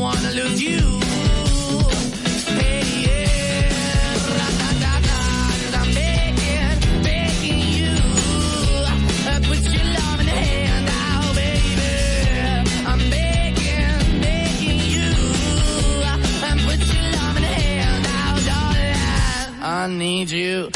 [0.00, 0.78] Wanna lose you.
[2.58, 4.24] Hey, yeah,
[5.80, 5.88] I'm
[7.78, 7.92] you.
[9.30, 11.90] Uh, Put your love in the hand now, baby.
[12.90, 13.00] I'm
[14.94, 15.10] you.
[16.48, 19.62] Uh, Put your love in the hand now, darling.
[19.62, 20.70] I need you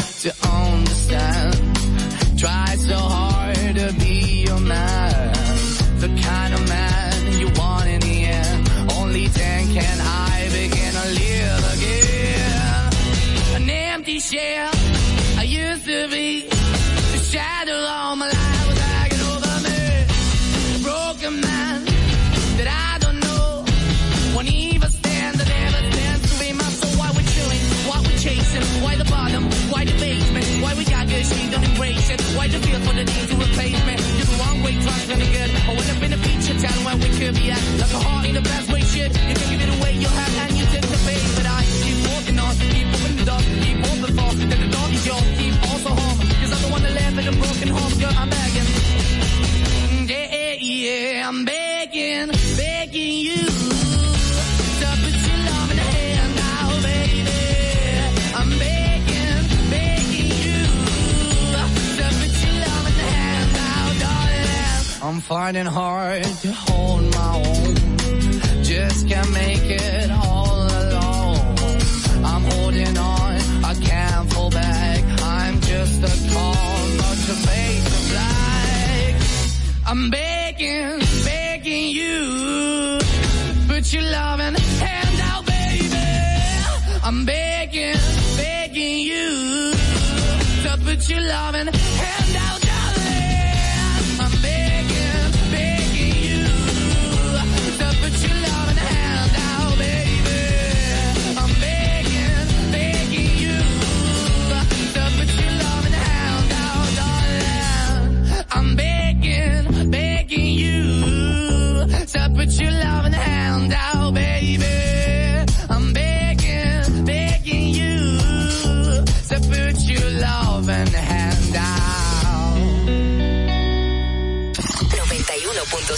[38.97, 39.13] in.
[39.51, 40.65] You it away, you have, and you.
[41.37, 44.35] But I keep walking on, keep moving the dog, keep open for.
[44.39, 46.19] Then the dog is yours, keep also home.
[46.41, 48.69] Cause I'm the one in broken home, girl, I'm begging.
[50.09, 53.45] Yeah, yeah, yeah, I'm begging, begging you.
[55.27, 57.41] Your love in the hand now, baby.
[58.39, 60.61] I'm begging, begging you.
[61.55, 62.11] Your
[62.67, 65.15] love in the hand now, darling.
[65.15, 66.74] I'm finding hard to hold.
[69.15, 71.39] Can't make it all alone.
[72.25, 73.35] I'm holding on,
[73.65, 75.05] I can't fall back.
[75.23, 79.15] I'm just a call, not to make the black.
[79.87, 82.99] I'm begging, begging you.
[83.69, 85.97] Put your loving hand out, baby.
[87.05, 88.01] I'm begging,
[88.37, 89.75] begging you.
[90.65, 92.04] To put your loving hand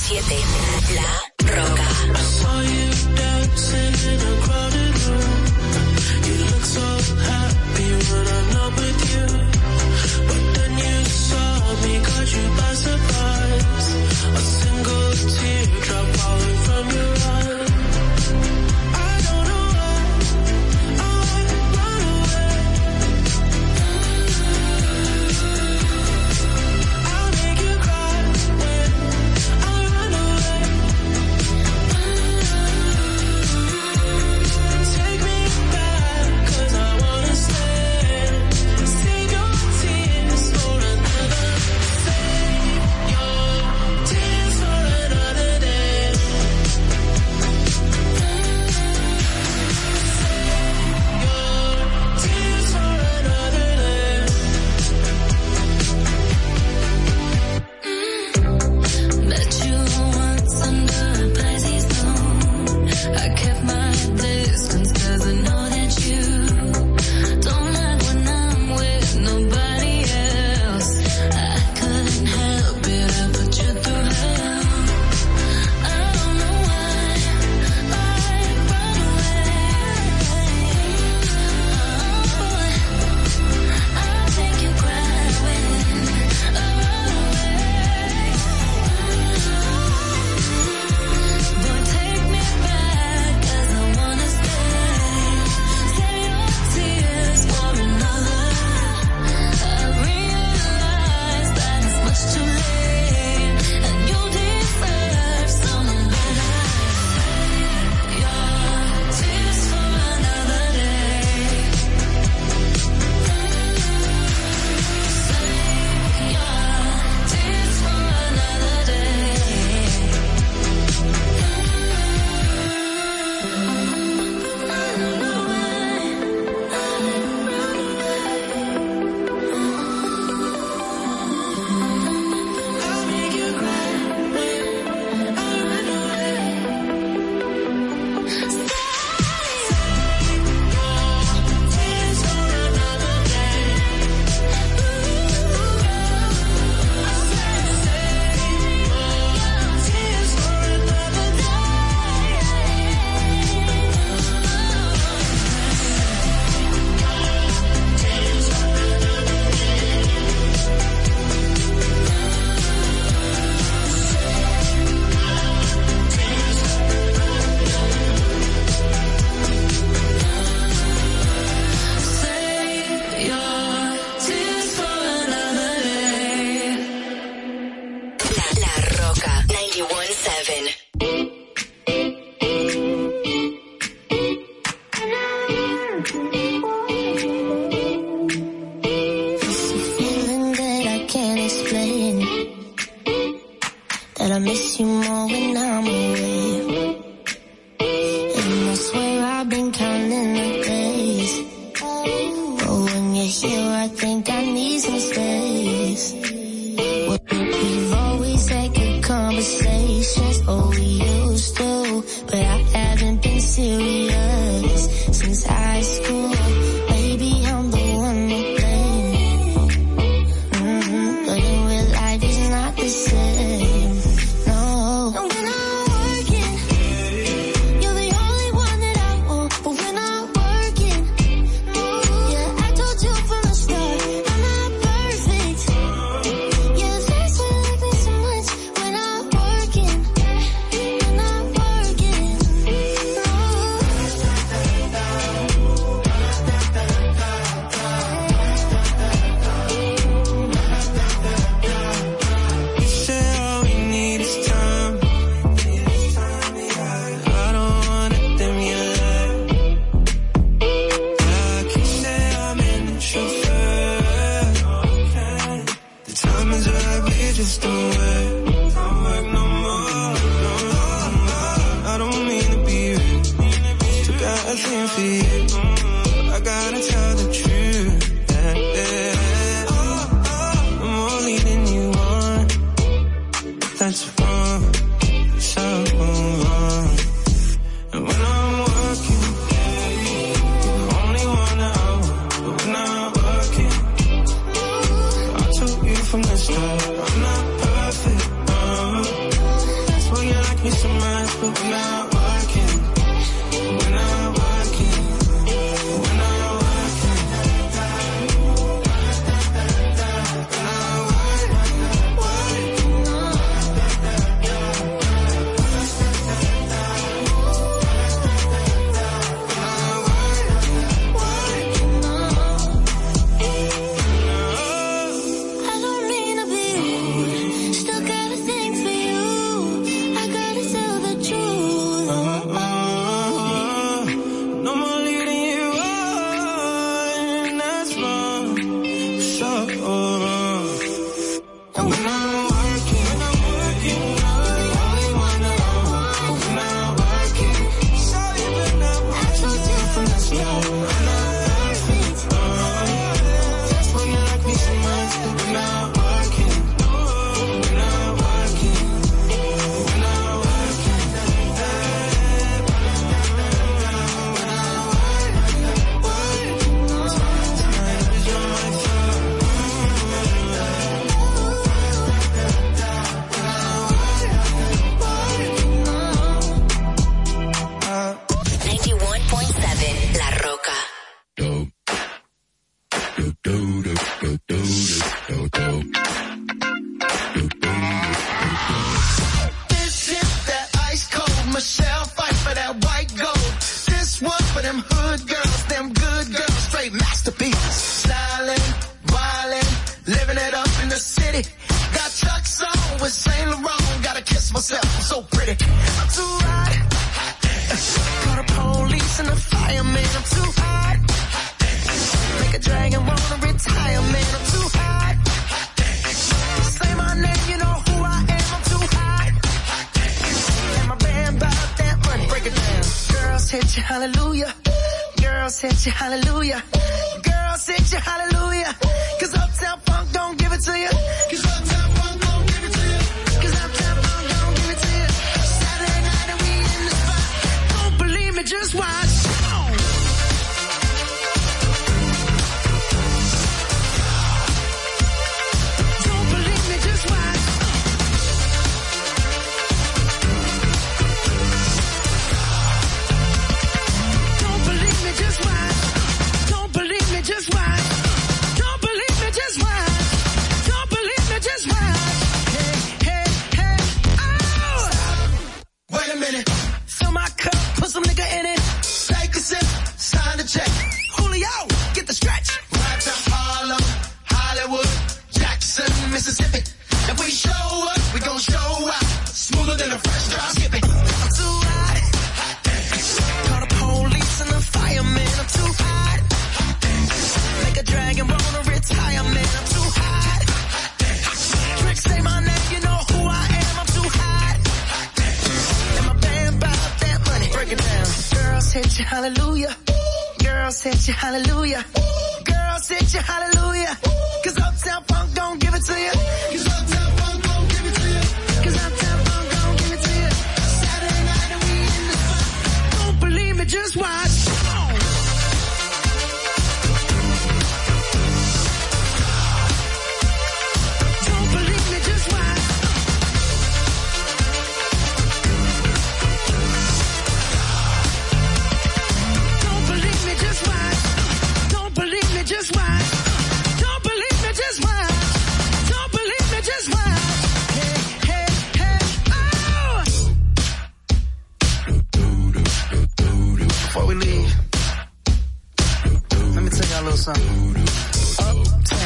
[0.06, 0.65] 91.7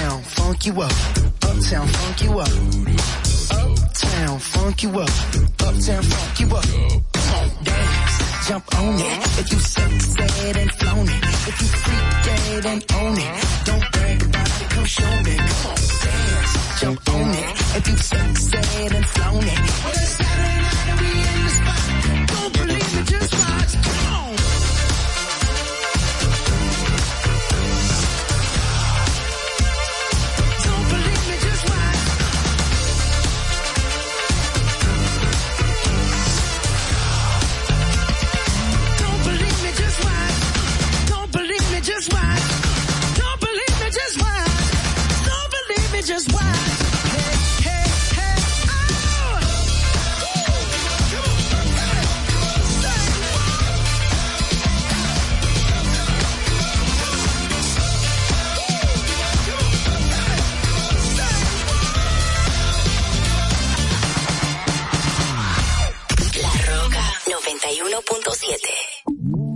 [0.01, 0.93] Uptown funk you up.
[1.43, 2.49] Uptown funk you up.
[3.53, 5.11] Uptown funk you up.
[5.61, 6.65] Uptown funk you up.
[7.63, 8.49] Dance.
[8.49, 9.39] Jump on it.
[9.41, 11.25] If you succeed and flown it.
[11.49, 13.45] If you freak dead and own it.
[13.67, 14.71] Don't brag about it.
[14.71, 15.37] Come show me.
[15.37, 16.81] Come on, dance.
[16.81, 17.77] Jump on it.
[17.77, 19.59] If you succeed and flown it.
[19.85, 20.70] Well, it's Saturday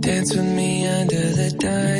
[0.01, 1.94] Dance with me under the dime.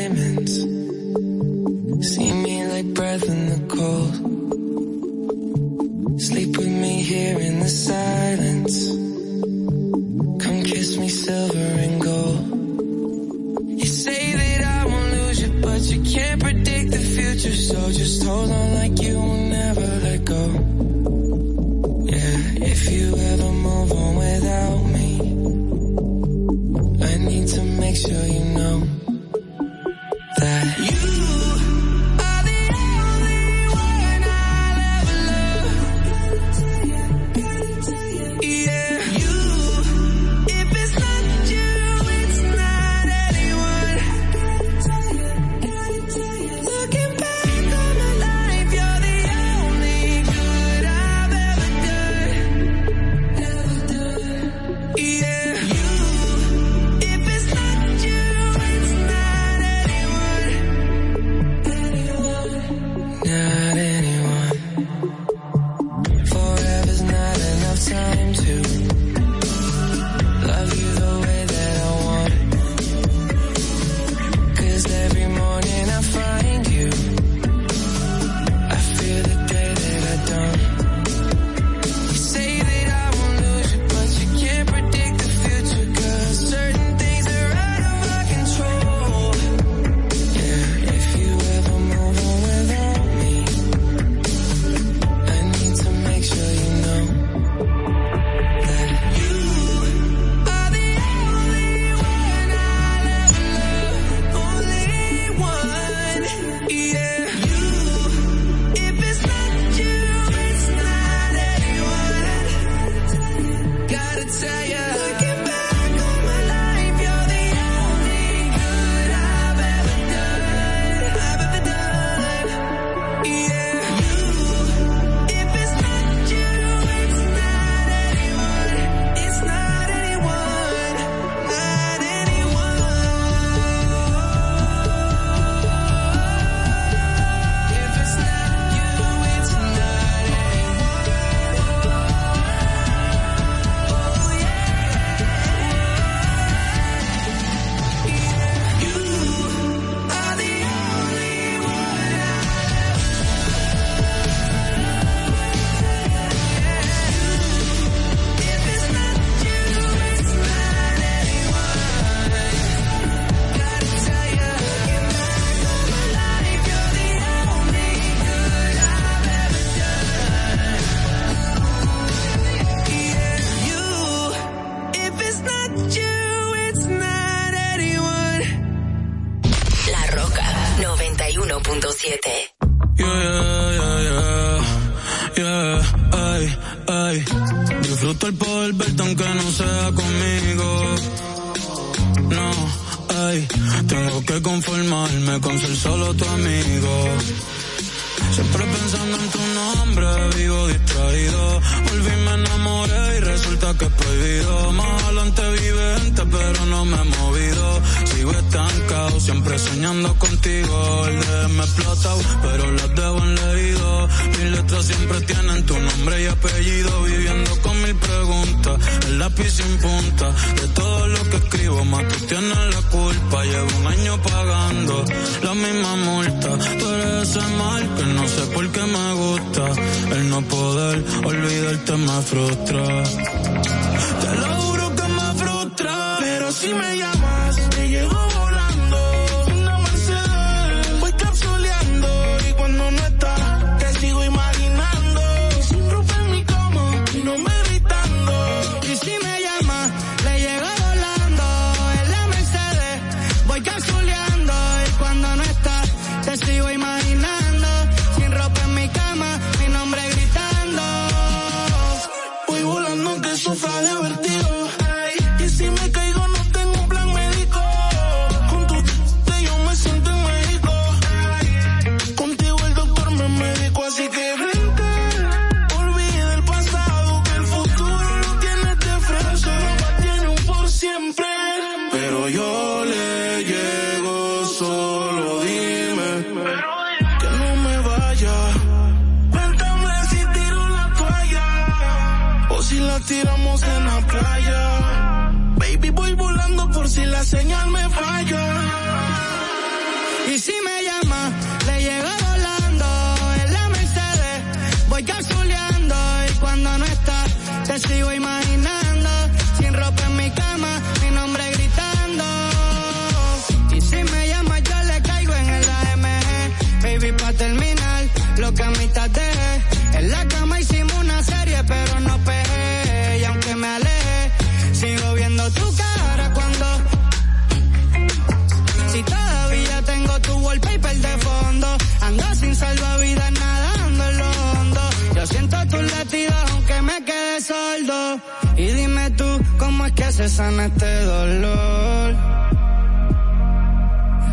[340.35, 342.13] sana este dolor.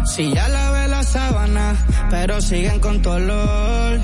[0.05, 1.77] Si ya lavé la sábana,
[2.11, 4.01] pero siguen con tu olor.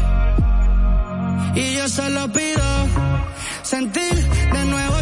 [1.56, 2.68] Y yo solo pido
[3.62, 4.14] sentir
[4.54, 4.97] de nuevo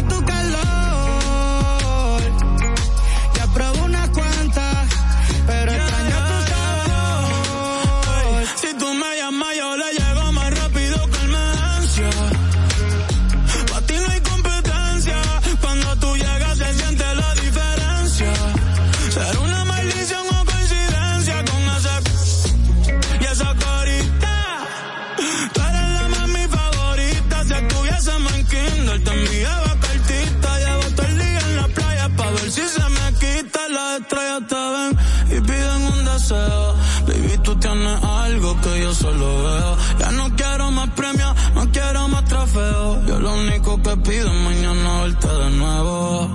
[39.11, 39.77] solo.
[39.99, 43.05] Ya no quiero más premios, no quiero más trofeos.
[43.07, 46.29] Yo lo único que pido es mañana verte de nuevo.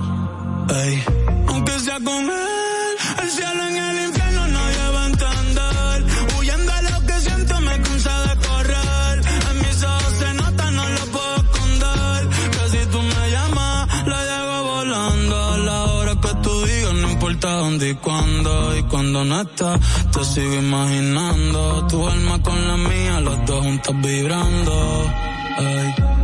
[0.69, 1.03] Ey.
[1.47, 2.32] Aunque sea con
[18.89, 19.79] cuando no estás,
[20.11, 21.87] te sigo imaginando.
[21.87, 24.73] Tu alma con la mía, los dos juntos vibrando.
[25.57, 26.22] Ay.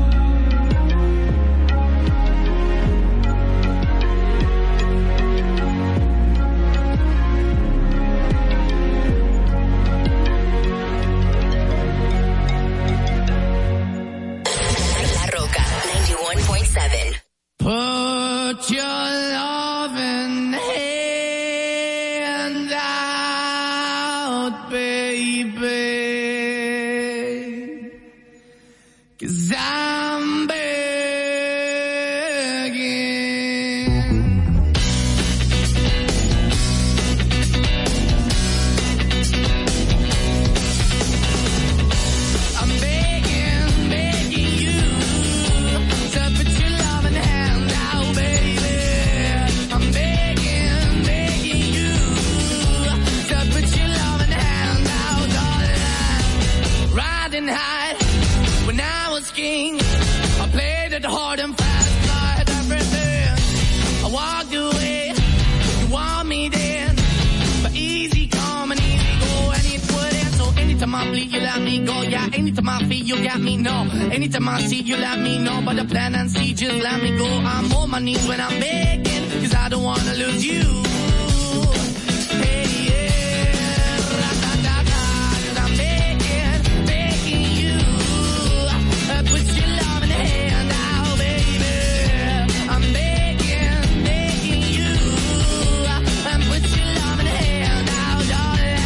[74.29, 74.85] feet of my seat.
[74.85, 76.53] You let me know but the plan and see.
[76.53, 77.25] Just let me go.
[77.25, 80.63] I'm on my knees when I'm begging, cause I don't wanna lose you.
[82.43, 83.97] Hey, yeah.
[84.21, 85.01] Da, da, da.
[85.45, 87.77] Cause I'm begging, begging you.
[89.13, 91.75] Uh, put your love in the hand now, baby.
[92.73, 94.93] I'm begging, begging you.
[96.29, 98.81] Uh, put your love in the hand now, darling.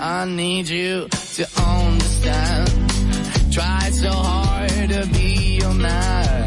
[0.00, 2.70] I need you to understand.
[3.52, 4.43] Tried so hard
[5.06, 6.46] be a man,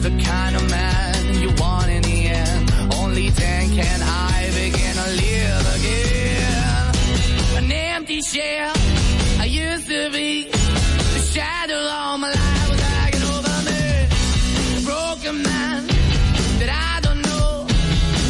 [0.00, 2.70] the kind of man you want in the end.
[2.94, 7.64] Only then can I begin to live again.
[7.64, 8.72] An empty shell,
[9.40, 10.48] I used to be.
[10.50, 13.82] The shadow all my life was hanging over me.
[14.78, 15.86] A broken man
[16.60, 17.66] that I don't know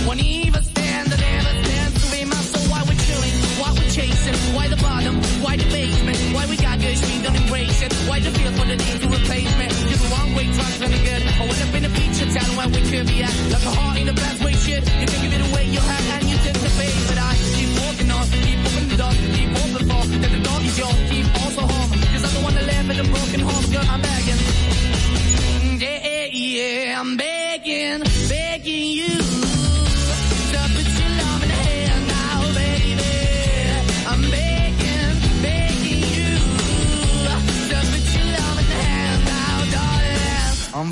[0.07, 1.12] won't even stand.
[1.12, 2.66] I never stand to be my soul.
[2.72, 6.81] Why we're chilling, why we're chasing, why the bottom, why the basement, why we got
[6.81, 9.12] good, she don't embrace it, why the feel for the things
[11.40, 13.35] I went up in a feature town where we could be at.
[13.53, 14.83] Like a heart in a bad way, shit.
[15.01, 15.52] You can give it away.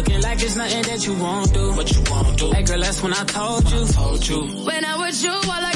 [0.00, 1.72] Looking like it's nothing that you won't do.
[1.74, 2.50] What you won't do.
[2.52, 3.82] Hey girl, that's when I told you.
[3.82, 4.40] I told you.
[4.64, 5.69] When I was you, all I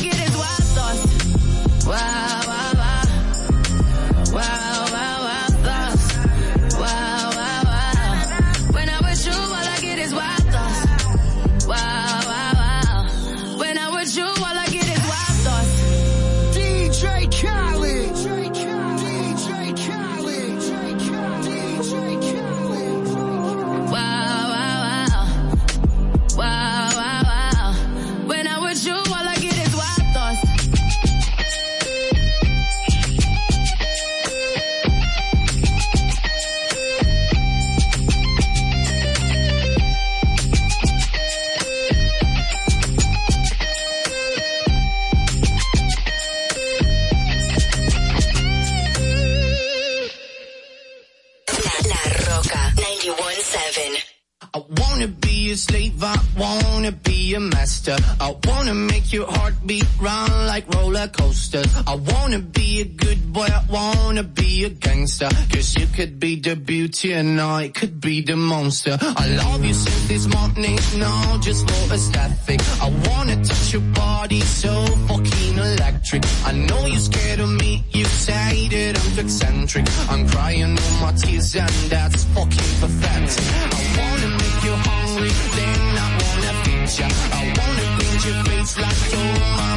[61.09, 61.63] coaster.
[61.87, 65.29] I wanna be a good boy, I wanna be a gangster.
[65.53, 68.97] Cause you could be the beauty and I could be the monster.
[69.01, 72.61] I love you since this morning, no, just for aesthetic.
[72.81, 74.73] I wanna touch your body so
[75.09, 76.23] fucking electric.
[76.45, 79.87] I know you're scared of me, you say that I'm eccentric.
[80.11, 83.45] I'm crying all my tears and that's fucking pathetic.
[83.73, 87.09] I wanna make you hungry, then I wanna feed ya.
[87.33, 89.74] I wanna paint your face like you're mine.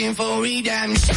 [0.00, 1.14] searching for redemption.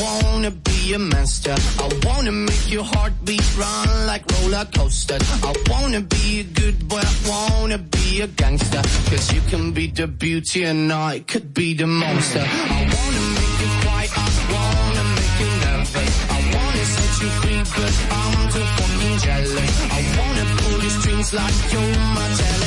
[0.00, 1.54] wanna monster.
[1.54, 5.18] I wanna make your heartbeat run like roller coaster.
[5.20, 8.80] I wanna be a good boy, I wanna be a gangster.
[9.10, 12.40] Cause you can be the beauty and I could be the monster.
[12.40, 16.14] I wanna make you quiet, I wanna make you nervous.
[16.30, 19.92] I wanna set you free, but I'm too fucking jealous.
[19.92, 22.57] I wanna pull your strings like you're my.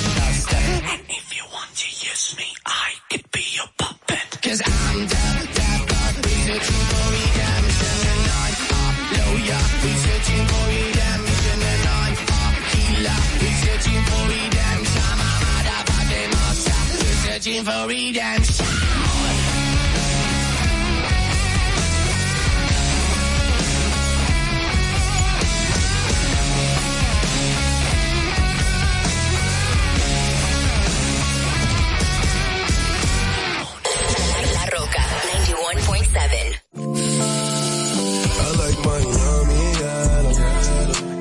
[39.80, 40.32] Yellow.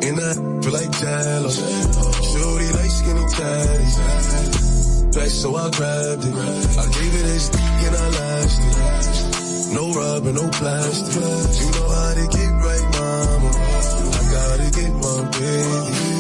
[0.06, 1.50] In that, feel like jello.
[2.30, 4.19] Shorty like skinny tatties.
[5.20, 6.34] Back so I grabbed it.
[6.34, 9.74] I gave it a stick and I lashed it.
[9.74, 11.14] No rubber, no plastic.
[11.60, 13.50] You know how to get right, mama.
[14.16, 16.19] I gotta get my baby.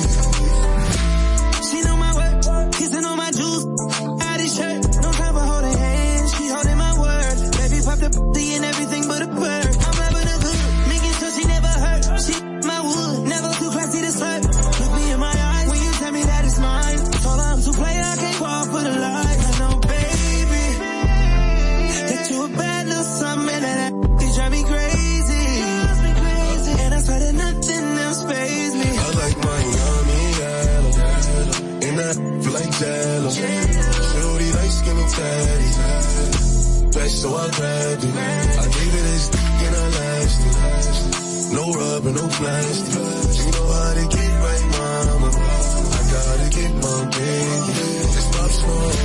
[37.20, 38.16] So I grabbed it.
[38.16, 41.52] I gave it stick and I lashed it.
[41.52, 42.96] No rubber, no plastic.
[42.96, 45.28] You know how to get right, mama.
[45.28, 47.72] I gotta get my baby.
[48.16, 48.96] It's Pop Smoke.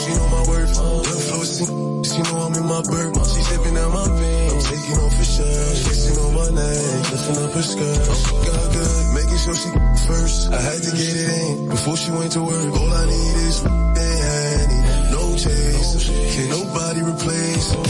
[0.00, 0.76] She know my worth.
[0.80, 1.64] Young Flossy.
[2.08, 3.12] She know I'm in my bird.
[3.20, 4.50] She sipping out my vein.
[4.52, 5.76] I'm taking off her shirt.
[5.84, 7.12] Kissing on my neck.
[7.12, 8.00] Lifting up her skirt.
[8.48, 9.02] Got good.
[9.12, 9.70] Making sure she
[10.08, 10.52] first.
[10.52, 12.72] I had to get it in before she went to work.
[12.80, 14.82] All I need is Annie.
[15.12, 16.08] No chase.
[16.34, 16.91] Can nobody
[17.22, 17.82] replace her.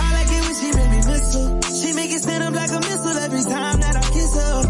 [0.00, 1.60] I like it when she make me whistle.
[1.80, 4.62] She make it stand up like a missile every time that I kiss her.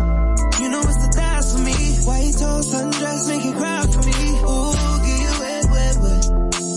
[0.63, 1.77] You know it's the thighs for me.
[2.07, 4.21] White toes, sundress, make it cry for me.
[4.47, 4.75] Ooh,
[5.07, 6.25] get you wet, wet, wet.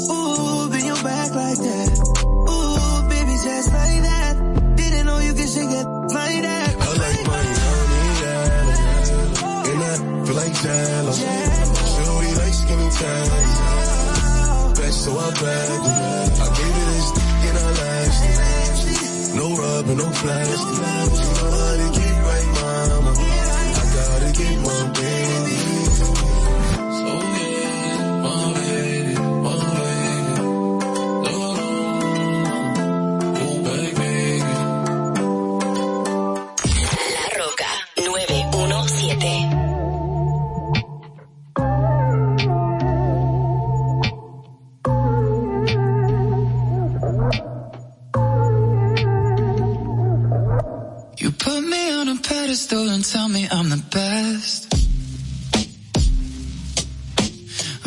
[0.09, 1.89] Ooh, bend your back like that.
[2.49, 4.34] Ooh, baby, just like that.
[4.78, 5.88] Didn't know you could shake it
[6.18, 6.70] like that.
[6.74, 8.74] I like Miami, yellow.
[9.70, 11.11] In that, feel like jello.
[11.93, 13.53] Shorty like skinny tatties.
[14.78, 16.12] Back so I grabbed it.
[19.90, 19.98] It.
[19.98, 21.33] No rubber, no plastic.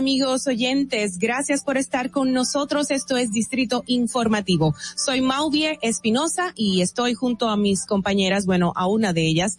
[0.00, 2.90] Amigos oyentes, gracias por estar con nosotros.
[2.90, 4.74] Esto es Distrito Informativo.
[4.96, 9.58] Soy Mauvie Espinosa y estoy junto a mis compañeras, bueno, a una de ellas,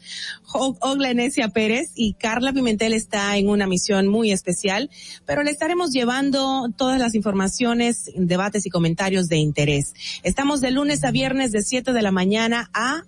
[0.52, 4.90] Oglenesia Pérez y Carla Pimentel está en una misión muy especial,
[5.28, 9.94] pero le estaremos llevando todas las informaciones, debates y comentarios de interés.
[10.24, 13.04] Estamos de lunes a viernes de 7 de la mañana a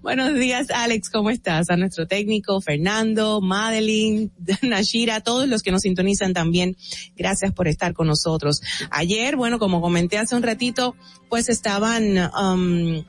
[0.03, 1.71] buenos días, Alex, ¿cómo estás?
[1.71, 4.31] A nuestro técnico, Fernando, Madeline,
[4.63, 6.77] Nashira, todos los que nos sintonizan también,
[7.17, 8.61] gracias por estar con nosotros.
[8.91, 10.95] Ayer, bueno, como comenté hace un ratito,
[11.29, 13.05] pues estaban, um,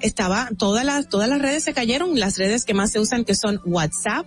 [0.00, 3.34] estaba, todas las, todas las redes se cayeron, las redes que más se usan que
[3.34, 4.26] son WhatsApp,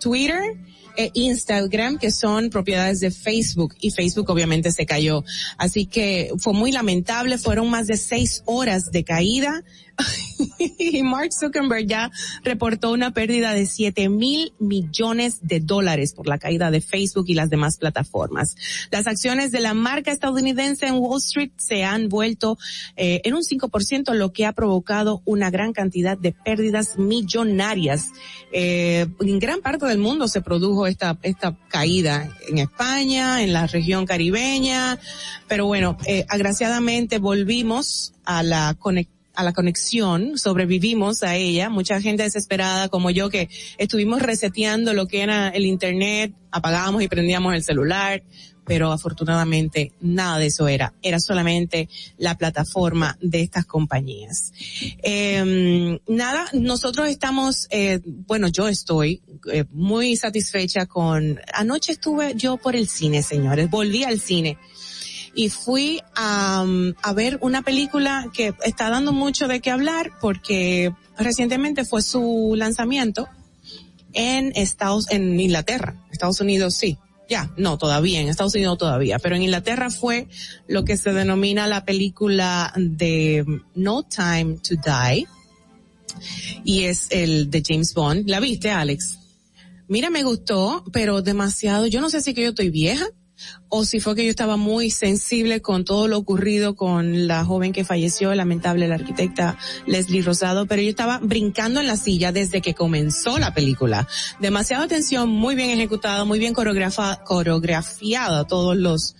[0.00, 0.56] Twitter,
[0.98, 5.24] e Instagram, que son propiedades de Facebook, y Facebook obviamente se cayó.
[5.56, 9.62] Así que fue muy lamentable, fueron más de seis horas de caída.
[10.58, 12.10] y Mark Zuckerberg ya
[12.44, 17.34] reportó una pérdida de 7 mil millones de dólares por la caída de Facebook y
[17.34, 18.56] las demás plataformas.
[18.90, 22.58] Las acciones de la marca estadounidense en Wall Street se han vuelto
[22.96, 28.10] eh, en un 5%, lo que ha provocado una gran cantidad de pérdidas millonarias.
[28.52, 33.66] Eh, en gran parte del mundo se produjo esta, esta caída en España, en la
[33.66, 34.98] región caribeña,
[35.46, 42.00] pero bueno, eh, agraciadamente volvimos a la conectividad a la conexión, sobrevivimos a ella, mucha
[42.00, 47.54] gente desesperada como yo que estuvimos reseteando lo que era el internet, apagábamos y prendíamos
[47.54, 48.24] el celular,
[48.64, 54.52] pero afortunadamente nada de eso era, era solamente la plataforma de estas compañías.
[55.04, 59.22] Eh, nada, nosotros estamos, eh, bueno, yo estoy
[59.52, 64.58] eh, muy satisfecha con, anoche estuve yo por el cine, señores, volví al cine
[65.38, 66.66] y fui a,
[67.00, 72.54] a ver una película que está dando mucho de qué hablar porque recientemente fue su
[72.56, 73.28] lanzamiento
[74.14, 79.36] en Estados, en Inglaterra, Estados Unidos sí, ya, no, todavía, en Estados Unidos todavía, pero
[79.36, 80.26] en Inglaterra fue
[80.66, 83.44] lo que se denomina la película de
[83.76, 85.24] No Time to Die.
[86.64, 88.28] Y es el de James Bond.
[88.28, 89.18] ¿La viste, Alex?
[89.86, 93.06] Mira, me gustó, pero demasiado, yo no sé si que yo estoy vieja,
[93.68, 97.72] o si fue que yo estaba muy sensible con todo lo ocurrido con la joven
[97.72, 102.60] que falleció, lamentable la arquitecta Leslie Rosado, pero yo estaba brincando en la silla desde
[102.60, 104.08] que comenzó la película.
[104.40, 109.14] Demasiada atención, muy bien ejecutada, muy bien coreografa, coreografiada todos los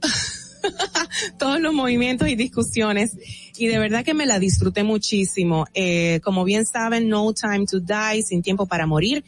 [1.38, 3.16] todos los movimientos y discusiones
[3.56, 5.66] y de verdad que me la disfruté muchísimo.
[5.74, 9.24] Eh, como bien saben, No Time to Die, Sin Tiempo para Morir,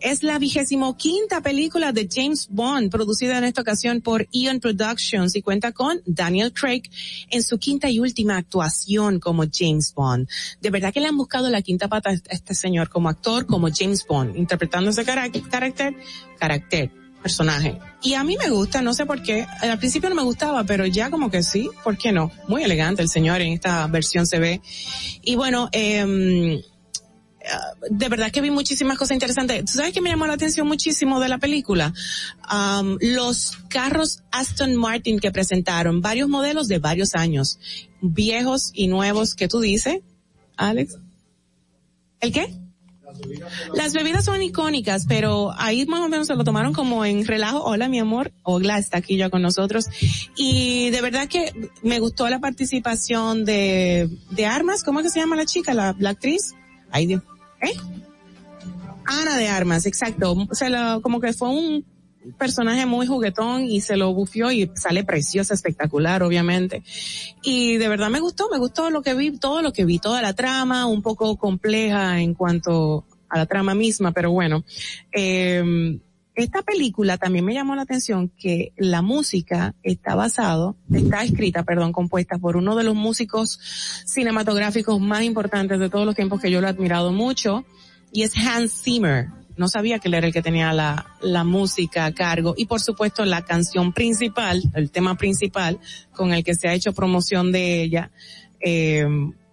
[0.00, 5.34] es la vigésimo quinta película de James Bond, producida en esta ocasión por Eon Productions
[5.36, 6.82] y cuenta con Daniel Craig
[7.30, 10.28] en su quinta y última actuación como James Bond.
[10.60, 13.68] De verdad que le han buscado la quinta pata a este señor como actor, como
[13.74, 15.42] James Bond, interpretando ese carácter,
[16.38, 16.92] carácter,
[17.22, 17.78] personaje.
[18.02, 20.86] Y a mí me gusta, no sé por qué, al principio no me gustaba, pero
[20.86, 22.30] ya como que sí, ¿por qué no?
[22.46, 24.60] Muy elegante el señor en esta versión se ve.
[25.22, 26.62] Y bueno, eh,
[27.90, 29.64] de verdad que vi muchísimas cosas interesantes.
[29.64, 31.92] ¿Tú sabes que me llamó la atención muchísimo de la película?
[32.52, 37.58] Um, los carros Aston Martin que presentaron, varios modelos de varios años,
[38.00, 40.00] viejos y nuevos, ¿qué tú dices,
[40.56, 40.98] Alex?
[42.20, 42.54] ¿El qué?
[43.74, 47.64] Las bebidas son icónicas, pero ahí más o menos se lo tomaron como en relajo.
[47.64, 48.32] Hola, mi amor.
[48.42, 49.86] Hola, está aquí ya con nosotros.
[50.36, 54.84] Y de verdad que me gustó la participación de, de Armas.
[54.84, 56.54] ¿Cómo es que se llama la chica, la, la actriz?
[56.90, 57.22] Ay, Dios.
[57.60, 57.72] ¿Eh?
[59.04, 60.36] Ana de Armas, exacto.
[60.50, 61.84] O sea, lo, como que fue un
[62.36, 66.82] personaje muy juguetón y se lo bufió y sale preciosa, espectacular, obviamente.
[67.42, 70.20] Y de verdad me gustó, me gustó lo que vi, todo lo que vi, toda
[70.20, 74.64] la trama, un poco compleja en cuanto a la trama misma, pero bueno,
[75.12, 75.98] eh,
[76.38, 81.90] esta película también me llamó la atención que la música está basado, está escrita, perdón,
[81.90, 83.58] compuesta por uno de los músicos
[84.06, 87.64] cinematográficos más importantes de todos los tiempos que yo lo he admirado mucho,
[88.12, 89.30] y es Hans Zimmer.
[89.56, 92.54] No sabía que él era el que tenía la, la música a cargo.
[92.56, 95.80] Y por supuesto la canción principal, el tema principal
[96.12, 98.12] con el que se ha hecho promoción de ella,
[98.60, 99.04] eh,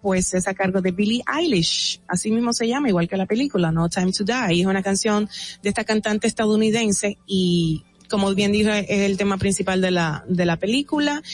[0.06, 3.72] pues es a cargo de Billie Eilish, así mismo se llama, igual que la película,
[3.72, 5.28] No Time to Die, es una canción
[5.64, 10.46] de esta cantante estadounidense y como bien dije es el tema principal de la, de
[10.46, 11.24] la película.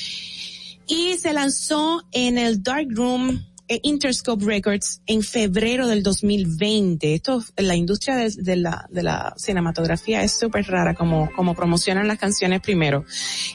[0.87, 3.45] Y se lanzó en el Dark Room
[3.83, 7.15] Interscope Records en febrero del 2020.
[7.15, 12.09] Esto, la industria de, de la, de la cinematografía es súper rara como, como promocionan
[12.09, 13.05] las canciones primero.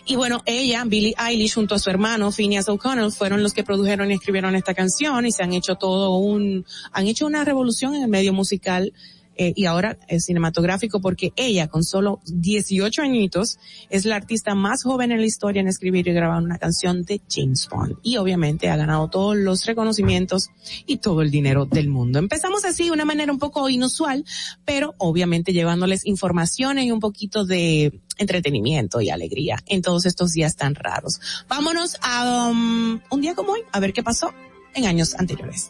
[0.05, 4.09] Y bueno, ella, Billie Eilish, junto a su hermano, Phineas O'Connell, fueron los que produjeron
[4.11, 8.03] y escribieron esta canción y se han hecho todo un, han hecho una revolución en
[8.03, 8.93] el medio musical
[9.37, 13.59] eh, y ahora es cinematográfico porque ella con solo 18 añitos
[13.89, 17.21] es la artista más joven en la historia en escribir y grabar una canción de
[17.29, 20.49] James Bond y obviamente ha ganado todos los reconocimientos
[20.85, 22.19] y todo el dinero del mundo.
[22.19, 24.25] Empezamos así de una manera un poco inusual,
[24.65, 30.55] pero obviamente llevándoles informaciones y un poquito de entretenimiento y alegría en todos estos días
[30.55, 31.19] tan raros.
[31.47, 34.33] Vámonos a um, un día como hoy a ver qué pasó
[34.73, 35.69] en años anteriores.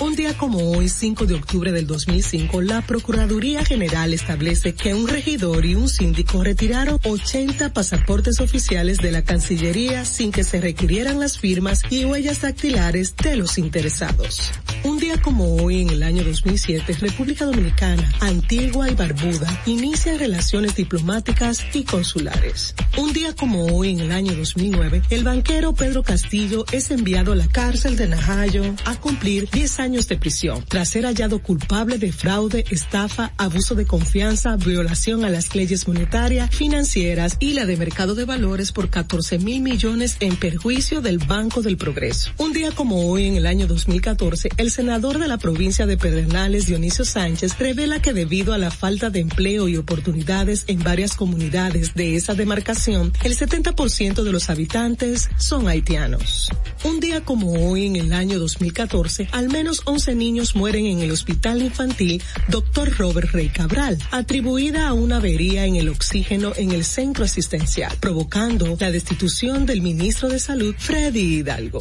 [0.00, 5.06] Un día como hoy, 5 de octubre del 2005, la Procuraduría General establece que un
[5.06, 11.20] regidor y un síndico retiraron 80 pasaportes oficiales de la Cancillería sin que se requirieran
[11.20, 14.52] las firmas y huellas dactilares de los interesados.
[14.84, 20.76] Un día como hoy, en el año 2007, República Dominicana, Antigua y Barbuda inician relaciones
[20.76, 22.74] diplomáticas y consulares.
[22.96, 27.36] Un día como hoy, en el año 2009, el banquero Pedro Castillo es enviado a
[27.36, 32.12] la cárcel de Najayo a cumplir 10 años de prisión tras ser hallado culpable de
[32.12, 38.14] fraude, estafa, abuso de confianza, violación a las leyes monetarias, financieras y la de mercado
[38.14, 42.30] de valores por 14 mil millones en perjuicio del Banco del Progreso.
[42.38, 46.66] Un día como hoy, en el año 2014, el senador de la provincia de Pedernales,
[46.66, 51.94] Dionisio Sánchez, revela que debido a la falta de empleo y oportunidades en varias comunidades
[51.94, 56.48] de esa demarcación, el 70% de los habitantes son haitianos.
[56.84, 61.10] Un día como hoy, en el año 2014, al menos 11 niños mueren en el
[61.10, 62.96] hospital infantil Dr.
[62.96, 68.76] Robert Rey Cabral, atribuida a una avería en el oxígeno en el centro asistencial, provocando
[68.78, 71.80] la destitución del ministro de Salud, Freddy Hidalgo.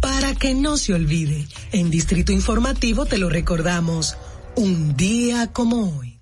[0.00, 4.16] Para que no se olvide, en Distrito Informativo te lo recordamos,
[4.54, 6.20] un día como hoy.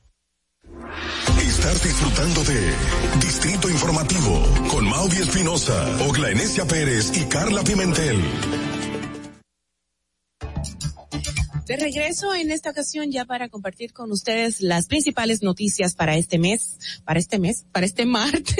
[1.38, 2.74] Estás disfrutando de
[3.20, 8.22] Distrito Informativo con Maudi Espinosa, Ogla Enesia Pérez y Carla Pimentel.
[11.66, 16.38] De regreso en esta ocasión ya para compartir con ustedes las principales noticias para este
[16.38, 16.76] mes,
[17.06, 18.54] para este mes, para este martes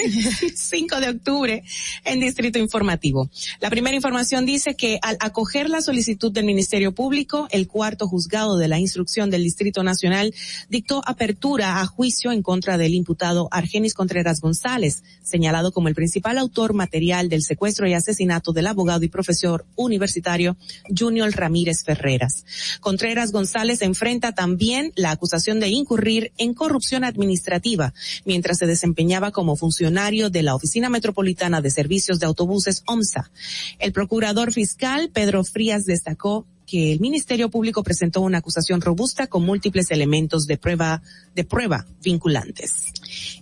[0.55, 1.63] 5 de octubre
[2.07, 3.29] en Distrito Informativo.
[3.61, 8.57] La primera información dice que al acoger la solicitud del Ministerio Público, el cuarto juzgado
[8.57, 10.35] de la instrucción del Distrito Nacional
[10.71, 16.39] dictó apertura a juicio en contra del imputado Argenis Contreras González, señalado como el principal
[16.39, 20.57] autor material del secuestro y asesinato del abogado y profesor universitario
[20.89, 22.47] Junior Ramírez Ferreras.
[22.95, 27.93] Contreras González enfrenta también la acusación de incurrir en corrupción administrativa
[28.25, 33.33] mientras se desempeñaba como funcionario de la Oficina Metropolitana de Servicios de Autobuses OMSA.
[33.81, 39.45] El procurador fiscal Pedro Frías destacó que el Ministerio Público presentó una acusación robusta con
[39.45, 41.03] múltiples elementos de prueba,
[41.35, 42.93] de prueba vinculantes.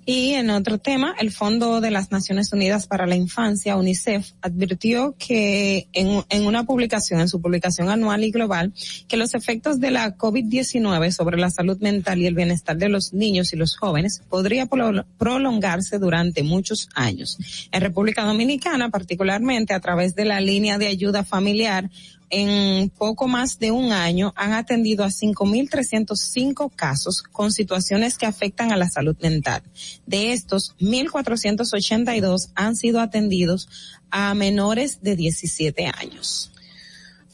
[0.04, 5.14] Y en otro tema, el Fondo de las Naciones Unidas para la Infancia, UNICEF, advirtió
[5.18, 8.72] que en, en una publicación, en su publicación anual y global,
[9.06, 13.12] que los efectos de la COVID-19 sobre la salud mental y el bienestar de los
[13.12, 17.38] niños y los jóvenes podría prolo- prolongarse durante muchos años.
[17.70, 21.90] En República Dominicana, particularmente a través de la línea de ayuda familiar,
[22.32, 28.72] en poco más de un año han atendido a 5.305 casos con situaciones que afectan
[28.72, 29.62] a la salud mental.
[30.06, 33.68] De estos, 1.482 han sido atendidos
[34.10, 36.51] a menores de 17 años.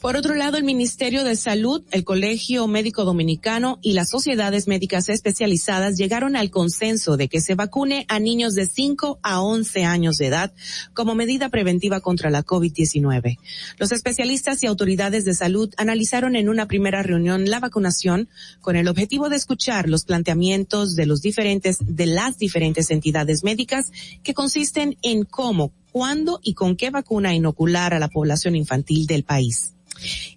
[0.01, 5.09] Por otro lado, el Ministerio de Salud, el Colegio Médico Dominicano y las sociedades médicas
[5.09, 10.15] especializadas llegaron al consenso de que se vacune a niños de 5 a 11 años
[10.15, 10.53] de edad
[10.93, 13.39] como medida preventiva contra la COVID-19.
[13.77, 18.29] Los especialistas y autoridades de salud analizaron en una primera reunión la vacunación
[18.61, 23.91] con el objetivo de escuchar los planteamientos de los diferentes, de las diferentes entidades médicas
[24.23, 29.23] que consisten en cómo, cuándo y con qué vacuna inocular a la población infantil del
[29.23, 29.73] país.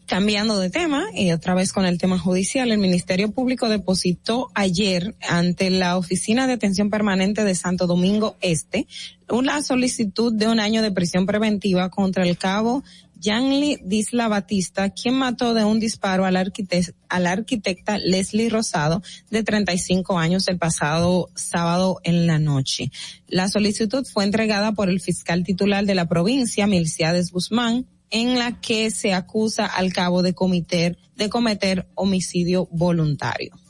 [0.06, 5.14] Cambiando de tema y otra vez con el tema judicial, el Ministerio Público depositó ayer
[5.28, 8.86] ante la Oficina de Atención Permanente de Santo Domingo Este
[9.32, 12.84] una solicitud de un año de prisión preventiva contra el cabo
[13.23, 16.44] Yanli Disla Batista, quien mató de un disparo a la,
[17.09, 19.01] a la arquitecta Leslie Rosado,
[19.31, 22.90] de 35 años, el pasado sábado en la noche.
[23.28, 28.61] La solicitud fue entregada por el fiscal titular de la provincia, Milciades Guzmán, en la
[28.61, 33.61] que se acusa al cabo de cometer, de cometer homicidio voluntario.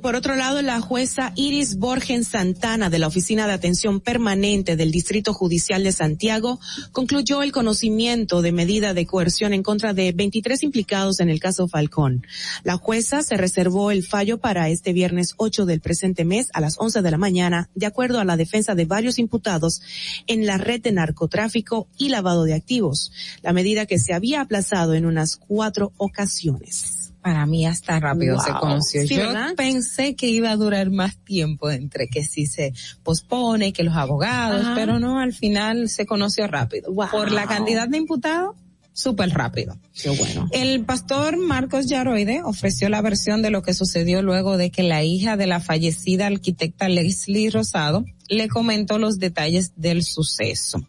[0.00, 4.90] Por otro lado, la jueza Iris Borgen Santana de la Oficina de Atención Permanente del
[4.90, 6.58] Distrito Judicial de Santiago
[6.92, 11.68] concluyó el conocimiento de medida de coerción en contra de 23 implicados en el caso
[11.68, 12.26] Falcón.
[12.64, 16.76] La jueza se reservó el fallo para este viernes 8 del presente mes a las
[16.78, 19.82] 11 de la mañana, de acuerdo a la defensa de varios imputados
[20.26, 23.12] en la red de narcotráfico y lavado de activos,
[23.42, 26.99] la medida que se había aplazado en unas cuatro ocasiones.
[27.22, 28.44] Para mí hasta rápido Wow.
[28.44, 29.02] se conoció.
[29.02, 29.54] Sí, Yo ¿verdad?
[29.56, 32.72] pensé que iba a durar más tiempo entre que si se
[33.02, 34.74] pospone, que los abogados, Ajá.
[34.74, 36.92] pero no, al final se conoció rápido.
[36.92, 37.08] Wow.
[37.10, 38.56] Por la cantidad de imputados,
[38.92, 39.78] súper rápido.
[40.02, 40.48] Qué bueno.
[40.52, 45.02] El pastor Marcos Yaroide ofreció la versión de lo que sucedió luego de que la
[45.04, 50.80] hija de la fallecida arquitecta Leslie Rosado le comentó los detalles del suceso.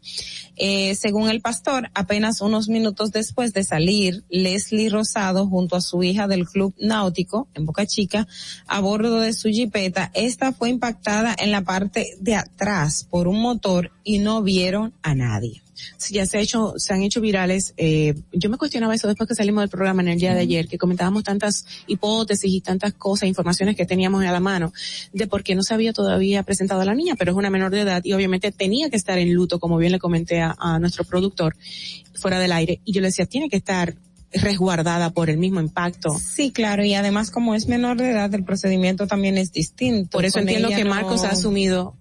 [0.55, 6.03] Eh, según el pastor, apenas unos minutos después de salir, Leslie Rosado junto a su
[6.03, 8.27] hija del club náutico en Boca Chica
[8.68, 13.41] a bordo de su jipeta, esta fue impactada en la parte de atrás por un
[13.41, 15.63] motor y no vieron a nadie.
[16.10, 17.74] Ya se ha hecho, se han hecho virales.
[17.78, 20.68] Eh, yo me cuestionaba eso después que salimos del programa en el día de ayer,
[20.68, 24.74] que comentábamos tantas hipótesis y tantas cosas, informaciones que teníamos a la mano
[25.14, 27.72] de por qué no se había todavía presentado a la niña, pero es una menor
[27.72, 30.80] de edad y obviamente tenía que estar en luto, como bien le comenté a, a
[30.80, 31.56] nuestro productor
[32.14, 32.82] fuera del aire.
[32.86, 33.95] Y yo le decía, tiene que estar
[34.34, 36.18] resguardada por el mismo impacto.
[36.18, 40.10] Sí, claro, y además como es menor de edad, el procedimiento también es distinto.
[40.12, 41.95] Por eso Con entiendo que no- Marcos ha asumido.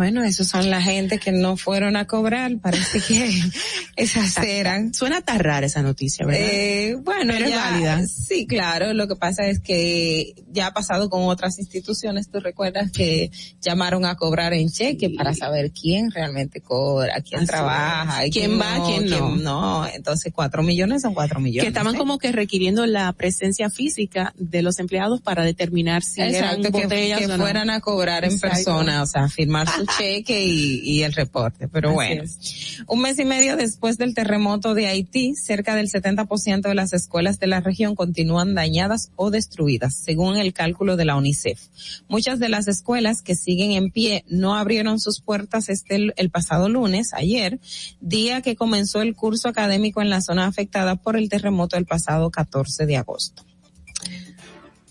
[0.00, 3.30] Bueno, esos son la gente que no fueron a cobrar, parece que
[3.96, 4.94] esas eran.
[4.94, 6.40] Suena tan rara esa noticia, ¿verdad?
[6.42, 8.06] Eh, bueno, Pero es válida.
[8.06, 8.94] Sí, claro.
[8.94, 12.30] Lo que pasa es que ya ha pasado con otras instituciones.
[12.30, 17.48] Tú recuerdas que llamaron a cobrar en cheque para saber quién realmente cobra, quién Así
[17.48, 18.22] trabaja.
[18.32, 19.36] ¿Quién va, quién no?
[19.36, 19.86] no.
[19.86, 21.64] Entonces, cuatro millones son cuatro millones.
[21.64, 21.98] que estaban ¿eh?
[21.98, 26.84] como que requiriendo la presencia física de los empleados para determinar si eran Exacto, que,
[26.84, 27.44] botellas que o no.
[27.44, 28.56] fueran a cobrar en Exacto.
[28.56, 31.68] persona, o sea, firmar su cheque y, y el reporte.
[31.68, 32.82] Pero Así bueno, es.
[32.86, 37.38] un mes y medio después del terremoto de Haití, cerca del 70% de las escuelas
[37.38, 41.60] de la región continúan dañadas o destruidas, según el cálculo de la UNICEF.
[42.08, 46.68] Muchas de las escuelas que siguen en pie no abrieron sus puertas este el pasado
[46.68, 47.60] lunes, ayer,
[48.00, 52.30] día que comenzó el curso académico en la zona afectada por el terremoto el pasado
[52.30, 53.44] 14 de agosto.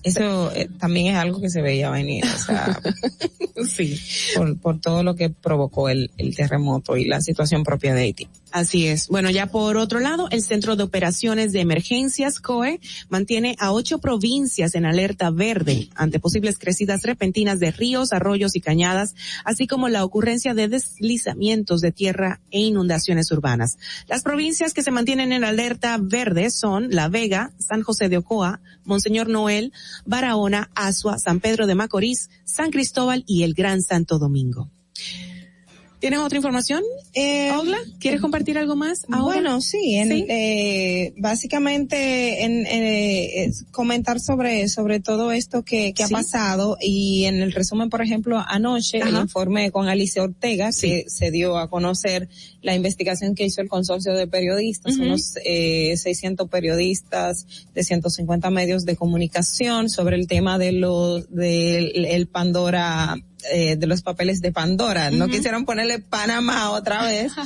[0.04, 2.82] Eso eh, también es algo que se veía venir, o sea,
[3.68, 4.00] sí.
[4.36, 8.28] por, por todo lo que provocó el, el terremoto y la situación propia de Haití.
[8.52, 9.10] Así es.
[9.10, 14.00] Bueno, ya por otro lado, el Centro de Operaciones de Emergencias, COE, mantiene a ocho
[14.00, 19.14] provincias en alerta verde ante posibles crecidas repentinas de ríos, arroyos y cañadas,
[19.46, 23.78] así como la ocurrencia de deslizamientos de tierra e inundaciones urbanas.
[24.08, 28.62] Las provincias que se mantienen en alerta verde son La Vega, San José de Ocoa,
[28.90, 29.72] Monseñor Noel,
[30.06, 34.72] Barahona, Asua, San Pedro de Macorís, San Cristóbal y el Gran Santo Domingo.
[36.00, 36.82] ¿Tienes otra información?
[37.14, 39.02] Eh, Ogla, ¿quieres compartir algo más?
[39.12, 39.24] Ahora?
[39.42, 40.26] Bueno, sí, en, ¿Sí?
[40.30, 46.14] Eh, básicamente en, eh, es comentar sobre sobre todo esto que, que Sí.
[46.14, 49.22] ha pasado y en el resumen, por ejemplo, anoche el Ajá.
[49.22, 52.30] informe con Alicia Ortega que se dio a conocer
[52.62, 58.86] la investigación que hizo el consorcio de periodistas, unos eh, 600 periodistas de 150 medios
[58.86, 63.18] de comunicación sobre el tema de los del el Pandora
[63.52, 65.12] eh, de los papeles de Pandora.
[65.12, 67.32] No quisieron ponerle Panamá otra vez.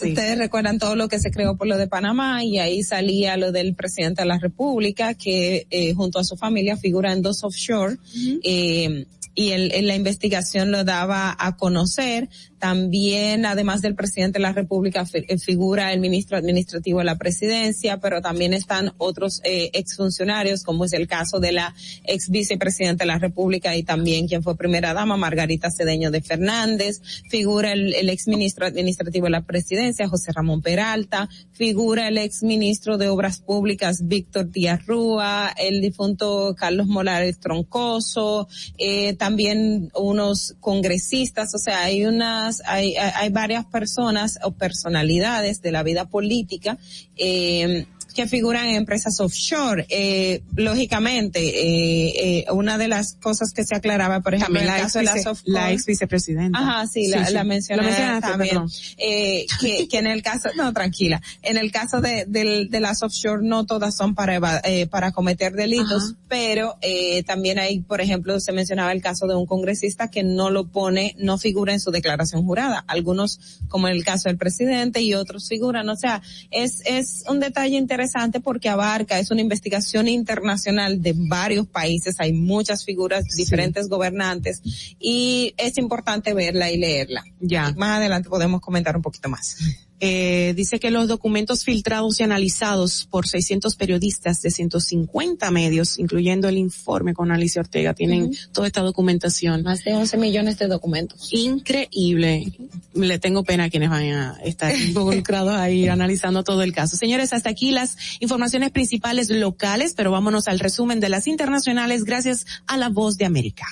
[0.00, 0.08] Sí.
[0.10, 3.52] Ustedes recuerdan todo lo que se creó por lo de Panamá y ahí salía lo
[3.52, 7.96] del presidente de la República que eh, junto a su familia figura en dos offshore
[8.42, 12.28] eh, y el- en la investigación lo daba a conocer.
[12.58, 17.98] También, además del presidente de la República, eh, figura el ministro administrativo de la presidencia,
[17.98, 21.74] pero también están otros eh, exfuncionarios, como es el caso de la
[22.04, 27.00] ex vicepresidenta de la República y también quien fue primera dama, Margarita Cedeño de Fernández.
[27.28, 31.28] Figura el, el ex ministro administrativo de la presidencia, José Ramón Peralta.
[31.52, 38.48] Figura el ex ministro de Obras Públicas, Víctor Díaz Rúa, el difunto Carlos Molares Troncoso,
[38.78, 45.62] eh, también unos congresistas, o sea, hay unas, hay, hay, hay varias personas o personalidades
[45.62, 46.78] de la vida política,
[47.16, 47.86] eh,
[48.16, 49.86] que figuran en empresas offshore.
[49.90, 54.74] Eh, lógicamente, eh, eh, una de las cosas que se aclaraba, por ejemplo, en el
[54.80, 56.58] caso de la vice- Softcore, la ex vicepresidenta.
[56.58, 58.62] Ajá, sí, la, la mencioné Lo mencionaste, también.
[58.96, 63.02] Eh, que, que en el caso, no, tranquila, en el caso de, del- de las
[63.02, 66.16] offshore no todas son para, eva- eh, para cometer delitos, Ajá.
[66.28, 70.48] pero eh, también hay, por ejemplo, se mencionaba el caso de un congresista que no
[70.48, 72.82] lo pone, no figura en su declaración jurada.
[72.88, 75.86] Algunos, como en el caso del presidente y otros figuran.
[75.90, 78.05] O sea, es, es un detalle interesante
[78.40, 84.60] porque abarca, es una investigación internacional de varios países, hay muchas figuras, diferentes gobernantes
[84.98, 87.24] y es importante verla y leerla.
[87.40, 87.72] Ya.
[87.76, 89.56] Más adelante podemos comentar un poquito más.
[90.00, 96.48] Eh, dice que los documentos filtrados y analizados por 600 periodistas de 150 medios, incluyendo
[96.48, 99.62] el informe con Alicia Ortega, tienen toda esta documentación.
[99.62, 101.32] Más de 11 millones de documentos.
[101.32, 102.52] Increíble.
[102.94, 106.96] Le tengo pena a quienes vayan a estar involucrados ahí analizando todo el caso.
[106.96, 112.46] Señores, hasta aquí las informaciones principales locales, pero vámonos al resumen de las internacionales gracias
[112.66, 113.66] a la voz de América.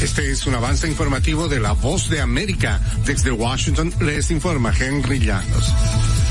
[0.00, 2.80] Este es un avance informativo de La Voz de América.
[3.06, 5.72] Desde Washington les informa Henry Llanos.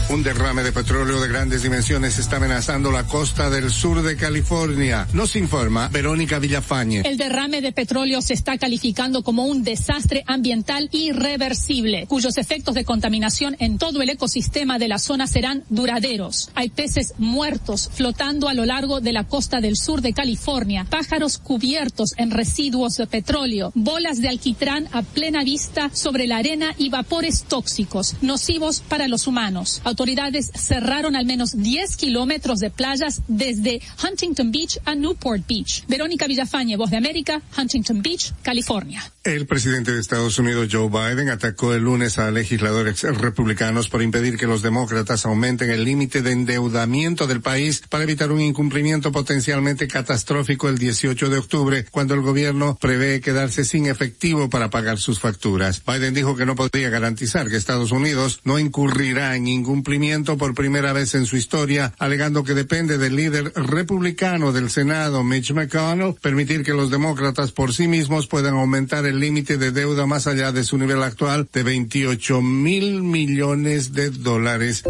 [0.09, 5.07] Un derrame de petróleo de grandes dimensiones está amenazando la costa del sur de California.
[5.13, 7.01] Nos informa Verónica Villafañe.
[7.05, 12.83] El derrame de petróleo se está calificando como un desastre ambiental irreversible, cuyos efectos de
[12.83, 16.51] contaminación en todo el ecosistema de la zona serán duraderos.
[16.53, 21.37] Hay peces muertos flotando a lo largo de la costa del sur de California, pájaros
[21.37, 26.89] cubiertos en residuos de petróleo, bolas de alquitrán a plena vista sobre la arena y
[26.89, 29.81] vapores tóxicos, nocivos para los humanos.
[29.83, 35.85] Autoridades cerraron al menos 10 kilómetros de playas desde Huntington Beach a Newport Beach.
[35.87, 39.03] Verónica Villafañe, Voz de América, Huntington Beach, California.
[39.23, 44.37] El presidente de Estados Unidos, Joe Biden, atacó el lunes a legisladores republicanos por impedir
[44.37, 49.87] que los demócratas aumenten el límite de endeudamiento del país para evitar un incumplimiento potencialmente
[49.87, 53.21] catastrófico el 18 de octubre, cuando el gobierno prevé
[53.51, 55.81] sin efectivo para pagar sus facturas.
[55.85, 60.93] Biden dijo que no podría garantizar que Estados Unidos no incurrirá en incumplimiento por primera
[60.93, 66.63] vez en su historia, alegando que depende del líder republicano del Senado, Mitch McConnell, permitir
[66.63, 70.63] que los demócratas por sí mismos puedan aumentar el límite de deuda más allá de
[70.63, 74.83] su nivel actual de 28 mil millones de dólares.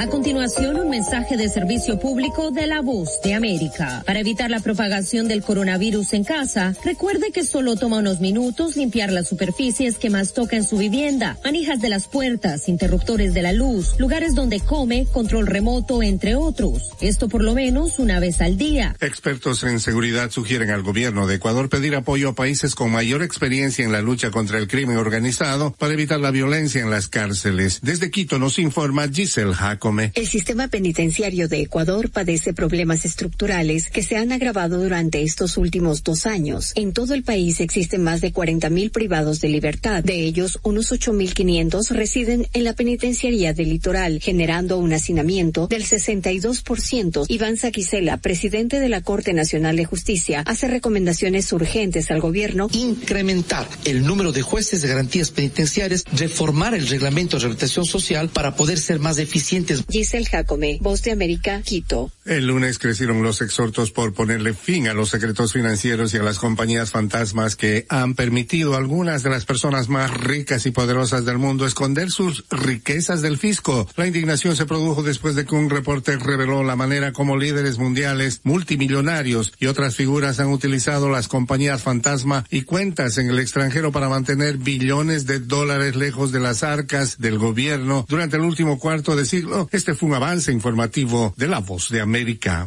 [0.00, 4.02] A continuación, un mensaje de servicio público de la voz de América.
[4.06, 9.10] Para evitar la propagación del coronavirus en casa, recuerde que solo toma unos minutos limpiar
[9.10, 13.52] las superficies que más toca en su vivienda, manijas de las puertas, interruptores de la
[13.52, 16.90] luz, lugares donde come, control remoto, entre otros.
[17.00, 18.94] Esto por lo menos una vez al día.
[19.00, 23.84] Expertos en seguridad sugieren al gobierno de Ecuador pedir apoyo a países con mayor experiencia
[23.84, 27.80] en la lucha contra el crimen organizado para evitar la violencia en las cárceles.
[27.82, 29.54] Desde Quito nos informa Giselle.
[29.54, 30.12] Jacome.
[30.14, 36.02] El sistema penitenciario de Ecuador padece problemas estructurales que se han agravado durante estos últimos
[36.02, 36.72] dos años.
[36.74, 40.02] En todo el país existen más de 40.000 privados de libertad.
[40.02, 47.26] De ellos, unos 8.500 residen en la penitenciaría del litoral, generando un hacinamiento del 62%.
[47.28, 52.68] Iván Saquicela, presidente de la Corte Nacional de Justicia, hace recomendaciones urgentes al gobierno.
[52.72, 58.56] Incrementar el número de jueces de garantías penitenciarias, reformar el reglamento de rehabilitación social para
[58.56, 59.84] poder ser más eficientes.
[59.88, 62.10] Giselle Jacome, Voz de América, Quito.
[62.24, 66.38] El lunes crecieron los exhortos por ponerle fin a los secretos financieros y a las
[66.38, 71.36] compañías fantasmas que han permitido a algunas de las personas más ricas y poderosas del
[71.36, 73.86] mundo esconder sus riquezas del fisco.
[73.96, 78.40] La indignación se produjo después de que un reporte reveló la manera como líderes mundiales,
[78.44, 84.08] multimillonarios y otras figuras han utilizado las compañías fantasma y cuentas en el extranjero para
[84.08, 89.26] mantener billones de dólares lejos de las arcas del gobierno durante el último cuarto de
[89.26, 89.68] siglo.
[89.70, 92.66] Este fue un avance informativo de la voz de América.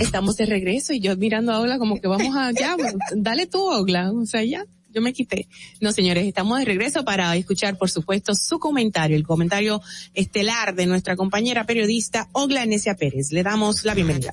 [0.00, 2.76] Estamos de regreso y yo mirando a Ogla como que vamos a, ya,
[3.14, 5.48] dale tú Ogla, o sea, ya, yo me quité.
[5.80, 9.80] No, señores, estamos de regreso para escuchar, por supuesto, su comentario, el comentario
[10.14, 13.30] estelar de nuestra compañera periodista Ogla Enesia Pérez.
[13.30, 14.32] Le damos la bienvenida.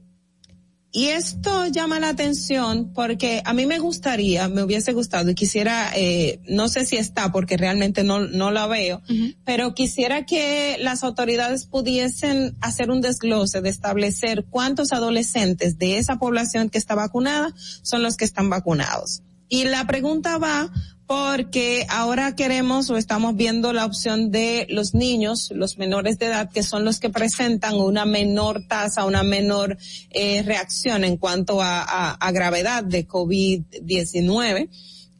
[0.95, 5.91] y esto llama la atención porque a mí me gustaría, me hubiese gustado y quisiera,
[5.95, 9.36] eh, no sé si está porque realmente no, no la veo, uh -huh.
[9.44, 16.20] pero quisiera que las autoridades pudiesen hacer un desglose de establecer cuántos adolescentes de esa
[16.20, 19.24] población que está vacunada son los que están vacunados.
[19.49, 20.72] Y la pregunta va
[21.14, 26.49] porque ahora queremos o estamos viendo la opción de los niños, los menores de edad,
[26.52, 29.77] que son los que presentan una menor tasa, una menor
[30.10, 34.69] eh, reacción en cuanto a, a, gravedad de COVID-19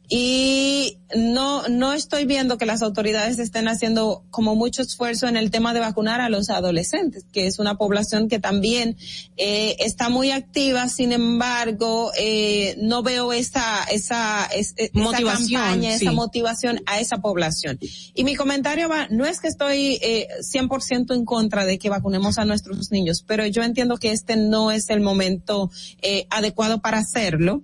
[0.08, 5.50] y no no estoy viendo que las autoridades estén haciendo como mucho esfuerzo en el
[5.50, 8.96] tema de vacunar a los adolescentes que es una población que también
[9.36, 10.88] eh, está muy activa.
[10.88, 16.04] Sin embargo eh, no veo esa esa, esa, motivación, esa campaña sí.
[16.04, 17.78] esa motivación a esa población.
[18.14, 22.38] Y mi comentario va no es que estoy eh, 100% en contra de que vacunemos
[22.38, 25.70] a nuestros niños pero yo entiendo que este no es el momento
[26.02, 27.62] eh, adecuado para hacerlo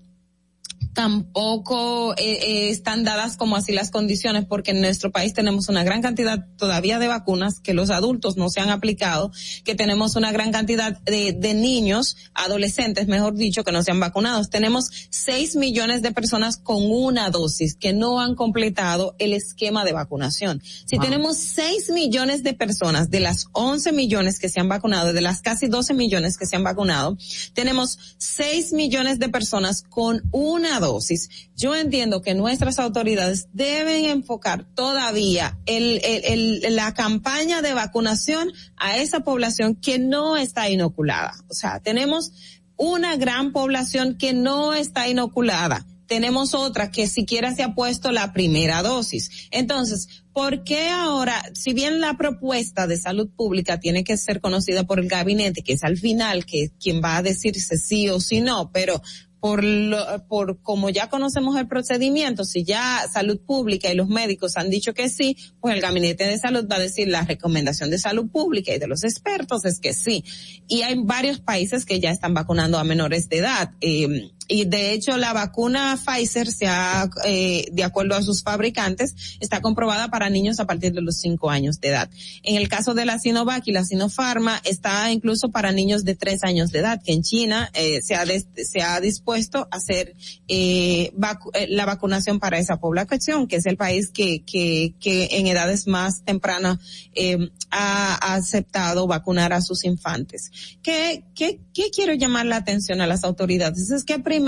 [0.92, 5.84] tampoco eh, eh, están dadas como así las condiciones porque en nuestro país tenemos una
[5.84, 9.30] gran cantidad todavía de vacunas que los adultos no se han aplicado,
[9.64, 14.00] que tenemos una gran cantidad de, de niños, adolescentes, mejor dicho, que no se han
[14.00, 14.44] vacunado.
[14.46, 19.92] Tenemos 6 millones de personas con una dosis que no han completado el esquema de
[19.92, 20.62] vacunación.
[20.86, 21.04] Si wow.
[21.04, 25.40] tenemos 6 millones de personas de las 11 millones que se han vacunado, de las
[25.40, 27.16] casi 12 millones que se han vacunado,
[27.54, 31.28] tenemos 6 millones de personas con una dosis.
[31.56, 38.52] Yo entiendo que nuestras autoridades deben enfocar todavía el, el, el, la campaña de vacunación
[38.76, 41.32] a esa población que no está inoculada.
[41.48, 42.30] O sea, tenemos
[42.76, 48.32] una gran población que no está inoculada tenemos otra que siquiera se ha puesto la
[48.32, 49.46] primera dosis.
[49.52, 54.82] Entonces, ¿por qué ahora, si bien la propuesta de salud pública tiene que ser conocida
[54.82, 58.40] por el gabinete, que es al final que quien va a decirse sí o sí
[58.40, 59.00] no, pero
[59.40, 59.98] por lo,
[60.28, 64.94] por como ya conocemos el procedimiento, si ya salud pública y los médicos han dicho
[64.94, 68.74] que sí, pues el gabinete de salud va a decir la recomendación de salud pública
[68.74, 70.24] y de los expertos es que sí.
[70.68, 73.72] Y hay varios países que ya están vacunando a menores de edad.
[73.80, 79.14] Eh, y de hecho la vacuna Pfizer se ha, eh, de acuerdo a sus fabricantes,
[79.38, 82.10] está comprobada para niños a partir de los cinco años de edad.
[82.42, 86.42] En el caso de la Sinovac y la Sinopharma está incluso para niños de tres
[86.42, 90.16] años de edad, que en China eh, se ha se ha dispuesto a hacer
[90.48, 91.12] eh,
[91.54, 95.86] eh, la vacunación para esa población, que es el país que que que en edades
[95.86, 96.78] más tempranas
[97.14, 100.50] eh, ha, ha aceptado vacunar a sus infantes.
[100.82, 103.90] ¿Qué qué qué quiero llamar la atención a las autoridades?
[103.90, 104.39] Es que primero,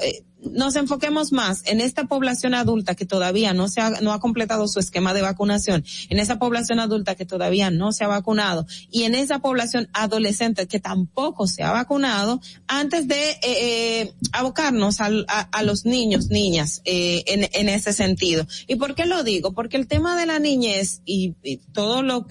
[0.00, 4.20] eh, nos enfoquemos más en esta población adulta que todavía no se ha, no ha
[4.20, 8.66] completado su esquema de vacunación, en esa población adulta que todavía no se ha vacunado
[8.90, 15.00] y en esa población adolescente que tampoco se ha vacunado antes de eh, eh, abocarnos
[15.00, 18.46] a, a, a, los niños, niñas eh, en, en, ese sentido.
[18.66, 19.52] ¿Y por qué lo digo?
[19.52, 22.26] Porque el tema de la niñez y, y todo lo, o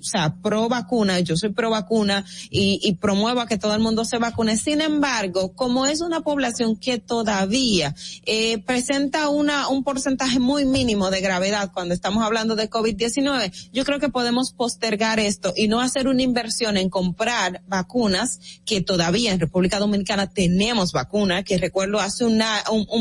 [0.00, 4.04] sea, pro vacuna, yo soy pro vacuna y, y promuevo a que todo el mundo
[4.04, 4.56] se vacune.
[4.56, 7.59] Sin embargo, como es una población que todavía
[8.26, 13.84] eh, presenta una, un porcentaje muy mínimo de gravedad cuando estamos hablando de COVID-19, yo
[13.84, 19.32] creo que podemos postergar esto y no hacer una inversión en comprar vacunas que todavía
[19.32, 22.40] en República Dominicana tenemos vacunas, que recuerdo hace un,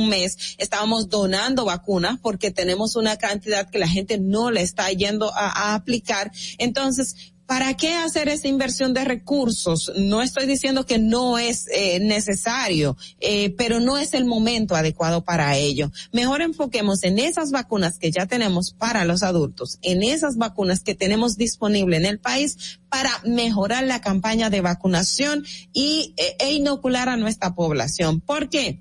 [0.09, 5.31] mes estábamos donando vacunas porque tenemos una cantidad que la gente no le está yendo
[5.33, 6.31] a aplicar.
[6.57, 9.91] Entonces, ¿para qué hacer esa inversión de recursos?
[9.97, 15.23] No estoy diciendo que no es eh, necesario, eh, pero no es el momento adecuado
[15.23, 15.91] para ello.
[16.13, 20.93] Mejor enfoquemos en esas vacunas que ya tenemos para los adultos, en esas vacunas que
[20.93, 25.43] tenemos disponible en el país para mejorar la campaña de vacunación
[25.73, 28.21] y, e, e inocular a nuestra población.
[28.21, 28.79] ¿Por qué?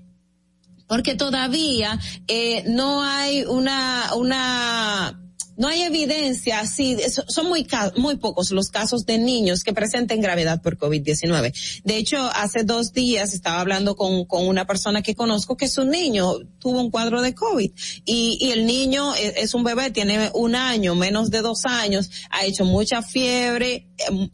[0.87, 5.28] Porque todavía eh, no hay una, una,
[5.59, 7.67] no hay evidencia, sí, son muy,
[7.97, 11.81] muy pocos los casos de niños que presenten gravedad por COVID-19.
[11.83, 15.83] De hecho, hace dos días estaba hablando con, con una persona que conozco que su
[15.83, 17.71] niño tuvo un cuadro de COVID
[18.05, 22.09] y, y el niño es, es un bebé, tiene un año, menos de dos años,
[22.29, 23.89] ha hecho mucha fiebre,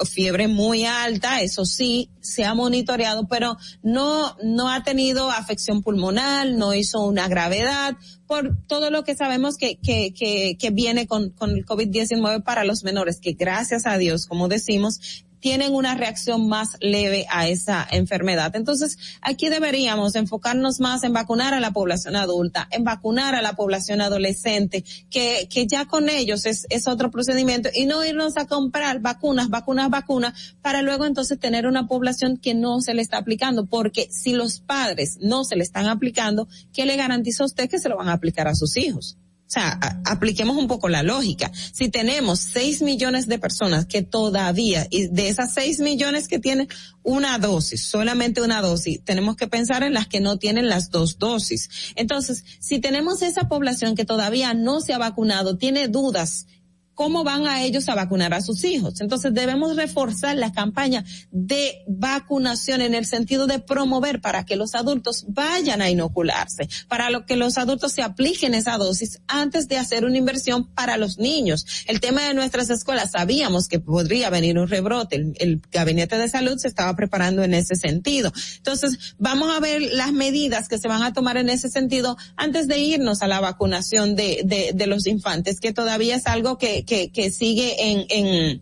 [0.08, 6.52] fiebre muy alta, eso sí, se ha monitoreado, pero no, no ha tenido afección pulmonar,
[6.52, 7.96] no hizo una gravedad,
[8.28, 12.64] por todo lo que sabemos que, que, que, que viene con, con el COVID-19 para
[12.64, 17.88] los menores, que gracias a Dios, como decimos, tienen una reacción más leve a esa
[17.92, 18.56] enfermedad.
[18.56, 23.54] Entonces, aquí deberíamos enfocarnos más en vacunar a la población adulta, en vacunar a la
[23.54, 28.48] población adolescente, que, que ya con ellos es, es otro procedimiento y no irnos a
[28.48, 33.20] comprar vacunas, vacunas, vacunas, para luego entonces tener una población que no se le está
[33.20, 37.78] aplicando, porque si los padres no se le están aplicando, ¿qué le garantiza usted que
[37.78, 39.20] se lo van a aplicar a sus hijos?
[39.48, 41.52] O sea, apliquemos un poco la lógica.
[41.72, 46.68] Si tenemos 6 millones de personas que todavía, y de esas 6 millones que tienen
[47.04, 51.20] una dosis, solamente una dosis, tenemos que pensar en las que no tienen las dos
[51.20, 51.70] dosis.
[51.96, 56.48] Entonces, si tenemos esa población que todavía no se ha vacunado, tiene dudas
[56.96, 59.02] cómo van a ellos a vacunar a sus hijos.
[59.02, 64.74] Entonces debemos reforzar la campaña de vacunación en el sentido de promover para que los
[64.74, 70.06] adultos vayan a inocularse, para que los adultos se apliquen esa dosis antes de hacer
[70.06, 71.66] una inversión para los niños.
[71.86, 75.34] El tema de nuestras escuelas, sabíamos que podría venir un rebrote.
[75.36, 78.32] El, gabinete de salud se estaba preparando en ese sentido.
[78.58, 82.68] Entonces vamos a ver las medidas que se van a tomar en ese sentido antes
[82.68, 87.10] de irnos a la vacunación de, de los infantes, que todavía es algo que, que,
[87.10, 88.62] que sigue en, en,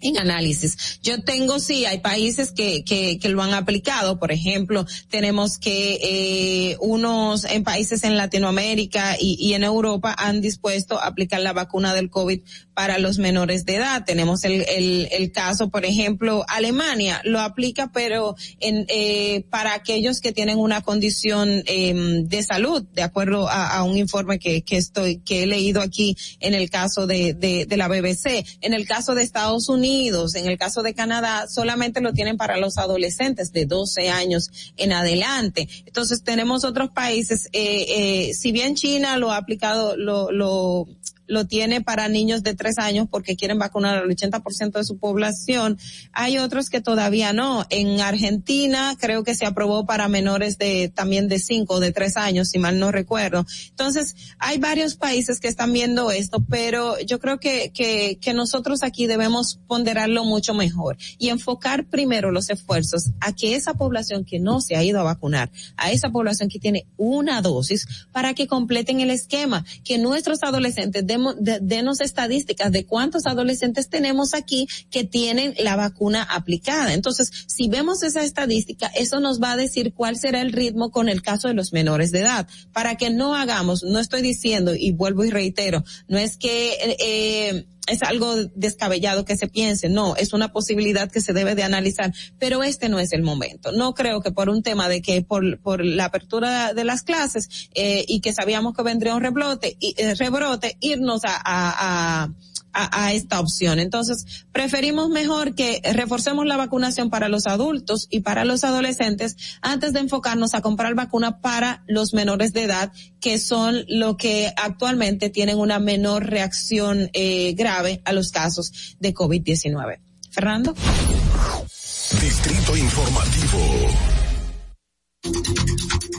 [0.00, 1.00] en análisis.
[1.02, 4.18] Yo tengo, sí, hay países que, que, que lo han aplicado.
[4.18, 10.40] Por ejemplo, tenemos que eh, unos en países en Latinoamérica y, y en Europa han
[10.40, 12.40] dispuesto a aplicar la vacuna del COVID
[12.74, 14.04] para los menores de edad.
[14.04, 20.20] Tenemos el, el, el caso, por ejemplo, Alemania lo aplica, pero en, eh, para aquellos
[20.20, 24.76] que tienen una condición eh, de salud, de acuerdo a, a, un informe que, que
[24.76, 28.46] estoy, que he leído aquí en el caso de, de, de la BBC.
[28.60, 32.36] En el caso de Estados Unidos, Unidos, en el caso de Canadá, solamente lo tienen
[32.36, 35.66] para los adolescentes de 12 años en adelante.
[35.86, 40.86] Entonces tenemos otros países, eh, eh, si bien China lo ha aplicado, lo, lo,
[41.28, 45.78] lo tiene para niños de tres años porque quieren vacunar al 80% de su población.
[46.12, 47.66] Hay otros que todavía no.
[47.70, 52.16] En Argentina creo que se aprobó para menores de también de cinco o de tres
[52.16, 53.46] años, si mal no recuerdo.
[53.70, 58.82] Entonces, hay varios países que están viendo esto, pero yo creo que, que, que nosotros
[58.82, 64.38] aquí debemos ponderarlo mucho mejor y enfocar primero los esfuerzos a que esa población que
[64.38, 68.46] no se ha ido a vacunar, a esa población que tiene una dosis, para que
[68.46, 71.06] completen el esquema, que nuestros adolescentes
[71.38, 76.94] de- denos estadísticas de cuántos adolescentes tenemos aquí que tienen la vacuna aplicada.
[76.94, 81.08] Entonces, si vemos esa estadística, eso nos va a decir cuál será el ritmo con
[81.08, 84.92] el caso de los menores de edad, para que no hagamos, no estoy diciendo, y
[84.92, 90.16] vuelvo y reitero, no es que, eh, eh, es algo descabellado que se piense, no,
[90.16, 93.72] es una posibilidad que se debe de analizar, pero este no es el momento.
[93.72, 97.68] No creo que por un tema de que por, por la apertura de las clases
[97.74, 102.34] eh, y que sabíamos que vendría un rebrote, y, eh, rebrote, irnos a, a, a
[102.78, 103.78] a, esta opción.
[103.78, 109.92] Entonces, preferimos mejor que reforcemos la vacunación para los adultos y para los adolescentes antes
[109.92, 115.30] de enfocarnos a comprar vacuna para los menores de edad, que son lo que actualmente
[115.30, 120.00] tienen una menor reacción eh, grave a los casos de COVID-19.
[120.30, 120.74] Fernando.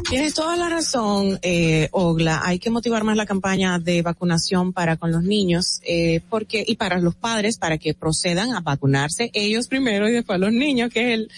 [0.10, 2.42] Tienes toda la razón, eh, Ogla.
[2.44, 6.78] Hay que motivar más la campaña de vacunación para con los niños, eh, porque y
[6.78, 11.14] para los padres para que procedan a vacunarse ellos primero y después los niños, que
[11.14, 11.30] es el,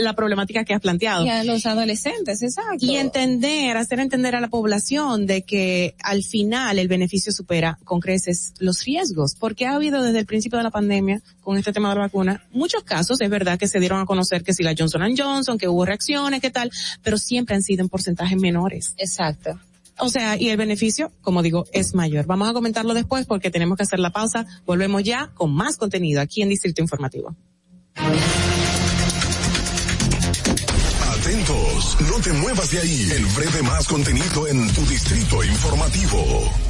[0.00, 1.24] la problemática que has planteado.
[1.24, 2.84] Y a los adolescentes, exacto.
[2.84, 8.00] Y entender, hacer entender a la población de que al final el beneficio supera con
[8.00, 11.88] creces los riesgos, porque ha habido desde el principio de la pandemia con este tema
[11.88, 14.74] de la vacuna muchos casos, es verdad que se dieron a conocer que si la
[14.76, 16.70] Johnson Johnson, que hubo reacciones, que tal,
[17.02, 18.94] pero siempre han sido en porcentajes menores.
[18.98, 19.58] Exacto.
[19.98, 22.26] O sea, y el beneficio, como digo, es mayor.
[22.26, 24.46] Vamos a comentarlo después porque tenemos que hacer la pausa.
[24.64, 27.36] Volvemos ya con más contenido aquí en Distrito Informativo.
[31.18, 33.10] Atentos, no te muevas de ahí.
[33.14, 36.69] El breve más contenido en tu Distrito Informativo.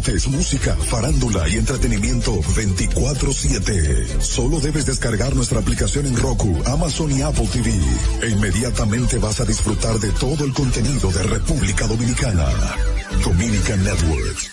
[0.29, 4.19] música, farándula y entretenimiento 24/7.
[4.19, 7.71] Solo debes descargar nuestra aplicación en Roku, Amazon y Apple TV.
[8.23, 12.47] E inmediatamente vas a disfrutar de todo el contenido de República Dominicana.
[13.23, 14.51] Dominican Networks.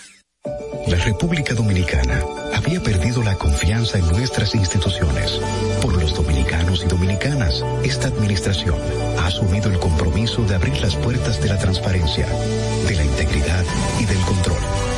[0.86, 2.22] La República Dominicana
[2.54, 5.40] había perdido la confianza en nuestras instituciones.
[5.82, 8.76] Por los dominicanos y dominicanas, esta administración
[9.18, 12.26] ha asumido el compromiso de abrir las puertas de la transparencia,
[12.86, 13.64] de la integridad
[13.98, 14.97] y del control.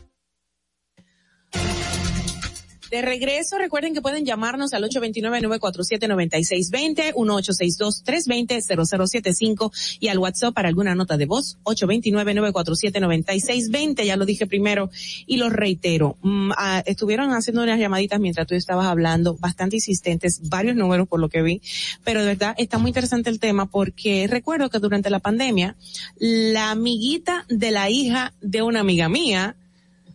[2.91, 11.15] De regreso, recuerden que pueden llamarnos al 829-947-9620, 1862-320-0075 y al WhatsApp para alguna nota
[11.15, 14.89] de voz, 829-947-9620, ya lo dije primero
[15.25, 16.17] y lo reitero.
[16.21, 21.21] Mm, ah, estuvieron haciendo unas llamaditas mientras tú estabas hablando, bastante insistentes, varios números por
[21.21, 21.61] lo que vi,
[22.03, 25.77] pero de verdad está muy interesante el tema porque recuerdo que durante la pandemia,
[26.19, 29.55] la amiguita de la hija de una amiga mía,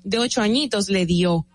[0.05, 1.47] de ocho añitos, le dio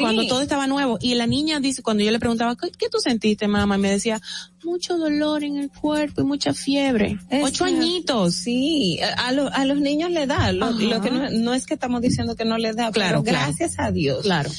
[0.00, 0.98] cuando todo estaba nuevo.
[1.00, 3.78] Y la niña dice, cuando yo le preguntaba, ¿qué, qué tú sentiste, mamá?
[3.78, 4.20] Me decía,
[4.64, 7.18] mucho dolor en el cuerpo y mucha fiebre.
[7.42, 8.34] Ocho añitos.
[8.34, 10.52] Sí, a, lo- a los niños le da.
[10.52, 13.24] Lo, lo que no, no es que estamos diciendo que no les da, Claro, pero
[13.24, 13.46] claro.
[13.48, 14.22] gracias a Dios.
[14.22, 14.50] Claro.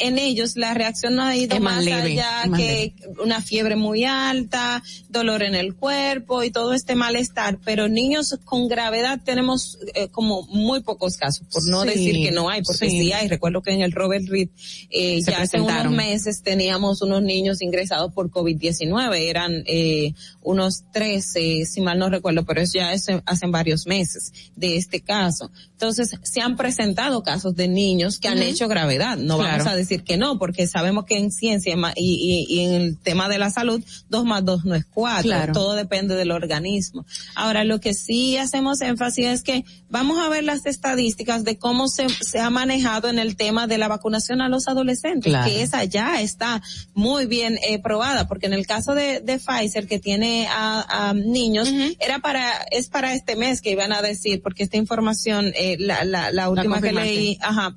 [0.00, 3.40] En ellos la reacción no ha ido Es más más, leve, allá más que una
[3.40, 7.58] fiebre muy alta, dolor en el cuerpo y todo este malestar.
[7.64, 12.32] Pero niños con gravedad tenemos eh, como muy pocos casos, por no Sí, decir que
[12.32, 12.98] no hay, porque sí.
[13.02, 13.28] sí, hay.
[13.28, 14.48] Recuerdo que en el Robert Reed
[14.90, 19.16] eh, ya hace unos meses teníamos unos niños ingresados por COVID-19.
[19.28, 24.32] Eran eh, unos 13, si mal no recuerdo, pero eso ya es hace varios meses
[24.56, 25.50] de este caso.
[25.72, 29.16] Entonces, se han presentado casos de niños que han hecho gravedad.
[29.16, 29.58] No Claro.
[29.58, 32.98] vamos a decir que no, porque sabemos que en ciencia y, y- y en el
[32.98, 35.22] tema de la salud, dos más dos no es cuatro.
[35.22, 35.52] Claro.
[35.52, 37.04] Todo depende del organismo.
[37.34, 41.88] Ahora, lo que sí hacemos énfasis es que vamos a ver las estadísticas de cómo
[41.88, 45.48] se, se ha manejado en el tema de la vacunación a los adolescentes, Claro.
[45.50, 46.62] que esa ya está
[46.94, 51.14] muy bien eh, probada, porque en el caso de, de Pfizer, que tiene a, a
[51.14, 51.68] niños,
[51.98, 56.04] era para, es para este mes que iban a decir, porque esta información, eh, la,
[56.04, 57.74] la, la última que leí, ajá,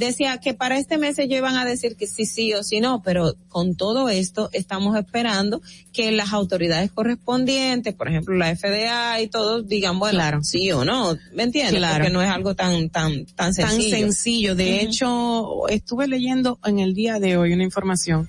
[0.00, 3.02] decía que para este mes ellos iban a decir que sí, sí o sí no,
[3.02, 5.62] pero con todo esto estamos esperando
[5.92, 10.42] que las autoridades correspondientes, por ejemplo la FDA y todos digan, bueno, Claro.
[10.42, 11.76] sí o no, ¿me entiendes?
[11.76, 11.96] Claro.
[11.98, 13.96] Porque no es algo tan, tan, tan tan sencillo.
[13.96, 14.54] sencillo.
[14.56, 18.28] De hecho, estuve leyendo en el día de hoy una información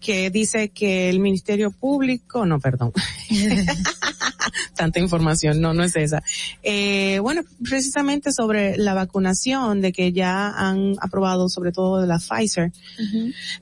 [0.00, 2.92] que dice que el Ministerio Público, no, perdón,
[4.76, 6.22] tanta información, no, no es esa.
[6.62, 12.18] Eh, bueno, precisamente sobre la vacunación, de que ya han aprobado, sobre todo de la
[12.18, 12.72] Pfizer,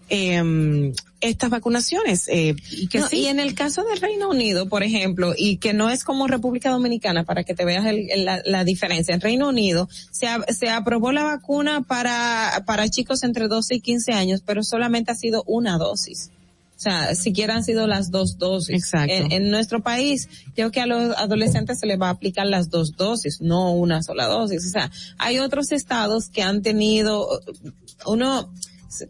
[0.09, 3.21] eh, estas vacunaciones, eh, y que No, sí.
[3.21, 6.71] Y en el caso del Reino Unido, por ejemplo, y que no es como República
[6.71, 10.45] Dominicana, para que te veas el- el- la, la diferencia, en Reino Unido se, a-
[10.49, 15.15] se aprobó la vacuna para, para chicos entre 12 y 15 años, pero solamente ha
[15.15, 16.31] sido una dosis.
[16.77, 18.77] O sea, siquiera han sido las dos dosis.
[18.77, 19.12] Exacto.
[19.12, 22.69] En, en nuestro país, creo que a los adolescentes se les va a aplicar las
[22.69, 24.66] dos dosis, no una sola dosis.
[24.66, 27.28] O sea, hay otros estados que han tenido,
[28.05, 28.53] uno,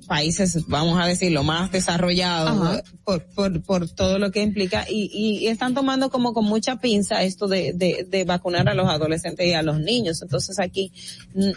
[0.07, 5.47] países, vamos a decirlo, más desarrollados por, por, por todo lo que implica y, y,
[5.48, 9.53] están tomando como con mucha pinza esto de, de, de vacunar a los adolescentes y
[9.53, 10.23] a los niños.
[10.23, 10.93] Entonces aquí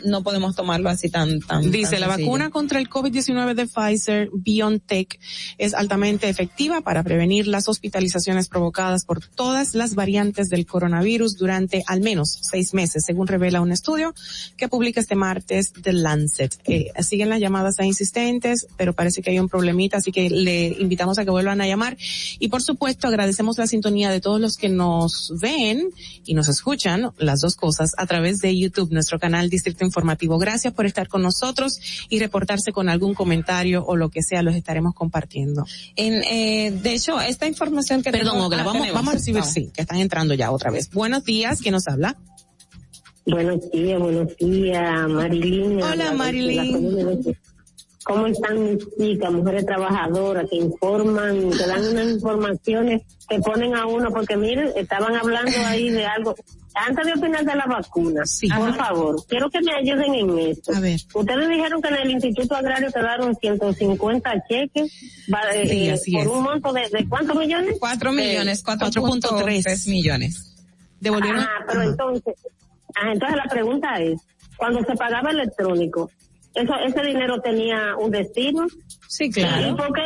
[0.06, 1.72] no podemos tomarlo así tan, tan.
[1.72, 2.28] Dice, tan la sencillo.
[2.28, 5.20] vacuna contra el COVID-19 de Pfizer BioNTech
[5.58, 11.84] es altamente efectiva para prevenir las hospitalizaciones provocadas por todas las variantes del coronavirus durante
[11.88, 14.14] al menos seis meses, según revela un estudio
[14.58, 16.56] que publica este martes The Lancet.
[16.66, 20.68] Eh, siguen las llamadas a insistentes, pero parece que hay un problemita, así que le
[20.80, 21.98] invitamos a que vuelvan a llamar.
[22.40, 25.90] Y por supuesto, agradecemos la sintonía de todos los que nos ven
[26.26, 30.38] y nos escuchan, las dos cosas, a través de YouTube, nuestro canal Distrito Informativo.
[30.38, 31.80] Gracias por estar con nosotros
[32.10, 35.66] y reportarse con algún comentario o lo que sea, los estaremos compartiendo.
[35.96, 38.96] En, eh, de hecho, esta información que Perdón, tengo- Ogla, ah, vamos, tenemos.
[38.96, 39.54] vamos a recibir, Vamos.
[39.54, 40.90] sí, que están entrando ya otra vez.
[40.92, 42.18] Buenos días, ¿quién nos habla?
[43.26, 45.84] Buenos días, buenos días, Marilyn.
[45.84, 47.36] Hola, Marilyn.
[48.10, 53.86] ¿Cómo están mis chicas, mujeres trabajadoras que informan, que dan unas informaciones que ponen a
[53.86, 54.10] uno?
[54.12, 56.34] Porque miren, estaban hablando ahí de algo.
[56.74, 58.24] Antes de opinar de la vacuna,
[58.58, 60.74] por favor, quiero que me ayuden en esto.
[60.76, 61.00] A ver.
[61.14, 64.92] Ustedes dijeron que en el Instituto Agrario te daron 150 cheques
[65.32, 66.28] va- eh, Sí, así por es.
[66.28, 67.76] un monto de, de ¿cuántos millones?
[67.80, 70.56] Cuatro millones, Eh, 4.3 millones.
[71.00, 71.42] Devolvieron.
[71.42, 72.34] Ah, pero entonces,
[72.96, 74.20] ah, entonces la pregunta es,
[74.58, 76.10] cuando se pagaba electrónico,
[76.56, 78.66] eso, ese dinero tenía un destino.
[79.08, 80.02] Sí, ¿Y por qué,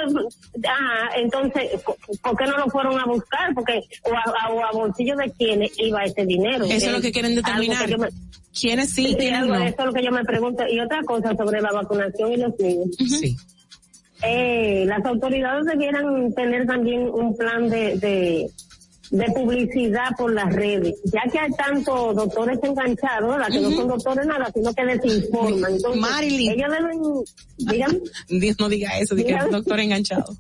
[0.68, 1.82] ajá, entonces,
[2.22, 3.54] ¿por qué no lo fueron a buscar?
[3.54, 6.66] Porque, o a, o a bolsillo de quiénes iba ese dinero.
[6.66, 7.86] Eso es lo que quieren determinar.
[7.88, 8.10] que me-
[8.60, 9.64] ¿Quiénes sí, Sí, quiénes algo, no?
[9.64, 10.64] Eso es lo que yo me pregunto.
[10.70, 12.88] Y otra cosa sobre la vacunación y los niños.
[13.00, 13.36] Sí.
[14.22, 18.50] Eh, las autoridades debieran tener también un plan de, de,
[19.14, 23.48] de publicidad por las redes, ya que hay tantos doctores enganchados, ¿verdad?
[23.48, 25.72] que no son doctores nada, sino que desinforman.
[25.74, 26.52] Entonces, Marilyn.
[26.52, 27.02] ellos deben,
[27.60, 28.00] díganme,
[28.30, 29.52] Dios no diga eso, diga Dígame.
[29.52, 30.36] doctor enganchado.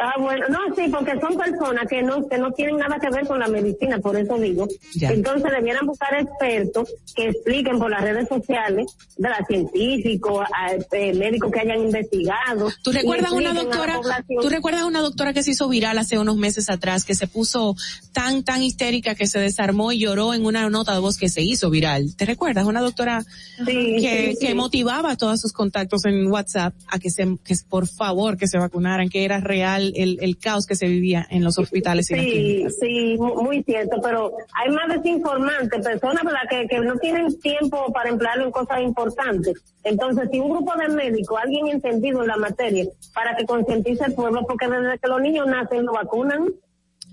[0.00, 3.26] Ah, bueno, no, sí, porque son personas que no, que no tienen nada que ver
[3.26, 4.68] con la medicina, por eso digo.
[4.94, 5.10] Ya.
[5.10, 8.86] Entonces debieran buscar expertos que expliquen por las redes sociales,
[9.16, 12.70] de la científicos, a, eh, médicos que hayan investigado.
[12.82, 14.00] ¿Tú recuerdas una doctora?
[14.40, 17.74] ¿Tú recuerdas una doctora que se hizo viral hace unos meses atrás que se puso
[18.12, 21.42] tan tan histérica que se desarmó y lloró en una nota de voz que se
[21.42, 22.14] hizo viral?
[22.16, 22.66] ¿Te recuerdas?
[22.66, 23.24] Una doctora
[23.64, 24.46] Sí, que, sí, sí.
[24.46, 28.46] que motivaba a todos sus contactos en WhatsApp a que se que por favor que
[28.48, 32.14] se vacunaran, que era real el, el caos que se vivía en los hospitales y
[32.16, 36.40] las Sí, sí, mu- muy cierto, pero hay más desinformantes, personas ¿verdad?
[36.50, 39.62] Que, que no tienen tiempo para emplearlo en cosas importantes.
[39.84, 42.84] Entonces, si un grupo de médicos, alguien entendido en la materia,
[43.14, 46.48] para que concientice al pueblo, porque desde que los niños nacen lo vacunan.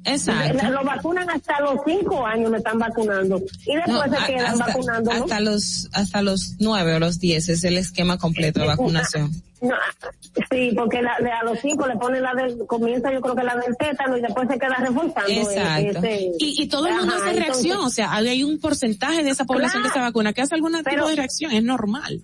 [0.05, 0.69] Exacto.
[0.69, 3.41] Lo vacunan hasta los cinco años, me están vacunando.
[3.65, 5.13] Y después No, se quedan hasta, vacunando.
[5.13, 5.23] ¿no?
[5.23, 9.31] hasta los hasta los nueve o los diez es el esquema completo de vacunación.
[9.61, 9.75] No,
[10.51, 13.43] sí, porque la- de a los cinco le ponen la del, comienza yo creo que
[13.43, 15.30] la del tétano y después se queda reforzando.
[15.30, 15.99] eh, Exacto.
[15.99, 19.23] ese- y, y todo el mundo Ajá, hace reacción, entonces- o sea, hay un porcentaje
[19.23, 22.21] de esa población que se vacuna que hace algún tipo de reacción, es normal.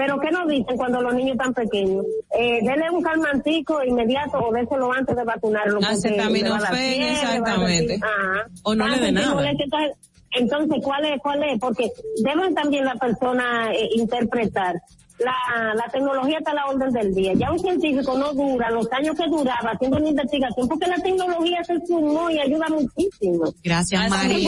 [0.00, 2.06] Pero ¿qué nos dicen cuando los niños están pequeños?
[2.38, 5.78] Eh, denle un calmantico inmediato o déselo antes de vacunarlo.
[5.86, 8.00] Acetaminofén, le va a dar fiebre, va a dar- exactamente.
[8.02, 8.46] Ajá.
[8.62, 9.26] O no le dé Tanto nada.
[9.28, 9.96] tipo leche, entonces-
[10.32, 11.20] Entonces, ¿cuál es?
[11.20, 11.58] ¿Cuál es?
[11.60, 11.90] Porque
[12.22, 14.80] deben también la persona eh, interpretar.
[15.24, 17.32] La, la tecnología está a la orden del día.
[17.34, 21.62] Ya un científico no dura los años que duraba haciendo una investigación porque la tecnología
[21.64, 23.52] se sumó y ayuda muchísimo.
[23.62, 24.46] Gracias, Mari.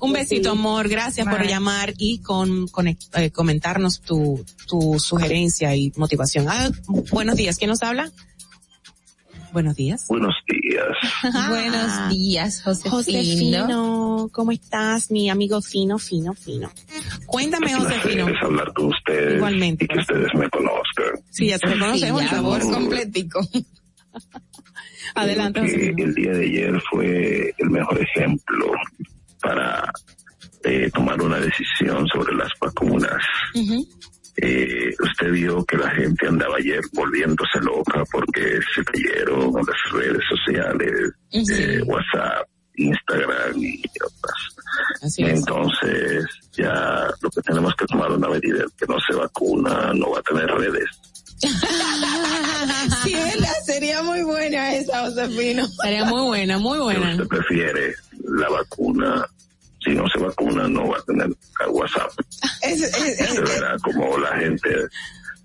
[0.00, 0.58] Un besito, Sí.
[0.58, 0.88] amor.
[0.88, 6.46] Gracias por llamar y con, conect- eh, comentarnos tu, tu sugerencia y motivación.
[6.48, 6.68] Ah,
[7.10, 7.56] buenos días.
[7.56, 8.10] ¿Quién nos habla?
[9.52, 10.06] Buenos días.
[10.08, 10.86] Buenos días.
[11.48, 12.96] Buenos días, Josefino.
[12.96, 16.70] Josefino, ¿cómo estás, mi amigo fino, fino, fino?
[17.26, 18.28] Cuéntame, Josefino.
[18.28, 21.24] Es hablar con ustedes Igualmente, y que ustedes me conozcan.
[21.30, 23.40] Sí, ya te reconocemos, Sí, amor completico.
[25.14, 26.04] Adelante, Josefino.
[26.04, 28.72] el día de ayer fue el mejor ejemplo
[29.42, 29.92] para
[30.64, 33.16] eh, tomar una decisión sobre las vacunas.
[34.42, 40.22] Eh, usted vio que la gente andaba ayer volviéndose loca porque se cayeron las redes
[40.28, 45.02] sociales, eh, WhatsApp, Instagram y otras.
[45.02, 45.40] Así es.
[45.40, 50.12] Entonces, ya lo que tenemos que tomar una medida es que no se vacuna, no
[50.12, 50.88] va a tener redes.
[53.02, 53.52] Sí, ¿verdad?
[53.64, 55.66] sería muy buena esa, Josefino.
[55.82, 57.10] Sería muy buena, muy buena.
[57.12, 57.94] Usted prefiere
[58.24, 59.26] la vacuna,
[59.84, 61.28] si no se vacuna, no va a tener
[61.70, 62.10] WhatsApp.
[62.62, 64.68] Es- es- es- Se verá como la gente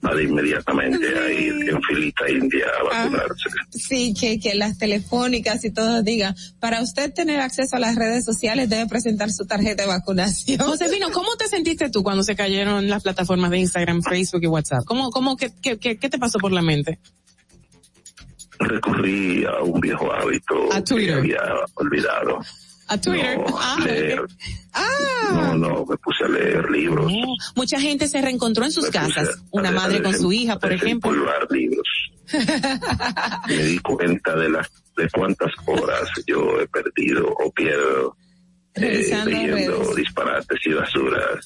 [0.06, 3.50] va de inmediatamente a ir en filita india a vacunarse.
[3.72, 8.24] Sí, que, que las telefónicas y todo digan, para usted tener acceso a las redes
[8.24, 10.60] sociales debe presentar su tarjeta de vacunación.
[10.60, 14.84] Josefino, ¿cómo te sentiste tú cuando se cayeron las plataformas de Instagram, Facebook y WhatsApp?
[14.86, 17.00] ¿Cómo, cómo, qué, qué, qué, qué te pasó por la mente?
[18.60, 21.16] Recurrí a un viejo hábito A Twitter.
[21.16, 21.42] que había
[21.76, 22.40] olvidado.
[22.88, 23.38] A Twitter.
[23.38, 24.22] No, Ah, leer.
[24.74, 25.32] Ah.
[25.34, 27.12] No, no, me puse a leer libros.
[27.12, 29.28] Oh, mucha gente se reencontró en sus Me casas.
[29.30, 31.12] a Una madre a con su hija, por ejemplo.
[31.50, 31.88] libros.
[33.48, 38.16] me di cuenta de las de cuántas horas yo he perdido o pierdo
[38.76, 39.96] eh, Revisando leyendo redes.
[39.96, 41.46] disparates y basuras.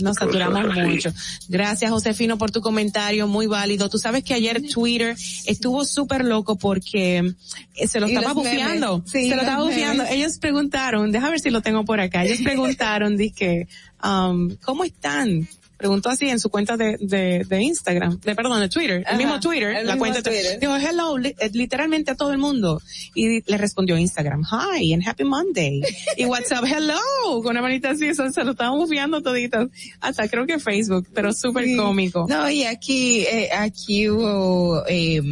[0.00, 0.80] Nos saturamos así.
[0.82, 1.12] mucho.
[1.48, 3.88] Gracias, Josefino, por tu comentario, muy válido.
[3.88, 5.16] Tú sabes que ayer Twitter
[5.46, 7.32] estuvo súper loco porque
[7.74, 8.34] eh, se lo Y estaba.
[9.06, 10.02] Sí, se lo estaba bufeando.
[10.04, 10.12] memes.
[10.18, 12.24] Ellos preguntaron, déjame ver si lo tengo por acá.
[12.24, 13.66] Ellos preguntaron, dije,
[14.04, 15.48] um, ¿cómo están?
[15.80, 19.16] Preguntó así en su cuenta de, de, de Instagram, de perdón, de Twitter, Ajá, el
[19.18, 20.60] mismo Twitter, el la mismo cuenta Twitter.
[20.60, 22.82] Dijo, hello, li- eh, literalmente a todo el mundo.
[23.14, 25.80] Y le respondió Instagram, hi, and happy Monday.
[26.18, 26.98] Y WhatsApp, hello,
[27.42, 29.68] con una manita así, eso se lo estaban bufiando toditos.
[30.00, 31.76] Hasta creo que Facebook, pero súper Sí.
[31.76, 32.26] cómico.
[32.28, 35.22] No, y aquí, eh, aquí hubo, eh,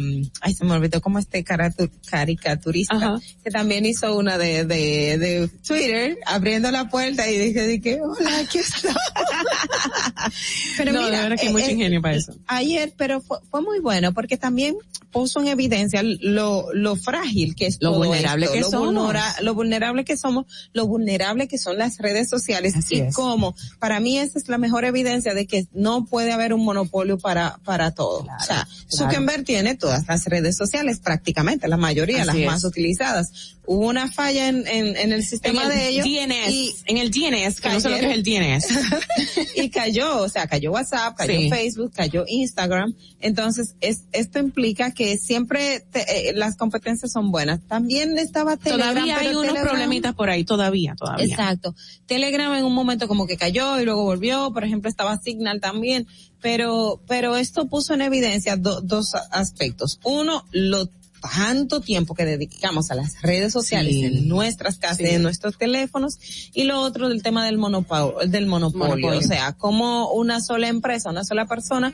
[0.41, 3.15] ay, se me olvidó como este caricaturista, Ajá.
[3.43, 8.39] que también hizo una de, de, de Twitter, abriendo la puerta y dije, dije, hola,
[8.39, 8.91] aquí estoy.
[10.77, 12.35] pero No, de verdad que hay mucho ingenio para eso.
[12.47, 14.75] Ayer, pero fue, fue muy bueno porque también
[15.11, 18.93] puso en evidencia lo, lo frágil que es Lo todo vulnerable esto, que lo somos.
[18.93, 23.15] vulnera- lo vulnerable que somos, lo vulnerable que son las redes sociales Así y es.
[23.15, 27.17] cómo, para mí esa es la mejor evidencia de que no puede haber un monopolio
[27.17, 28.19] para, para todo.
[28.19, 32.45] o sea, Zuckerberg tiene todas las redes sociales, prácticamente, la mayoría, Así las es.
[32.45, 33.55] más utilizadas.
[33.65, 36.05] Hubo una falla en, en, en el sistema en el de ellos.
[36.05, 38.65] DNS, y en el DNS, que no sé lo que es el DNS.
[39.55, 41.49] y cayó, o sea, cayó WhatsApp, cayó Sí.
[41.49, 42.95] Facebook, cayó Instagram.
[43.19, 47.61] Entonces, es, esto implica que siempre te- eh, las competencias son buenas.
[47.67, 48.93] También estaba Telegram.
[48.93, 51.25] todavía hay unos Telegram- problemitas por ahí, todavía, todavía.
[51.25, 51.73] Exacto.
[52.05, 56.07] Telegram en un momento como que cayó y luego volvió, por ejemplo, estaba Signal también,
[56.41, 59.99] pero, pero esto puso en evidencia do- dos aspectos.
[60.03, 60.89] Uno, lo
[61.21, 64.05] tanto tiempo que dedicamos a las redes sociales Sí.
[64.05, 65.05] en nuestras casas, Sí.
[65.07, 66.17] en nuestros teléfonos,
[66.53, 69.19] y lo otro del tema del monopolio, del monopolio, Monopolio.
[69.19, 71.93] o sea, como una sola empresa, una sola persona,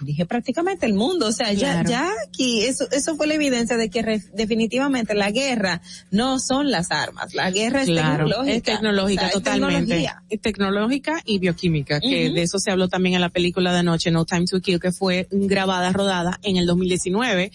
[0.00, 1.90] dije prácticamente el mundo, o sea, ya, Claro.
[1.90, 6.70] ya aquí, eso, eso fue la evidencia de que re- definitivamente la guerra no son
[6.70, 8.56] las armas, la guerra es Claro, tecnológica.
[8.56, 9.80] es tecnológica o sea, es totalmente.
[9.80, 10.22] tecnología.
[10.28, 14.10] Es tecnológica y bioquímica, que de eso se habló también en la película de anoche,
[14.10, 17.50] No Time to Kill, que fue grabada, rodada en el 2019.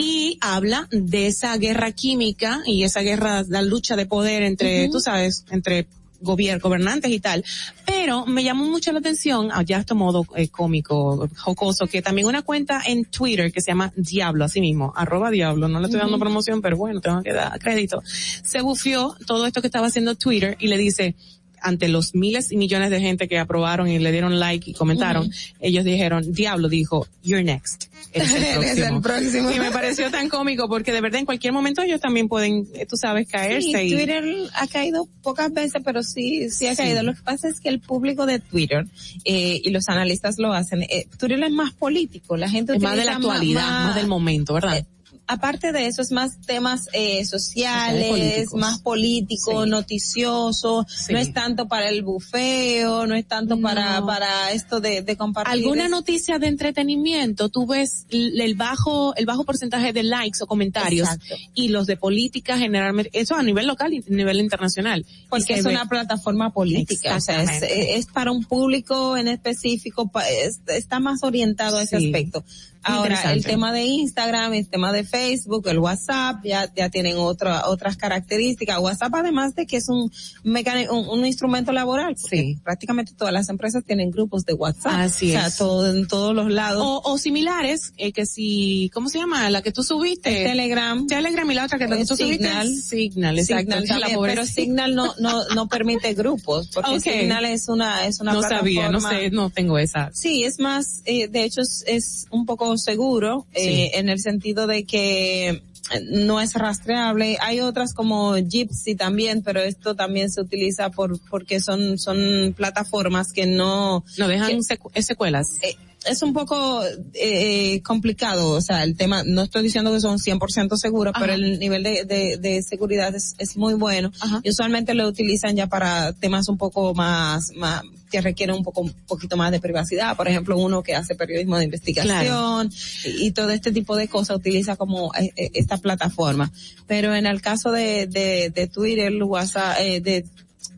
[0.00, 4.92] Y habla de esa guerra química y esa guerra, la lucha de poder entre, Ujú.
[4.92, 5.88] tú sabes, entre
[6.20, 7.44] gobernantes y tal.
[7.86, 12.02] Pero me llamó mucho la atención, ah, ya a este modo eh, cómico, jocoso, que
[12.02, 15.86] también una cuenta en Twitter que se llama Diablo, así mismo, arroba Diablo, no le
[15.86, 18.02] estoy dando promoción, pero bueno, tengo que dar crédito.
[18.04, 21.14] Se bufió todo esto que estaba haciendo Twitter y le dice,
[21.62, 25.30] ante los miles y millones de gente que aprobaron y le dieron like y comentaron,
[25.60, 27.84] ellos dijeron, Diablo dijo, you're next.
[28.12, 28.96] Eres el Eres próximo.
[28.96, 29.50] el próximo.
[29.50, 32.86] Y me pareció tan cómico porque de verdad en cualquier momento ellos también pueden, eh,
[32.86, 33.92] tú sabes, caerse Sí, y...
[33.92, 34.24] Twitter
[34.54, 36.82] ha caído pocas veces, pero sí, sí ha Sí.
[36.82, 37.02] caído.
[37.02, 38.86] Lo que pasa es que el público de Twitter,
[39.24, 42.96] eh, y los analistas lo hacen, eh, Twitter es más político, la gente es más
[42.96, 44.78] de la actualidad, más, del momento, ¿verdad?
[44.78, 44.86] eh,
[45.28, 48.60] aparte de eso, es más temas eh, sociales, políticos.
[48.60, 49.70] más político, Sí.
[49.70, 51.12] noticioso, Sí.
[51.12, 54.06] no es tanto para el bufeo, no es tanto para, No.
[54.06, 55.52] para esto de, de compartir.
[55.52, 60.46] alguna es- noticia de entretenimiento, tú ves el bajo, el bajo porcentaje de likes o
[60.46, 61.36] comentarios Exacto.
[61.54, 65.04] y los de política generalmente, eso a nivel local y a nivel internacional.
[65.28, 70.08] Porque es ve- una plataforma política, o sea, es, es para un público en específico,
[70.08, 72.06] pa- es- está más orientado a ese Sí.
[72.06, 72.44] aspecto.
[72.88, 77.66] Ahora, el tema de Instagram, el tema de Facebook, el WhatsApp, ya, ya tienen otra,
[77.68, 78.78] otras características.
[78.78, 80.10] WhatsApp además de que es un,
[80.44, 82.58] mecani- un, un instrumento laboral, Sí.
[82.62, 84.92] prácticamente todas las empresas tienen grupos de WhatsApp.
[84.94, 85.56] Así o sea, es.
[85.56, 86.82] todo, en todos los lados.
[86.84, 89.48] o, o similares, eh, que si, ¿cómo se llama?
[89.50, 90.44] La que tú subiste.
[90.44, 91.06] Telegram.
[91.06, 92.66] Telegram y la otra que la que Eh, tú Signal.
[92.68, 92.88] subiste.
[92.96, 93.60] Signal, exacto.
[93.80, 97.00] Signal también, pero Signal no, no, no permite grupos, porque.
[97.00, 100.10] Signal es una, es una no sabía, no sé, no tengo esa.
[100.12, 104.66] Sí, es más, eh, de hecho es, es un poco seguro, eh, en el sentido
[104.66, 105.62] de que eh,
[106.10, 107.36] no es rastreable.
[107.40, 113.32] Hay otras como Gypsy también, pero esto también se utiliza por, porque son, son plataformas
[113.32, 115.46] que no, No dejan que- eh, secuelas.
[115.62, 115.76] eh,
[116.06, 116.80] es un poco
[117.14, 121.20] eh, complicado, o sea, el tema, no estoy diciendo que son 100% seguros, Ajá.
[121.24, 124.12] pero el nivel de, de, de seguridad es, es muy bueno.
[124.20, 124.40] Ajá.
[124.44, 128.80] Y usualmente lo utilizan ya para temas un poco más, más que requieren un poco,
[128.82, 130.16] un poquito más de privacidad.
[130.16, 132.70] Por ejemplo, uno que hace periodismo de investigación
[133.04, 136.50] y, y todo este tipo de cosas utiliza como eh, eh, esta plataforma.
[136.86, 140.24] Pero en el caso de, de, de Twitter, WhatsApp, eh, de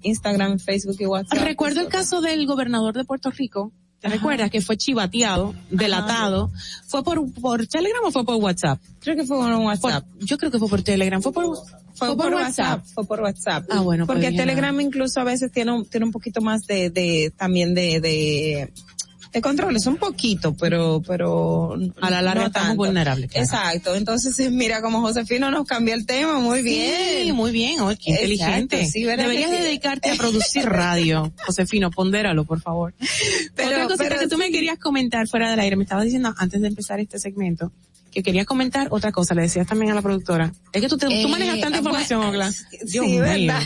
[0.03, 1.43] Instagram, Facebook y WhatsApp.
[1.45, 3.73] Recuerdo el eso- caso del gobernador de Puerto Rico.
[4.01, 4.17] ¿Te Ajá.
[4.17, 6.51] recuerdas que fue chivateado, delatado?
[6.87, 8.81] ¿Fue por, por Telegram o fue por WhatsApp?
[9.01, 10.05] Creo que fue por WhatsApp.
[10.07, 11.21] Por- yo creo que fue por Telegram.
[11.21, 11.57] Fue por,
[11.95, 12.83] Fue, por, WhatsApp.
[12.95, 13.67] Fue por WhatsApp.
[13.69, 16.63] Ah, bueno, pues Porque dije Telegram incluso a veces tiene un, tiene un poquito más
[16.67, 18.73] de, de, también de, de,
[19.33, 21.75] de controles, un poquito, pero, pero.
[22.01, 22.77] A la larga no estamos tanto.
[22.85, 23.31] vulnerables.
[23.31, 23.45] claro.
[23.45, 23.95] Exacto.
[23.95, 27.35] Entonces, mira, como Josefino nos cambió el tema, muy bien.
[27.35, 27.77] Muy bien.
[28.03, 28.87] Qué inteligente.
[28.87, 31.33] sí, ¿verdad Deberías dedicarte a producir radio.
[31.47, 32.93] Josefino, pondéralo, por favor.
[33.55, 36.35] Pero- Otra cosita pero que tú me querías comentar fuera del aire, me estabas diciendo
[36.37, 37.71] antes de empezar este segmento,
[38.11, 40.53] que querías comentar otra cosa, le decías también a la productora.
[40.73, 42.51] Es que tú, te- tú Eh, manejas tanta bueno, información, Ogla.
[42.83, 43.21] Dios sí, mío.
[43.23, 43.61] ¿verdad?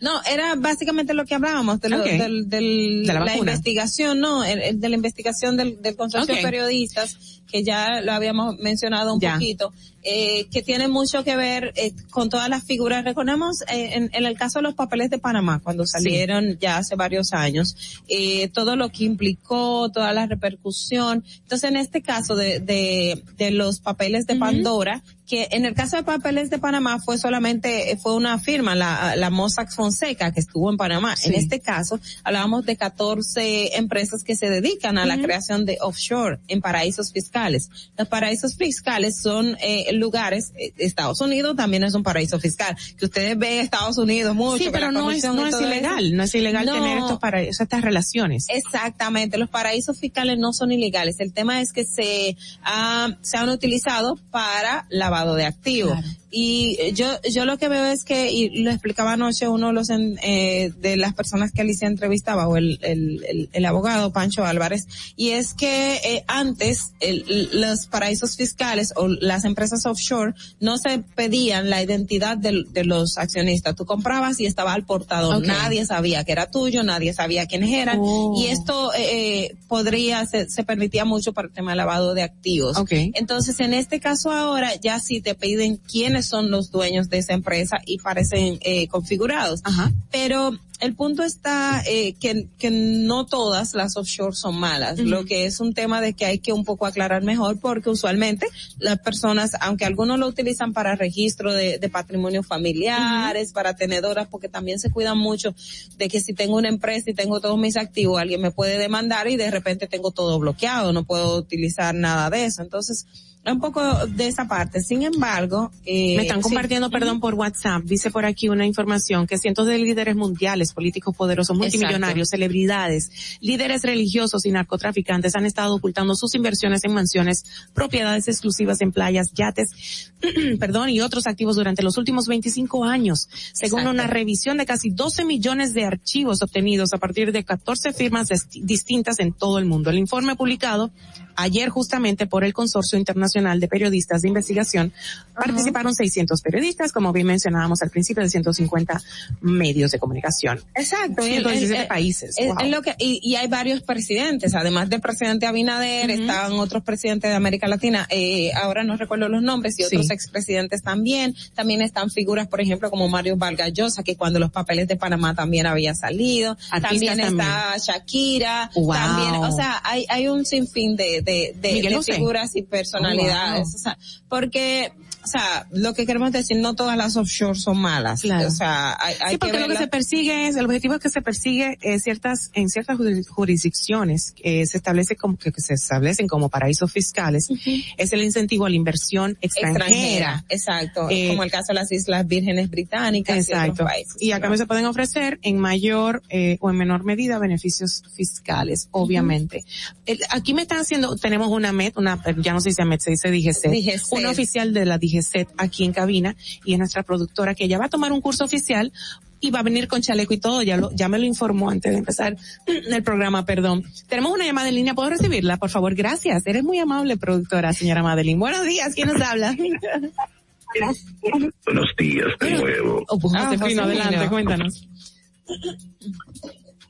[0.00, 4.60] No, era básicamente lo que hablábamos de, lo- del, del- De la investigación, no, el-
[4.62, 9.20] el de la investigación del, del consorcio de periodistas, que ya lo habíamos mencionado un
[9.20, 9.32] Ya.
[9.34, 9.72] poquito,
[10.02, 13.04] eh, que tiene mucho que ver eh, con todas las figuras.
[13.04, 16.94] Recordemos eh, en, en el caso de los papeles de Panamá, cuando salieron ya hace
[16.94, 17.74] varios años,
[18.08, 21.24] eh, todo lo que implicó, toda la repercusión.
[21.42, 25.96] Entonces, en este caso de, de, de los papeles de Pandora, que en el caso
[25.96, 30.40] de papeles de Panamá fue solamente, eh, fue una firma, la, la Mossack Fonseca, que
[30.40, 31.16] estuvo en Panamá.
[31.16, 31.28] Sí.
[31.28, 36.38] En este caso, hablábamos de 14 empresas que se dedican a la creación de offshore
[36.48, 37.68] en paraísos fiscales.
[37.96, 43.04] Los paraísos fiscales son eh, lugares, eh, Estados Unidos también es un paraíso fiscal, que
[43.04, 44.64] ustedes ven Estados Unidos mucho.
[44.64, 45.62] Sí, pero no es, no es todo eso.
[45.62, 46.72] ilegal, no es ilegal No.
[46.74, 48.46] tener estos para, o sea, estas relaciones.
[48.48, 51.16] Exactamente, los paraísos fiscales no son ilegales.
[51.20, 54.86] El tema es que se, ah, se han utilizado para
[55.18, 55.98] lavado de activos.
[56.30, 59.72] Y eh, yo, yo lo que veo es que, y lo explicaba anoche uno de
[59.72, 64.12] los, en- eh, de las personas que Alicia entrevistaba, o el, el, el, el abogado
[64.12, 64.86] Pancho Álvarez,
[65.16, 70.98] y es que eh, antes el- los paraísos fiscales o las empresas offshore no se
[71.14, 73.74] pedían la identidad de, los accionistas.
[73.74, 75.46] Tú comprabas y estaba al portador.
[75.46, 77.98] Nadie sabía que era tuyo, nadie sabía quiénes eran.
[78.00, 78.34] Oh.
[78.38, 82.76] Y esto eh, podría, se, se permitía mucho para el tema de lavado de activos.
[82.76, 82.92] Ok.
[83.14, 87.34] Entonces, en este caso ahora ya sí te piden quiénes son los dueños de esa
[87.34, 89.62] empresa y parecen eh, configurados.
[90.10, 95.44] Pero el punto está eh, que, que no todas las offshore son malas, lo que
[95.44, 98.46] es un tema de que hay que un poco aclarar mejor porque usualmente
[98.78, 104.48] las personas, aunque algunos lo utilizan para registro de, de patrimonio familiares, para tenedoras, porque
[104.48, 105.54] también se cuidan mucho
[105.96, 109.28] de que si tengo una empresa y tengo todos mis activos, alguien me puede demandar
[109.28, 112.62] y de repente tengo todo bloqueado, no puedo utilizar nada de eso.
[112.62, 113.06] Entonces,
[113.52, 114.80] un poco de esa parte.
[114.80, 116.42] Sin embargo, eh, me están sí.
[116.42, 117.82] compartiendo, perdón, por WhatsApp.
[117.84, 123.10] Dice por aquí una información que cientos de líderes mundiales, políticos poderosos, multimillonarios, celebridades,
[123.40, 127.44] líderes religiosos y narcotraficantes han estado ocultando sus inversiones en mansiones,
[127.74, 130.10] propiedades exclusivas en playas, yates,
[130.58, 133.90] perdón, y otros activos durante los últimos 25 años, según Exacto.
[133.90, 138.62] una revisión de casi 12 millones de archivos obtenidos a partir de 14 firmas dist-
[138.62, 139.90] distintas en todo el mundo.
[139.90, 140.90] El informe publicado
[141.38, 144.92] ayer justamente por el Consorcio Internacional de Periodistas de Investigación
[145.34, 149.00] participaron 600 periodistas, como bien mencionábamos al principio, de 150
[149.40, 150.60] medios de comunicación.
[150.74, 151.24] Exacto.
[151.26, 152.34] y- 117 eh, países.
[152.38, 152.68] Es, Wow.
[152.70, 157.36] lo que, y, y hay varios presidentes, además del presidente Abinader, estaban otros presidentes de
[157.36, 160.12] América Latina, eh, ahora no recuerdo los nombres, y otros Sí.
[160.12, 161.34] expresidentes también.
[161.54, 165.34] También están figuras, por ejemplo, como Mario Vargas Llosa, que cuando los papeles de Panamá
[165.34, 166.56] también había salido.
[166.70, 167.80] Artistas también está también.
[167.86, 168.70] Shakira.
[168.74, 168.92] Wow.
[168.92, 173.68] También, o sea, hay, hay un sinfín de, de, de, de figuras y personalidades.
[173.68, 173.74] Oh, wow.
[173.74, 173.98] O sea,
[174.28, 174.92] porque,
[175.28, 178.22] o sea, lo que queremos decir, no todas las offshore son malas.
[178.22, 178.48] Claro.
[178.48, 181.00] O sea, hay, hay Sí, porque que lo que se persigue es, el objetivo es
[181.00, 185.60] que se persigue eh, ciertas, en ciertas juris- jurisdicciones que se establece como, que, que
[185.60, 187.48] se establecen como paraísos fiscales,
[187.96, 190.44] es el incentivo a la inversión extranjera.
[190.48, 193.72] Exacto, Eh, como el caso de las Islas Vírgenes Británicas y Exacto.
[193.72, 194.16] otros países.
[194.22, 198.88] Y a cambio se pueden ofrecer en mayor eh, o en menor medida beneficios fiscales,
[198.90, 199.64] obviamente.
[200.06, 203.10] El- aquí me están haciendo, tenemos una MET, una, ya no se dice MET, se
[203.10, 204.02] dice DGCET.
[204.12, 207.86] una oficial de la DGCET aquí en cabina y es nuestra productora que ella va
[207.86, 208.92] a tomar un curso oficial
[209.40, 211.92] y va a venir con chaleco y todo, ya lo, ya me lo informó antes
[211.92, 212.36] de empezar
[212.66, 213.84] el programa, perdón.
[214.08, 215.56] Tenemos una llamada en línea, ¿puedo recibirla?
[215.58, 216.44] Por favor, gracias.
[216.46, 218.38] Eres muy amable, productora, señora Madeline.
[218.38, 219.56] Buenos días, ¿quién nos habla?
[221.64, 223.02] Buenos días de nuevo.
[223.08, 224.04] Oh, pues, Ah, Josefino, Josefino.
[224.04, 224.88] adelante, cuéntanos.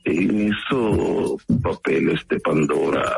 [0.05, 3.17] En esos papeles de Pandora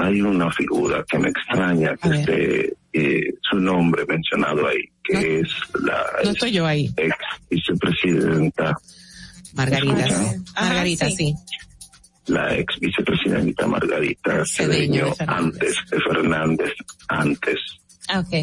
[0.00, 5.48] hay una figura que me extraña que esté eh, su nombre mencionado ahí, que es
[5.82, 6.90] la No estoy yo ahí.
[6.96, 7.14] ex
[7.50, 8.76] vicepresidenta,
[9.54, 10.08] Margarita.
[10.54, 11.34] Margarita, sí.
[12.26, 16.72] la ex vicepresidenta Margarita Cedeño antes de Fernández,
[17.08, 17.58] antes.
[18.08, 18.34] Ah, Ok.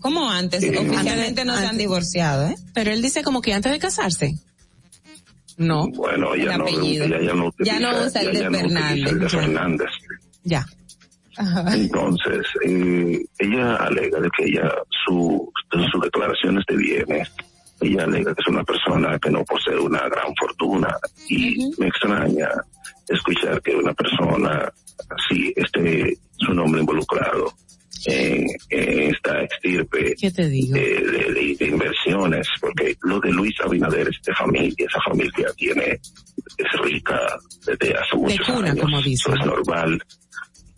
[0.00, 0.62] ¿Cómo antes?
[0.62, 2.54] Eh, Oficialmente no se han divorciado, ¿eh?
[2.74, 4.34] Pero él dice como que antes de casarse.
[5.56, 5.88] No.
[5.88, 9.06] Bueno, no, ya no Ya utiliza, no usa de ya no utiliza Fernández.
[9.12, 9.88] el de Fernández.
[10.46, 10.64] Ya.
[11.74, 14.72] Entonces, eh, ella alega de que ella,
[15.06, 17.30] su, sus declaraciones de bienes,
[17.80, 20.96] ella alega que es una persona que no posee una gran fortuna
[21.28, 22.48] y me extraña
[23.08, 24.72] escuchar que una persona
[25.10, 27.52] así esté su nombre involucrado
[28.06, 30.72] en, en esta extirpe ¿Qué te digo?
[30.74, 35.48] de, de- de- de inversiones, porque lo de Luis Abinader es de familia, esa familia
[35.56, 36.00] tiene,
[36.56, 37.20] es rica
[37.66, 38.80] desde hace muchos cuna, años.
[38.80, 39.34] como dicen.
[39.34, 40.02] Eso es normal,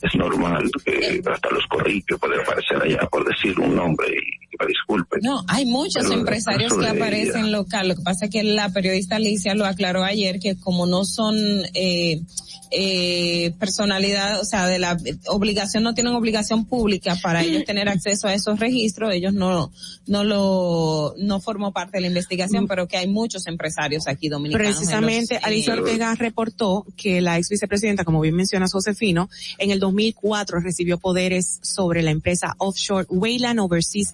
[0.02, 5.20] es normal que hasta los corripios pueden aparecer allá por decir un nombre y disculpen.
[5.22, 7.88] No, hay muchos Pero empresarios que aparecen ella- local.
[7.88, 11.36] Lo que pasa es que la periodista Alicia lo aclaró ayer que como no son
[11.74, 12.22] eh,
[12.70, 17.88] eh, personalidad, o sea, de la eh, obligación, no tienen obligación pública para ellos tener
[17.88, 19.72] acceso a esos registros, ellos no,
[20.06, 24.66] no lo, no formó parte de la investigación, pero que hay muchos empresarios aquí dominicanos.
[24.66, 29.30] en los- Precisamente, en- Alicia Ortega reportó que la ex vicepresidenta, como bien menciona Josefino,
[29.58, 34.12] en el 2004 recibió poderes sobre la empresa offshore Wayland Overseas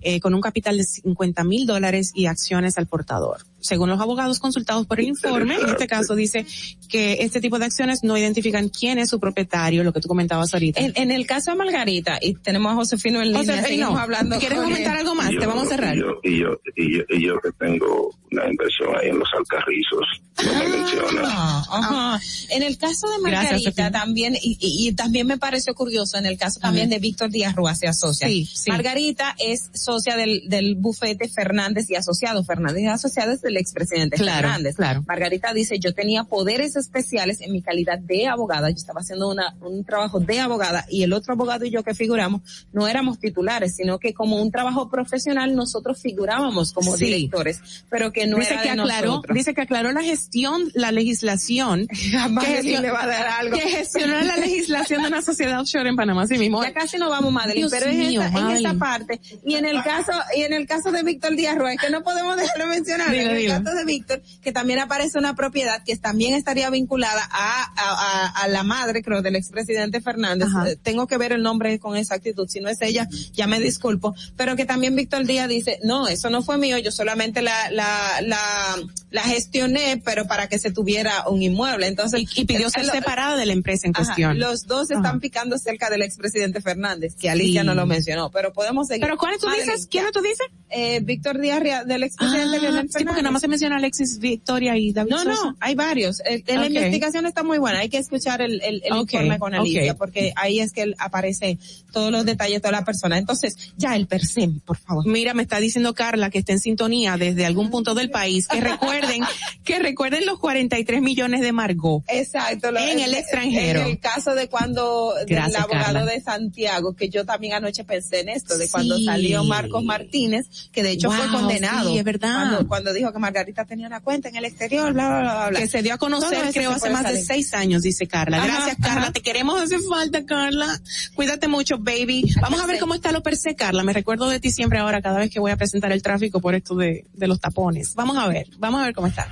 [0.00, 3.38] Eh, con un capital de 50 mil dólares y acciones al portador.
[3.60, 6.46] Según los abogados consultados por el informe, en este caso dice
[6.88, 10.52] que este tipo de acciones no identifican quién es su propietario, lo que tú comentabas
[10.54, 10.80] ahorita.
[10.80, 14.38] En, en el caso de Margarita, y tenemos a Josefino en línea, Josefino, seguimos hablando.
[14.38, 15.32] ¿quieres comentar algo más?
[15.32, 15.96] Y Te yo- vamos a cerrar.
[15.96, 19.28] Y yo, y yo, y yo, y yo que tengo una inversión ahí en los
[19.36, 20.06] alcarrizos,
[20.44, 21.22] no me menciona.
[21.24, 22.20] Ah, ajá.
[22.50, 23.90] En el caso de Gracias, Margarita Sofía.
[23.90, 27.54] también, y, y- y también me pareció curioso, en el caso también de Víctor Díaz
[27.56, 28.28] Rúa se asocia.
[28.28, 28.70] Sí, sí.
[28.70, 32.46] Margarita es socia del, del bufete Fernández y Asociados.
[32.46, 34.76] Fernández y Asociados del expresidente Claro, Fernández.
[34.76, 35.04] claro.
[35.06, 39.54] Margarita dice, yo tenía poderes especiales en mi calidad de abogada, yo estaba haciendo una,
[39.60, 42.42] un trabajo de abogada y el otro abogado y yo que figuramos
[42.72, 47.04] no éramos titulares, sino que como un trabajo profesional nosotros figurábamos como Sí.
[47.06, 47.60] directores,
[47.90, 49.34] pero que no dice era que de aclaró, nosotros.
[49.36, 53.56] dice que aclaró la gestión, la legislación, Jamás que, Madeline le va a dar algo.
[53.56, 56.62] que gestionó la legislación de una sociedad offshore en Panamá, sí mismo.
[56.62, 59.20] Ya casi no vamos, Madeline, Dios pero mío, en, esta, en esta parte.
[59.44, 62.36] Y en el caso, y en el caso de Víctor Díaz Ruiz, que no podemos
[62.36, 65.96] dejar de mencionar, Dilo, en el caso de Víctor, que también aparece una propiedad que
[65.96, 70.48] también estaría vinculada a, a, a- a la madre, creo, del expresidente Fernández.
[70.48, 70.70] Ajá.
[70.70, 74.14] Eh, tengo que ver el nombre con exactitud, si no es ella, ya me disculpo.
[74.36, 78.20] Pero que también Víctor Díaz dice, no, eso no fue mío, yo solamente la, la,
[78.22, 78.76] la,
[79.16, 81.86] la gestioné, pero para que se tuviera un inmueble.
[81.86, 84.38] Entonces, y pidió ser él- separada de la empresa en Ajá, cuestión.
[84.38, 85.18] los dos están Ajá.
[85.18, 87.66] picando cerca del expresidente Fernández, que Alicia Sí.
[87.66, 89.02] no lo mencionó, pero podemos seguir.
[89.04, 89.86] ¿Pero cuáles tú dices?
[89.90, 90.46] ¿Quiénes tú dices?
[90.68, 93.22] Eh, Víctor Díaz del expresidente Ah, Leonel sí, porque Fernández.
[93.22, 95.30] nada más se menciona Alexis Victoria y David No, Sosa.
[95.30, 96.20] no, hay varios.
[96.20, 97.78] Eh, eh, La investigación está muy buena.
[97.78, 101.58] Hay que escuchar el, el, el informe con Alicia, porque ahí es que aparece
[101.92, 103.16] todos los detalles de toda la persona.
[103.18, 105.06] Entonces, ya el PERSEM, por favor.
[105.06, 108.60] Mira, me está diciendo Carla que está en sintonía desde algún punto del país, que
[109.06, 109.24] recuerden,
[109.64, 112.02] que recuerden los 43 millones de Margot.
[112.08, 112.70] Exacto.
[112.70, 113.80] lo- En el extranjero.
[113.80, 116.04] En el caso de cuando, del Gracias, abogado Carla.
[116.06, 119.04] de Santiago, que yo también anoche pensé en esto, de cuando Sí.
[119.04, 121.90] salió Marcos Martínez, que de hecho fue Wow, condenado.
[121.90, 122.34] sí, es verdad.
[122.50, 125.58] Cuando, cuando dijo que Margarita tenía una cuenta en el exterior, bla, bla, bla, bla.
[125.60, 127.24] Que se dio a conocer, creo, hace más de salir.
[127.24, 128.38] seis años, dice Carla.
[128.38, 129.02] Ajá, Gracias, Carla.
[129.02, 129.12] ajá.
[129.12, 130.80] Te queremos, hace falta, Carla.
[131.14, 132.24] Cuídate mucho, baby.
[132.40, 133.82] Vamos a ver cómo está lo per se, Carla.
[133.82, 136.54] Me recuerdo de ti siempre ahora, cada vez que voy a presentar el tráfico por
[136.54, 137.94] esto de, de los tapones.
[137.94, 139.28] Vamos a ver, vamos a ver cómo está.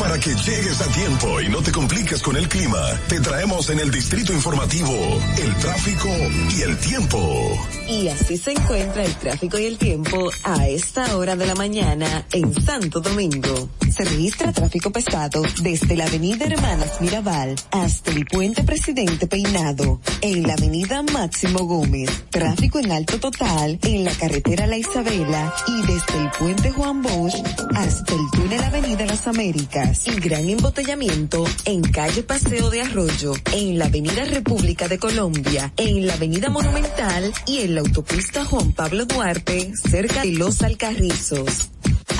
[0.00, 3.80] Para que llegues a tiempo y no te compliques con el clima, te traemos en
[3.80, 4.94] el distrito informativo
[5.38, 6.08] el tráfico
[6.56, 7.68] y el tiempo.
[7.86, 12.24] Y así se encuentra el tráfico y el tiempo a esta hora de la mañana
[12.32, 13.68] en Santo Domingo.
[13.94, 20.44] Se registra tráfico pesado desde la avenida Hermanas Mirabal hasta el puente Presidente Peinado, en
[20.44, 22.08] la avenida Máximo Gómez.
[22.30, 27.34] Tráfico en alto total en la carretera La Isabela y desde el puente Juan Bosch
[27.74, 29.89] hasta el túnel Avenida Las Américas.
[29.92, 36.06] Y gran embotellamiento en calle Paseo de Arroyo, en la avenida República de Colombia, en
[36.06, 41.70] la avenida Monumental y en la autopista Juan Pablo Duarte, cerca de Los Alcarrizos.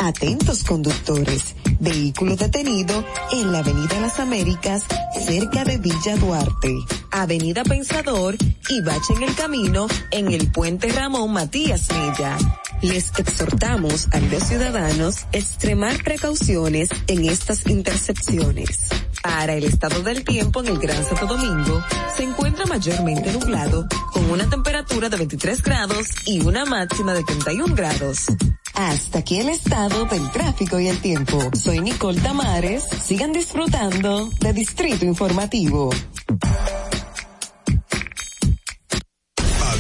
[0.01, 4.85] Atentos conductores, vehículo detenido en la Avenida Las Américas,
[5.25, 6.75] cerca de Villa Duarte,
[7.13, 8.37] Avenida Pensador
[8.69, 12.37] y bache en el camino en el puente Ramón Matías Mella.
[12.83, 18.89] Les exhortamos a los ciudadanos extremar precauciones en estas intercepciones.
[19.23, 21.85] Para el estado del tiempo en el Gran Santo Domingo,
[22.17, 27.75] se encuentra mayormente nublado, con una temperatura de 23 grados y una máxima de 31
[27.75, 28.27] grados.
[28.75, 31.51] Hasta aquí el estado del tráfico y el tiempo.
[31.53, 32.85] Soy Nicole Tamares.
[33.05, 35.91] Sigan disfrutando de Distrito Informativo.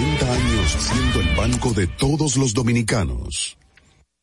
[0.00, 3.56] Banreservas, 80 años siendo el banco de todos los dominicanos.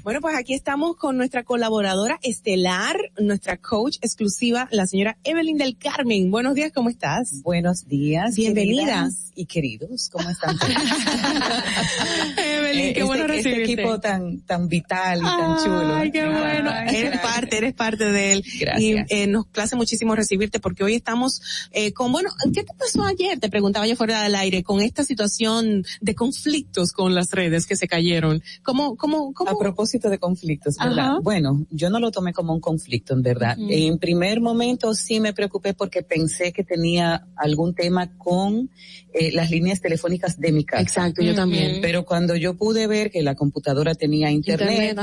[0.02, 5.78] Bueno, pues aquí estamos con nuestra colaboradora estelar, nuestra coach exclusiva, la señora Evelyn del
[5.78, 6.30] Carmen.
[6.30, 7.42] Buenos días, ¿cómo estás?
[7.42, 8.34] Buenos días.
[8.36, 8.84] Bienvenida.
[8.84, 10.58] queridas Y queridos, ¿cómo están?
[12.68, 13.72] Evelyn, qué este, bueno este recibirte.
[13.72, 15.94] equipo tan, tan vital y tan chulo.
[15.96, 16.70] Ay, qué bueno.
[16.72, 18.44] Ay, Eres parte, eres parte de él.
[18.60, 18.80] Gracias.
[18.80, 21.40] Y eh, nos place muchísimo recibirte porque hoy estamos
[21.72, 23.38] eh, con, bueno, ¿qué te pasó ayer?
[23.38, 27.76] Te preguntaba yo fuera del aire, con esta situación de conflictos con las redes que
[27.76, 28.42] se cayeron.
[28.62, 29.50] ¿Cómo, cómo, cómo?
[29.50, 30.98] A propósito de conflictos, ¿verdad?
[30.98, 31.18] Ajá.
[31.22, 33.56] Bueno, yo no lo tomé como un conflicto, en verdad.
[33.58, 33.68] Ujú.
[33.70, 38.70] En primer momento sí me preocupé porque pensé que tenía algún tema con
[39.14, 40.82] eh, las líneas telefónicas de mi casa.
[40.82, 41.80] Exacto, yo también.
[41.80, 44.98] Pero cuando yo pude ver que la computadora tenía internet,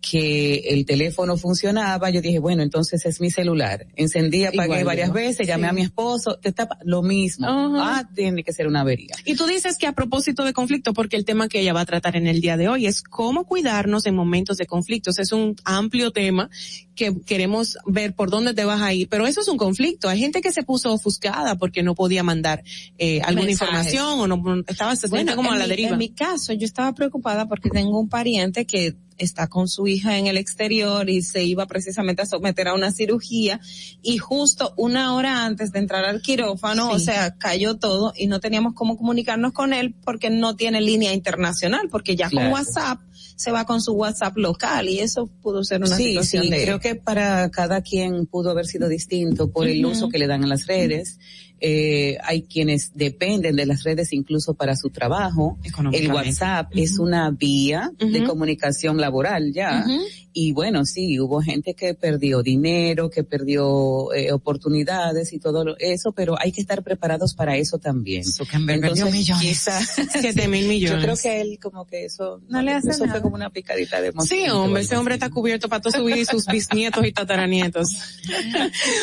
[0.00, 3.86] que el teléfono funcionaba, yo dije, bueno, entonces es mi celular.
[3.96, 5.14] Encendí, apagué Igual, varias ¿no?
[5.14, 5.70] veces, llamé Sí.
[5.70, 7.46] a mi esposo, te está lo mismo.
[7.46, 7.98] Ajá.
[8.00, 9.14] Ah, tiene que ser una avería.
[9.24, 11.86] Y tú dices que a propósito de conflicto, porque el tema que ella va a
[11.86, 15.18] tratar en el día de hoy es cómo cuidarnos en momentos de conflictos.
[15.18, 16.50] Es un amplio tema
[16.94, 20.08] que queremos ver por dónde te vas a ir, pero eso es un conflicto.
[20.08, 22.62] Hay gente que se puso ofuscada porque no podía mandar
[22.98, 23.68] eh, alguna Mensajes.
[23.92, 25.90] información o no estaba se siente como a la mi- deriva.
[25.90, 30.18] En mi caso, yo estaba preocupada porque tengo un pariente que está con su hija
[30.18, 33.60] en el exterior y se iba precisamente a someter a una cirugía
[34.02, 36.96] y justo una hora antes de entrar al quirófano, Sí.
[36.96, 41.12] o sea, cayó todo y no teníamos cómo comunicarnos con él porque no tiene línea
[41.12, 42.50] internacional, porque ya Claro.
[42.50, 43.00] con WhatsApp
[43.36, 46.62] se va con su WhatsApp local y eso pudo ser una sí, situación sí, de
[46.62, 50.44] creo que para cada quien pudo haber sido distinto por el uso que le dan
[50.44, 51.18] a las redes.
[51.60, 55.58] Eh, hay quienes dependen de las redes incluso para su trabajo.
[55.92, 56.12] El.
[56.12, 58.28] WhatsApp es una vía de Ujú.
[58.28, 59.82] comunicación laboral ya.
[59.86, 60.00] Ujú.
[60.36, 66.10] Y bueno, sí, hubo gente que perdió dinero, que perdió eh, oportunidades y todo eso,
[66.12, 68.24] pero hay que estar preparados para eso también.
[68.66, 69.42] perdió millones.
[69.42, 70.98] quizás- Siete mil millones.
[70.98, 73.12] Yo creo que él como que eso No le hace eso nada.
[73.12, 75.96] fue como una picadita de Sí, mosquito o hombre, ese hombre está cubierto para toda
[75.98, 77.88] su vida y sus bisnietos y tataranietos.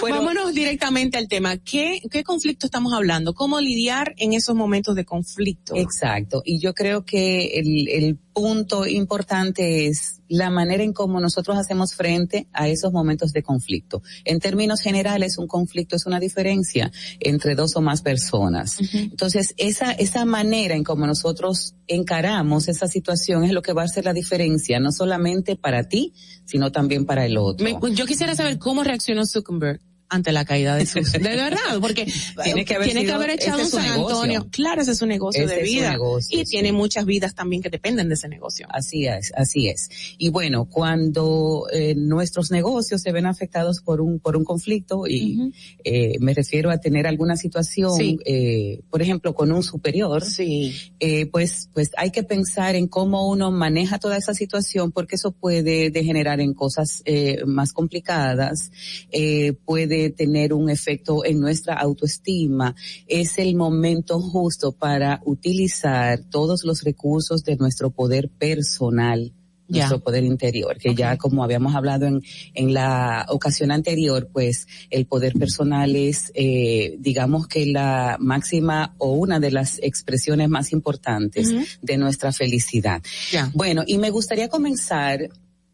[0.02, 0.18] Bueno.
[0.18, 1.57] Vámonos directamente al tema.
[1.57, 3.34] ¿Qué, ¿Qué conflicto estamos hablando?
[3.36, 5.76] ¿Cómo lidiar en esos momentos de conflicto?
[5.76, 6.42] Exacto.
[6.44, 11.94] Y yo creo que el, el punto importante es la manera en cómo nosotros hacemos
[11.94, 14.02] frente a esos momentos de conflicto.
[14.26, 18.78] En términos generales, un conflicto es una diferencia entre dos o más personas.
[18.94, 23.86] Entonces, esa, esa manera en cómo nosotros encaramos esa situación es lo que va a
[23.86, 26.14] hacer la diferencia, no solamente para ti,
[26.46, 27.64] sino también para el otro.
[27.64, 29.82] Me- yo quisiera saber cómo reaccionó Zuckerberg
[30.12, 32.06] ante la caída de sus, de verdad, porque
[32.44, 34.10] Tiene que haber tiene que haber echado un San negocio.
[34.22, 34.48] Antonio.
[34.52, 35.92] Claro, ese es su negocio Ese de vida.
[35.92, 38.68] negocio, y tiene muchas vidas también que dependen de ese negocio.
[38.70, 39.90] Así es, así es.
[40.18, 45.54] Y bueno, cuando eh, nuestros negocios se ven afectados por un por un conflicto y
[45.84, 48.20] eh, me refiero a tener alguna situación, Sí.
[48.26, 50.24] eh, por ejemplo, con un superior,
[51.00, 55.32] eh, pues pues hay que pensar en cómo uno maneja toda esa situación porque eso
[55.32, 58.72] puede degenerar en cosas eh, más complicadas,
[59.12, 59.54] eh,
[60.02, 62.76] puede tener un efecto en nuestra autoestima.
[63.07, 69.32] Es el momento justo para utilizar todos los recursos de nuestro poder personal
[69.68, 72.22] nuestro poder interior, que ya como habíamos hablado en,
[72.53, 79.14] en la ocasión anterior, pues el poder personal es, eh, digamos que la máxima o
[79.14, 83.02] una de las expresiones más importantes de nuestra felicidad.
[83.53, 85.30] Bueno, y me gustaría comenzar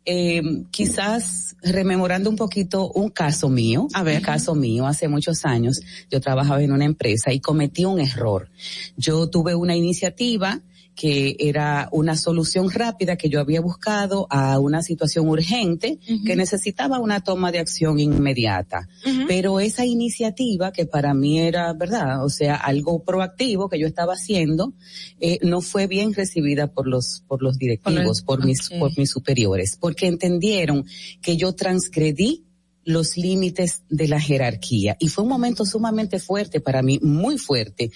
[0.09, 4.17] eh, quizás rememorando un poquito un caso mío, A ver.
[4.19, 5.81] un caso mío hace muchos años.
[6.09, 8.49] Yo trabajaba en una empresa y cometí un error.
[8.95, 10.61] Yo tuve una iniciativa
[10.97, 16.99] que era una solución rápida que yo había buscado a una situación urgente que necesitaba
[16.99, 18.89] una toma de acción inmediata.
[19.27, 22.25] Pero esa iniciativa que para mí era, ¿verdad?
[22.25, 24.73] O sea, algo proactivo que yo estaba haciendo,
[25.19, 29.77] eh, no fue bien recibida por los, por los directivos, por, mis, por mis superiores,
[29.79, 30.83] porque entendieron
[31.21, 32.46] que yo transgredí
[32.87, 34.95] los límites de la jerarquía.
[34.97, 37.91] Y fue un momento sumamente fuerte para mí, muy fuerte.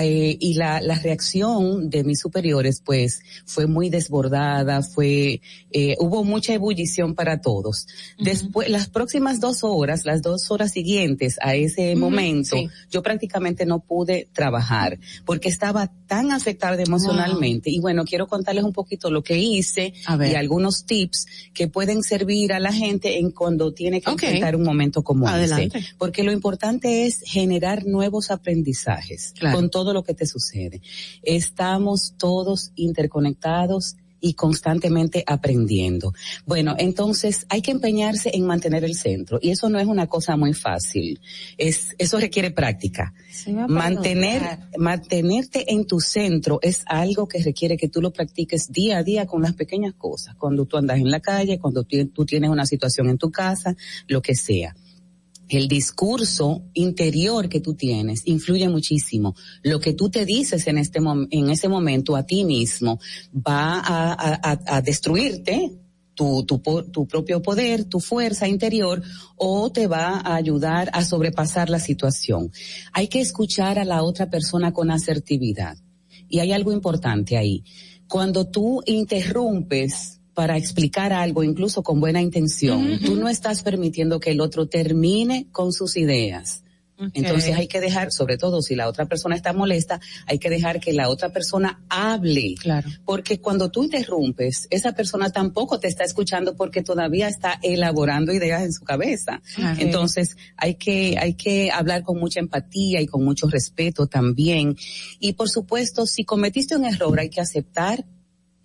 [0.00, 5.40] Eh, y la, la reacción de mis superiores, pues, fue muy desbordada, fue,
[5.72, 7.88] eh, hubo mucha ebullición para todos.
[8.20, 12.68] Después, las próximas dos horas, las dos horas siguientes a ese Ujú, momento, sí.
[12.88, 17.68] yo prácticamente no pude trabajar porque estaba tan afectada emocionalmente.
[17.68, 22.52] Y bueno, quiero contarles un poquito lo que hice y algunos tips que pueden servir
[22.52, 24.35] a la gente en cuando tiene que Ok.
[24.36, 25.78] Enfrentar un momento como Adelante.
[25.78, 25.88] ese.
[25.98, 29.56] Porque lo importante es generar nuevos aprendizajes Claro.
[29.56, 30.80] con todo lo que te sucede.
[31.22, 36.12] Estamos todos interconectados y constantemente aprendiendo.
[36.44, 40.36] Bueno, entonces hay que empeñarse en mantener el centro y eso no es una cosa
[40.36, 41.20] muy fácil.
[41.58, 43.12] Es, eso requiere práctica.
[43.68, 49.02] Mantener, mantenerte en tu centro es algo que requiere que tú lo practiques día a
[49.02, 50.34] día con las pequeñas cosas.
[50.36, 53.76] Cuando tú andas en la calle, cuando tú, tú tienes una situación en tu casa,
[54.08, 54.74] lo que sea.
[55.48, 59.34] El discurso interior que tú tienes influye muchísimo.
[59.62, 62.98] Lo que tú te dices en este en ese momento a ti mismo
[63.32, 65.72] va a, destruirte
[66.14, 66.58] tu, tu,
[66.90, 69.02] tu propio poder, tu fuerza interior,
[69.36, 72.50] o te va a ayudar a sobrepasar la situación.
[72.92, 75.76] Hay que escuchar a la otra persona con asertividad.
[76.28, 77.62] Y hay algo importante ahí.
[78.08, 84.32] Cuando tú interrumpes para explicar algo, incluso con buena intención, tú no estás permitiendo que
[84.32, 86.62] el otro termine con sus ideas.
[87.14, 90.78] Entonces hay que dejar, sobre todo si la otra persona está molesta, hay que dejar
[90.78, 92.54] que la otra persona hable.
[92.60, 92.86] Claro.
[93.06, 98.62] Porque cuando tú interrumpes, esa persona tampoco te está escuchando porque todavía está elaborando ideas
[98.62, 99.40] en su cabeza.
[99.78, 104.76] Entonces hay que, hay que hablar con mucha empatía y con mucho respeto también.
[105.18, 108.04] Y por supuesto, si cometiste un error, hay que aceptar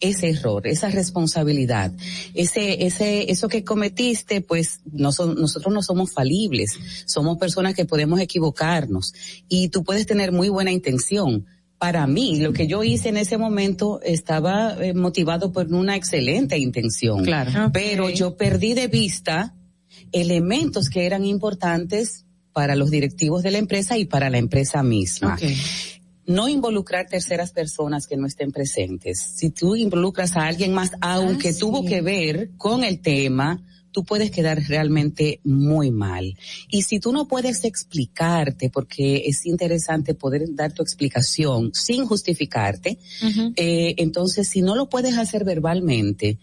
[0.02, 1.91] ese error, esa responsabilidad,
[2.34, 7.86] ese, ese, eso que cometiste, pues no son- nosotros no somos falibles, somos personas que
[7.86, 9.14] podemos equivocarnos
[9.48, 11.45] y tú puedes tener muy buena intención.
[11.78, 16.57] Para mí, lo que yo hice en ese momento estaba eh, motivado por una excelente
[16.57, 17.23] intención.
[17.23, 17.72] Claro.
[17.73, 19.56] Pero yo perdí de vista
[20.11, 25.38] elementos que eran importantes para los directivos de la empresa y para la empresa misma
[26.26, 29.19] no involucrar terceras personas que no estén presentes.
[29.19, 34.31] Si tú involucras a alguien más, aunque tuvo que ver con el tema, tú puedes
[34.31, 36.38] quedar realmente muy mal.
[36.69, 42.98] Y si tú no puedes explicarte, porque es interesante poder dar tu explicación sin justificarte,
[43.56, 46.39] eh, entonces si no lo puedes hacer verbalmente,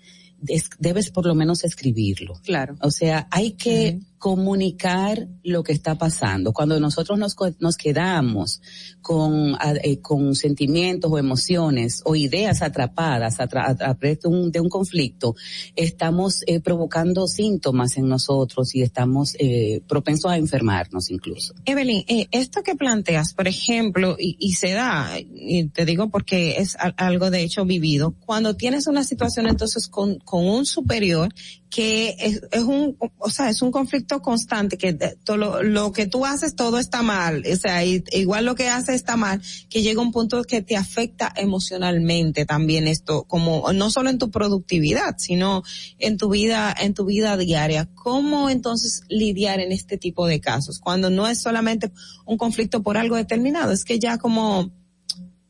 [0.78, 2.34] debes por lo menos escribirlo.
[2.44, 2.76] Claro.
[2.80, 6.52] O sea, hay que comunicar lo que está pasando.
[6.52, 8.60] Cuando nosotros nos, nos quedamos
[9.00, 14.60] con, eh, con sentimientos o emociones o ideas atrapadas a, tra- a de un, de
[14.60, 15.34] un conflicto,
[15.76, 21.54] estamos eh, provocando síntomas en nosotros y estamos eh, propensos a enfermarnos incluso.
[21.64, 26.56] Evelyn, eh, esto que planteas, por ejemplo, y, y se da, y te digo porque
[26.58, 31.32] es a- algo de hecho vivido, cuando tienes una situación entonces con, con un superior
[31.70, 36.24] que es, es un, o sea, es un conflicto constante, que lo, lo que tú
[36.26, 40.00] haces todo está mal, o sea, y- igual lo que haces está mal, que llega
[40.00, 45.62] un punto que te afecta emocionalmente también esto, como no solo en tu productividad, sino
[45.98, 47.88] en tu vida, en tu vida diaria.
[47.94, 50.80] ¿Cómo entonces lidiar en este tipo de casos?
[50.80, 51.92] Cuando no es solamente
[52.24, 54.72] un conflicto por algo determinado, es que ya como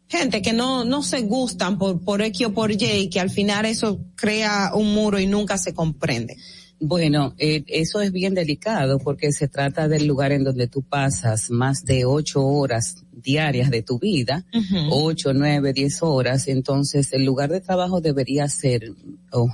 [0.09, 3.67] gente que no, no se gustan por, por X o por y que al final
[3.67, 6.37] eso crea un muro y nunca se comprende.
[6.81, 11.51] Bueno, eh, eso es bien delicado porque se trata del lugar en donde tú pasas
[11.51, 14.47] más de ocho horas diarias de tu vida,
[14.91, 18.93] ocho, nueve, diez horas, entonces el lugar de trabajo debería ser,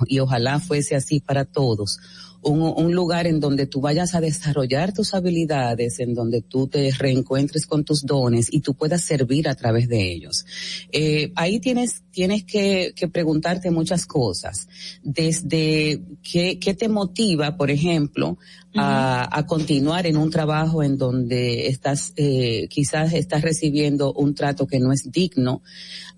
[0.07, 1.99] y ojalá fuese así para todos,
[2.43, 6.91] un, un lugar en donde tú vayas a desarrollar tus habilidades, en donde tú te
[6.93, 10.45] reencuentres con tus dones y tú puedas servir a través de ellos.
[10.93, 14.69] Eh, ahí tienes, tienes que, que preguntarte muchas cosas.
[15.03, 18.39] Desde qué, qué te motiva, por ejemplo,
[18.77, 24.67] a, a continuar en un trabajo en donde estás, eh, quizás estás recibiendo un trato
[24.67, 25.63] que no es digno.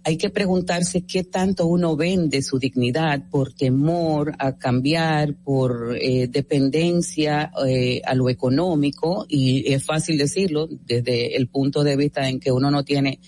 [0.04, 6.28] Hay que preguntarse qué tanto uno vende su dignidad por temor a cambiar, por eh,
[6.28, 12.38] dependencia eh, a lo económico, y es fácil decirlo desde el punto de vista en
[12.38, 13.18] que uno no tiene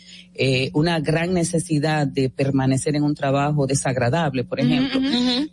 [0.40, 5.00] eh, una gran necesidad de permanecer en un trabajo desagradable, por ejemplo.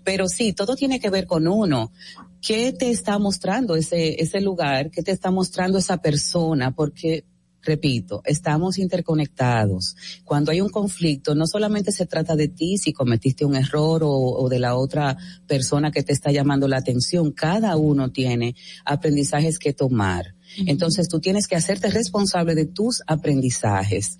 [0.03, 1.91] Pero sí, todo tiene que ver con uno.
[2.40, 4.91] ¿Qué te está mostrando ese, ese lugar?
[4.91, 6.70] ¿Qué te está mostrando esa persona?
[6.76, 7.26] Porque
[7.64, 9.95] repito, estamos interconectados.
[10.24, 14.12] Cuando hay un conflicto, no solamente se trata de ti si cometiste un error o,
[14.12, 15.18] o, de la otra
[15.48, 17.32] persona que te está llamando la atención.
[17.32, 18.56] Cada uno tiene
[18.86, 20.36] aprendizajes que tomar.
[20.68, 24.18] Entonces tú tienes que hacerte responsable de tus aprendizajes.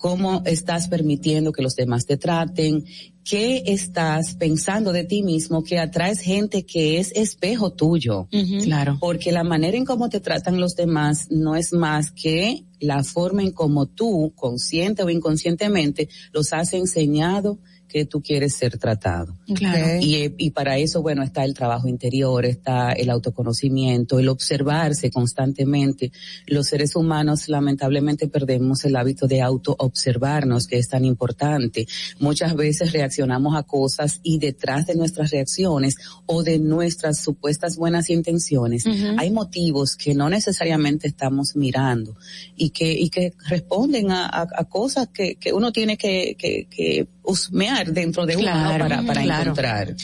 [0.00, 2.86] Cómo estás permitiendo que los demás te traten,
[3.22, 8.26] qué estás pensando de ti mismo que atraes gente que es espejo tuyo.
[8.64, 8.96] Claro.
[8.98, 13.42] Porque la manera en cómo te tratan los demás no es más que la forma
[13.42, 17.58] en cómo tú, consciente o inconscientemente, los has enseñado
[17.90, 19.36] que tú quieres ser tratado.
[19.54, 19.98] Claro.
[20.00, 26.12] Y, y para eso, bueno, está el trabajo interior, está el autoconocimiento, el observarse constantemente.
[26.46, 31.86] Los seres humanos lamentablemente perdemos el hábito de auto-observarnos, que es tan importante.
[32.18, 35.96] Muchas veces reaccionamos a cosas y detrás de nuestras reacciones
[36.26, 39.16] o de nuestras supuestas buenas intenciones, Ujú.
[39.18, 42.16] hay motivos que no necesariamente estamos mirando
[42.56, 46.66] y que, y que responden a, a- a cosas que, que uno tiene que, que,
[46.70, 48.52] que husmear dentro de uno ¿no?
[48.52, 49.42] Claro, para, para claro.
[49.42, 49.94] encontrar.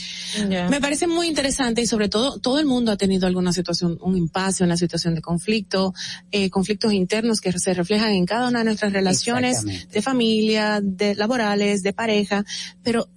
[0.69, 4.17] Me parece muy interesante y sobre todo todo el mundo ha tenido alguna situación, un
[4.17, 5.93] impasse, una situación de conflicto,
[6.31, 11.15] eh, conflictos internos que se reflejan en cada una de nuestras relaciones de familia, de
[11.15, 12.43] laborales, de pareja,
[12.83, 13.09] pero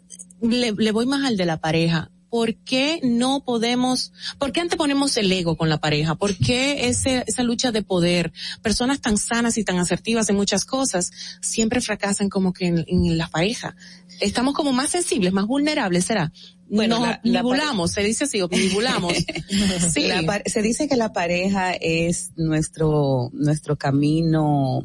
[0.42, 2.10] le, le voy más al de la pareja.
[2.30, 6.14] ¿Por qué no podemos, por qué anteponemos el ego con la pareja?
[6.14, 8.32] ¿Por qué ese, esa lucha de poder?
[8.62, 11.10] Personas tan sanas y tan asertivas en muchas cosas
[11.40, 13.74] siempre fracasan como que en, en la pareja.
[14.20, 16.32] Estamos como más sensibles, más vulnerables, ¿será?
[16.68, 19.12] Bueno, Nos la- la nibulamos, se dice así, nibulamos.
[19.92, 20.06] sí.
[20.06, 24.82] La se dice que la pareja es nuestro, nuestro camino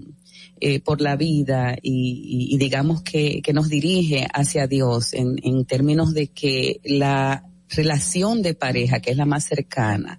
[0.60, 5.36] eh, por la vida y, y- y digamos que, que nos dirige hacia Dios en,
[5.44, 10.18] en términos de que la relación de pareja, que es la más cercana,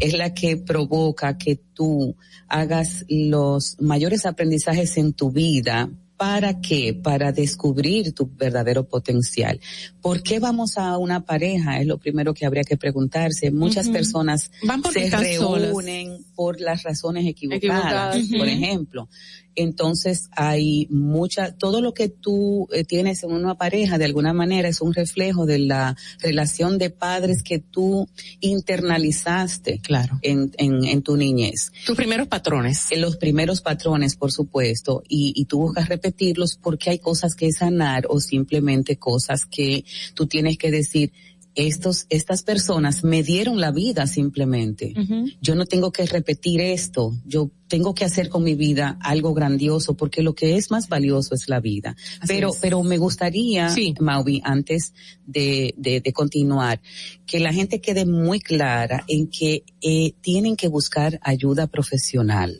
[0.00, 2.16] es la que provoca que tú
[2.48, 5.90] hagas los mayores aprendizajes en tu vida.
[6.16, 6.94] ¿Para qué?
[6.94, 9.60] Para descubrir tu verdadero potencial.
[10.00, 11.80] ¿Por qué vamos a una pareja?
[11.80, 13.50] Es lo primero que habría que preguntarse.
[13.50, 15.62] Muchas personas Van se solas.
[15.62, 19.08] reúnen por las razones equivocadas, por ejemplo.
[19.56, 24.68] Entonces hay mucha, todo lo que tú eh, tienes en una pareja de alguna manera
[24.68, 28.08] es un reflejo de la relación de padres que tú
[28.40, 30.18] internalizaste Claro.
[30.22, 31.72] en, en, en tu niñez.
[31.86, 32.90] Tus primeros patrones.
[32.90, 37.52] En los primeros patrones, por supuesto, y, y tú buscas repetirlos porque hay cosas que
[37.52, 41.12] sanar o simplemente cosas que tú tienes que decir,
[41.54, 44.92] estos, estas personas me dieron la vida simplemente.
[45.40, 47.14] Yo no tengo que repetir esto.
[47.24, 51.34] Yo tengo que hacer con mi vida algo grandioso porque lo que es más valioso
[51.34, 51.96] es la vida.
[52.20, 52.58] Así pero, es.
[52.60, 54.94] pero me gustaría, Mauvi, antes
[55.26, 56.80] de, de, de continuar,
[57.26, 62.58] que la gente quede muy clara en que eh, tienen que buscar ayuda profesional.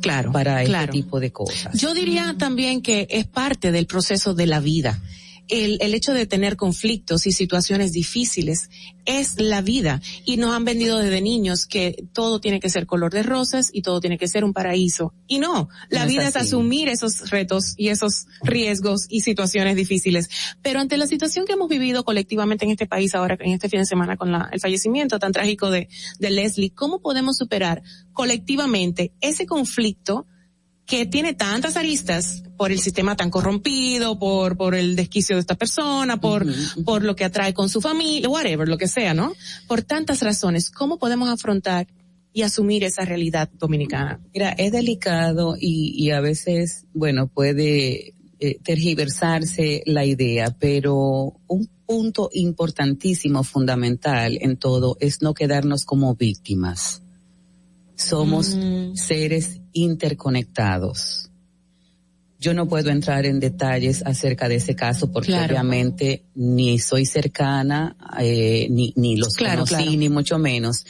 [0.00, 0.32] Claro.
[0.32, 0.92] Para claro.
[0.92, 1.78] este tipo de cosas.
[1.78, 5.02] Yo diría también que es parte del proceso de la vida.
[5.54, 8.70] El, el hecho de tener conflictos y situaciones difíciles
[9.04, 13.12] es la vida y nos han vendido desde niños que todo tiene que ser color
[13.12, 15.12] de rosas y todo tiene que ser un paraíso.
[15.26, 16.46] Y no, la No es vida es así.
[16.46, 20.30] asumir esos retos y esos riesgos y situaciones difíciles.
[20.62, 23.80] Pero ante la situación que hemos vivido colectivamente en este país ahora, en este fin
[23.80, 25.88] de semana con la- el fallecimiento tan trágico de,
[26.18, 30.26] de Leslie, ¿cómo podemos superar colectivamente ese conflicto
[30.92, 35.54] que tiene tantas aristas por el sistema tan corrompido, por, por el desquicio de esta
[35.54, 36.44] persona, por,
[36.84, 39.32] por lo que atrae con su familia, whatever, lo que sea, ¿no?
[39.66, 41.86] Por tantas razones, ¿cómo podemos afrontar
[42.34, 44.20] y asumir esa realidad dominicana?
[44.34, 51.70] Mira, es delicado y, y a veces, bueno, puede eh, tergiversarse la idea, pero un
[51.86, 57.00] punto importantísimo, fundamental en todo, es no quedarnos como víctimas.
[57.94, 58.58] Somos
[58.94, 61.30] seres interconectados.
[62.38, 65.52] Yo no puedo entrar en detalles acerca de ese caso porque Claro.
[65.54, 69.90] obviamente ni soy cercana, eh, ni, ni los Claro, conocí, claro.
[69.92, 70.84] ni mucho menos.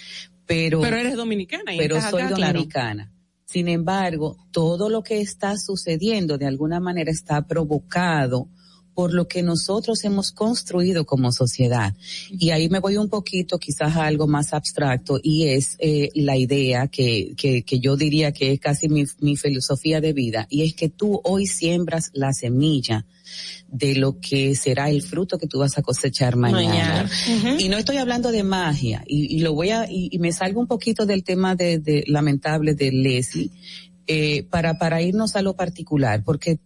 [0.46, 3.12] Pero, Pero eres dominicana y pero estás soy acá, dominicana.
[3.44, 8.48] Sin embargo, todo lo que está sucediendo de alguna manera está provocado
[8.94, 11.94] por lo que nosotros hemos construido como sociedad.
[12.30, 16.36] Y ahí me voy un poquito quizás a algo más abstracto y es eh, la
[16.36, 20.62] idea que, que, que yo diría que es casi mi, mi filosofía de vida y
[20.62, 23.06] es que tú hoy siembras la semilla
[23.68, 27.08] de lo que será el fruto que tú vas a cosechar mañana.
[27.28, 27.60] Mañana.
[27.60, 30.60] Y no estoy hablando de magia y, y lo voy a, y, y me salgo
[30.60, 33.50] un poquito del tema de, de lamentable de Leslie,
[34.06, 36.58] eh, para, para irnos a lo particular, porque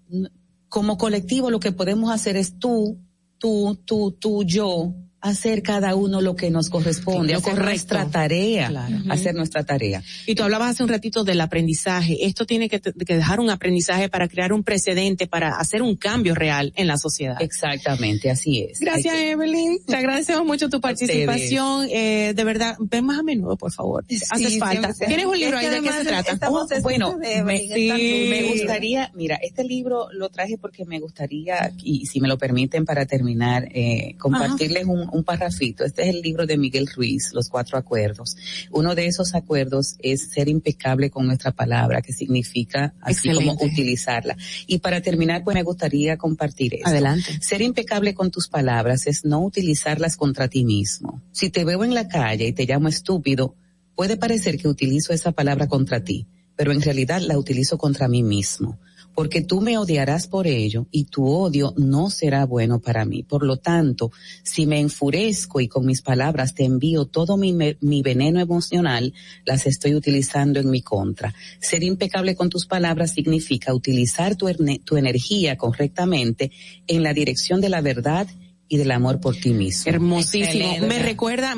[0.69, 2.99] como colectivo lo que podemos hacer es tú,
[3.39, 7.65] tú, tú, tú, yo, hacer cada uno lo que nos corresponde, hacer correcto.
[7.71, 8.97] nuestra tarea, Claro.
[9.09, 10.03] hacer nuestra tarea.
[10.27, 12.27] Y tú hablabas hace un ratito del aprendizaje.
[12.27, 16.35] Esto tiene que, que dejar un aprendizaje para crear un precedente, para hacer un cambio
[16.35, 17.37] real en la sociedad.
[17.41, 18.79] Exactamente, así es.
[18.81, 19.79] Gracias, que- Evelyn.
[19.85, 21.89] Te agradecemos mucho tu participación.
[21.91, 24.05] Eh, de verdad, ven más a menudo, por favor.
[24.31, 24.93] Haces falta.
[25.07, 26.51] ¿Tienes un libro Es ahí de qué se trata?
[26.51, 28.27] Oh, bueno, me, Sí.
[28.31, 32.85] me gustaría, mira, este libro lo traje porque me gustaría, y si me lo permiten
[32.85, 35.85] para terminar, eh, compartirles un, un parrafito.
[35.85, 38.37] Este es el libro de Miguel Ruiz, Los Cuatro Acuerdos.
[38.71, 44.37] Uno de esos acuerdos es ser impecable con nuestra palabra, que significa así como utilizarla.
[44.67, 46.89] Y para terminar, pues me gustaría compartir esto.
[46.89, 47.39] Adelante.
[47.41, 51.23] Ser impecable con tus palabras es no utilizarlas contra ti mismo.
[51.33, 53.55] Si te veo en la calle y te llamo estúpido,
[53.95, 58.23] puede parecer que utilizo esa palabra contra ti, pero en realidad la utilizo contra mí
[58.23, 58.79] mismo,
[59.17, 63.23] porque tú me odiarás por ello y tu odio no será bueno para mí.
[63.23, 64.13] Por lo tanto,
[64.43, 69.15] si me enfurezco y con mis palabras te envío todo mi, mi veneno emocional,
[69.47, 71.35] las estoy utilizando en mi contra.
[71.61, 74.53] Ser impecable con tus palabras significa utilizar tu,
[74.85, 76.53] tu energía correctamente
[76.87, 78.29] en la dirección de la verdad
[78.69, 79.91] del amor por ti mismo.
[79.91, 80.79] Hermosísimo.
[80.87, 81.55] Me recuerda,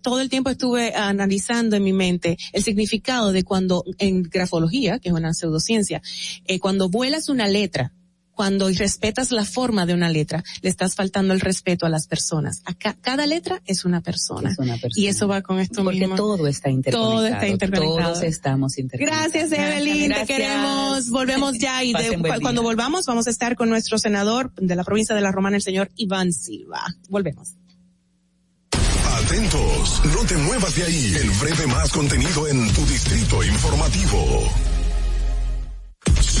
[0.00, 5.08] todo el tiempo estuve analizando en mi mente el significado de cuando en grafología, que
[5.08, 6.02] es una pseudociencia,
[6.46, 7.92] eh, cuando vuelas una letra,
[8.34, 12.62] cuando respetas la forma de una letra, le estás faltando el respeto a las personas.
[12.64, 14.50] Acá, cada letra es una persona.
[14.50, 14.94] Es una persona.
[15.04, 16.16] Y eso va con esto Porque mismo.
[16.16, 17.12] todo está interconectado.
[17.18, 18.12] Todo está interconectado.
[18.14, 19.32] Todos estamos interconectados.
[19.32, 20.08] Gracias, Evelyn.
[20.08, 20.26] Gracias.
[20.26, 21.10] Te queremos.
[21.10, 25.14] Volvemos ya y de- cuando volvamos vamos a estar con nuestro senador de la provincia
[25.14, 26.82] de La Romana, el señor Iván Silva.
[27.10, 27.54] Volvemos.
[29.24, 31.14] Atentos, no te muevas de ahí.
[31.20, 34.48] El breve más contenido en tu distrito informativo.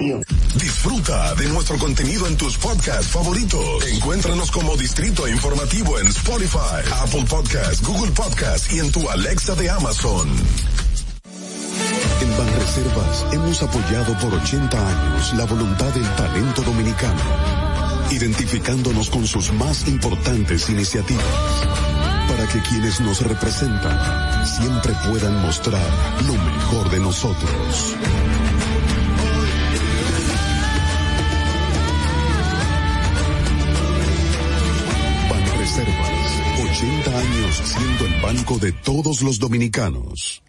[0.00, 3.86] Disfruta de nuestro contenido en tus podcasts favoritos.
[3.86, 9.68] Encuéntranos como Distrito Informativo en Spotify, Apple Podcasts, Google Podcasts y en tu Alexa de
[9.68, 10.26] Amazon.
[12.22, 17.20] En Banreservas hemos apoyado por 80 años la voluntad del talento dominicano,
[18.10, 21.24] identificándonos con sus más importantes iniciativas,
[22.26, 25.90] para que quienes nos representan siempre puedan mostrar
[26.26, 27.96] lo mejor de nosotros.
[36.80, 40.42] 80 años siendo el banco de todos los dominicanos.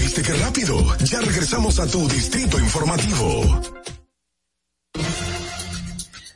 [0.00, 0.96] ¿Viste qué rápido?
[1.04, 3.60] Ya regresamos a tu Distrito Informativo.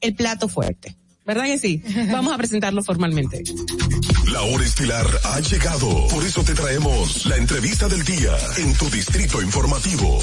[0.00, 0.96] el plato fuerte.
[1.26, 1.82] ¿Verdad que sí?
[2.12, 3.42] Vamos a presentarlo formalmente.
[4.30, 6.06] La hora estilar ha llegado.
[6.08, 10.20] Por eso te traemos la entrevista del día en tu Distrito Informativo.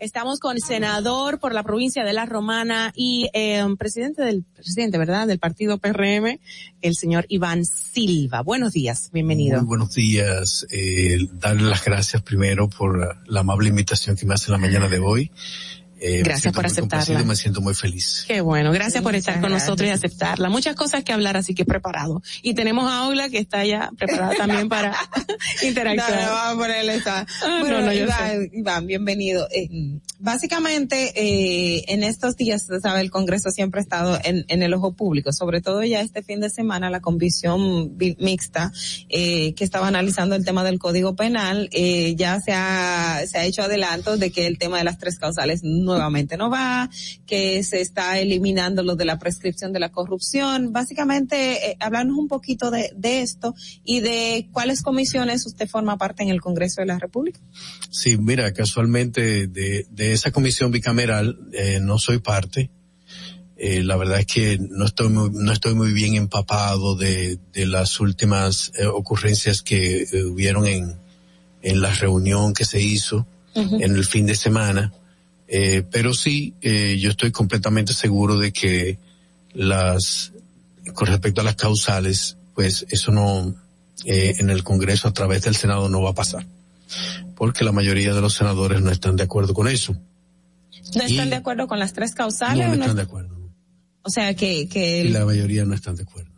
[0.00, 5.26] Estamos con senador por la provincia de La Romana y eh, presidente del presidente, ¿verdad?
[5.26, 6.40] Del partido PRM,
[6.80, 8.40] el señor Iván Silva.
[8.40, 9.58] Buenos días, bienvenido.
[9.58, 10.66] Muy buenos días.
[10.70, 15.00] Eh, darle las gracias primero por la amable invitación que me hace la mañana de
[15.00, 15.30] hoy.
[16.00, 17.22] Eh, Gracias por aceptarla.
[17.24, 18.24] Me siento muy feliz.
[18.26, 19.68] Qué bueno, gracias por estar con gracias.
[19.68, 20.48] nosotros y aceptarla.
[20.48, 22.22] Muchas cosas que hablar, así que preparado.
[22.42, 24.96] Y tenemos a Aula que está ya preparada también para
[25.62, 26.10] interactuar.
[26.10, 27.26] No, no, vamos a ponerle esa.
[27.42, 29.46] Ah, Bueno, no, no, yo Iván, Iván, bienvenido.
[29.50, 29.68] Eh,
[30.18, 34.92] básicamente, eh, en estos días, sabe, el Congreso siempre ha estado en, en el ojo
[34.94, 38.72] público, sobre todo ya este fin de semana, la comisión mixta,
[39.08, 43.44] eh, que estaba analizando el tema del Código Penal, eh, ya se ha, se ha
[43.44, 46.88] hecho adelanto de que el tema de las tres causales no nuevamente no va,
[47.26, 50.72] que se está eliminando lo de la prescripción de la corrupción.
[50.72, 53.54] Básicamente, eh, hablarnos un poquito de, de esto
[53.84, 57.40] y de cuáles comisiones usted forma parte en el Congreso de la República.
[57.90, 62.70] Sí, mira, casualmente de, de esa comisión bicameral eh, no soy parte.
[63.62, 67.66] Eh, la verdad es que no estoy muy, no estoy muy bien empapado de, de
[67.66, 70.96] las últimas eh, ocurrencias que eh, hubieron en,
[71.60, 74.94] en la reunión que se hizo en el fin de semana.
[75.52, 78.98] Eh, pero sí, eh, yo estoy completamente seguro de que
[79.52, 80.32] las,
[80.94, 83.52] con respecto a las causales, pues eso no,
[84.04, 86.46] eh, en el Congreso a través del Senado no va a pasar.
[87.34, 89.96] Porque la mayoría de los senadores no están de acuerdo con eso.
[90.94, 92.68] ¿No están de acuerdo con las tres causales?
[92.68, 93.36] No, no están de acuerdo.
[94.02, 96.30] O sea, que, que, Y la mayoría no están de acuerdo.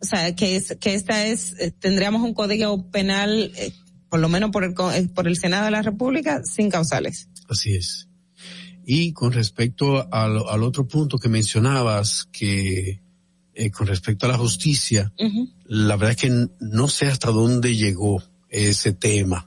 [0.00, 3.72] o sea, que es, que esta es, eh, tendríamos un código penal, eh,
[4.08, 7.28] por lo menos por el, por el Senado de la República, sin causales.
[7.48, 8.07] Así es.
[8.90, 13.00] Y con respecto al, al otro punto que mencionabas, que
[13.54, 15.12] eh, con respecto a la justicia,
[15.66, 19.46] la verdad es que no sé hasta dónde llegó ese tema.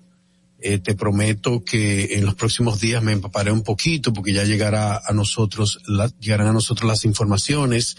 [0.60, 5.02] Eh, te prometo que en los próximos días me empaparé un poquito porque ya llegará
[5.04, 7.98] a nosotros, la- llegarán a nosotros las informaciones.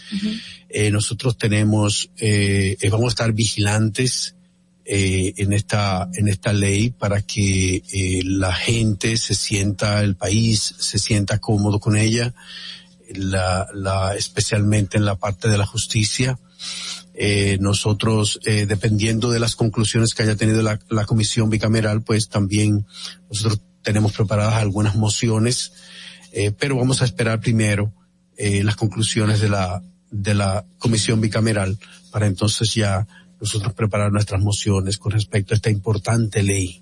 [0.69, 4.35] Eh, nosotros tenemos, eh, vamos a estar vigilantes
[4.85, 10.75] eh, en esta en esta ley para que eh, la gente se sienta, el país
[10.79, 12.33] se sienta cómodo con ella,
[13.13, 16.39] la, la especialmente en la parte de la justicia.
[17.15, 22.27] Eh, nosotros, eh, dependiendo de las conclusiones que haya tenido la, la comisión bicameral, pues
[22.27, 22.87] también
[23.29, 25.73] nosotros tenemos preparadas algunas mociones,
[26.31, 27.93] eh, pero vamos a esperar primero
[28.37, 31.77] eh, las conclusiones de la de la comisión bicameral
[32.11, 33.07] para entonces ya
[33.43, 36.81] nosotros preparar nuestras mociones con respecto a esta importante ley.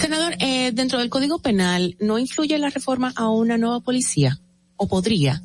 [0.00, 4.40] Senador, eh, dentro del Código Penal, ¿no influye la reforma a una nueva policía?
[4.76, 5.42] ¿O podría?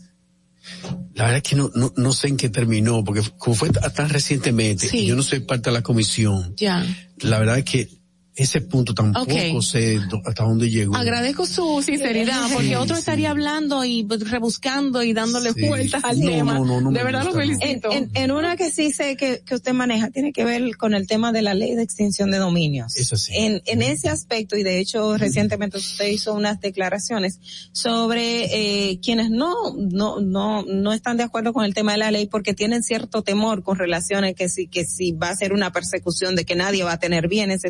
[1.15, 4.09] La verdad es que no, no, no sé en qué terminó, porque como fue tan
[4.09, 4.99] recientemente, Sí.
[4.99, 6.85] y yo no soy parte de la comisión, Ya.
[7.19, 7.89] la verdad es que
[8.35, 9.61] ese punto tampoco Ok.
[9.61, 10.95] sé hasta dónde llegó.
[10.95, 12.99] Agradezco su sinceridad, Sí, porque otro sí.
[13.01, 15.67] estaría hablando y pues, rebuscando y dándole Sí.
[15.67, 16.53] vueltas al No, tema.
[16.55, 17.91] no, no, no de verdad lo felicito.
[17.91, 20.93] En, en, en una que sí sé que, que usted maneja, tiene que ver con
[20.95, 22.95] el tema de la ley de extinción de dominios.
[22.97, 23.33] Es así.
[23.35, 27.39] En, en ese aspecto, y de hecho recientemente usted hizo unas declaraciones
[27.71, 28.45] sobre
[28.91, 32.27] eh, quienes no, no, no, no están de acuerdo con el tema de la ley
[32.27, 36.35] porque tienen cierto temor con relaciones que si, que si va a ser una persecución
[36.35, 37.61] de que nadie va a tener bienes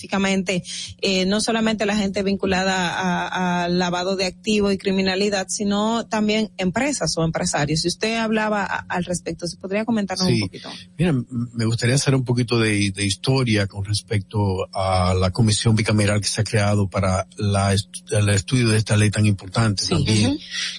[0.00, 0.62] específicamente,
[1.02, 6.50] eh, no solamente la gente vinculada a, a lavado de activos y criminalidad, sino también
[6.56, 7.80] empresas o empresarios.
[7.82, 10.40] Si usted hablaba a- al respecto, ¿se podría comentarnos un Sí.
[10.40, 10.70] poquito?
[10.98, 16.20] Mira, me gustaría hacer un poquito de, de historia con respecto a la comisión bicameral
[16.20, 20.38] que se ha creado para la el estudio de esta ley tan importante también,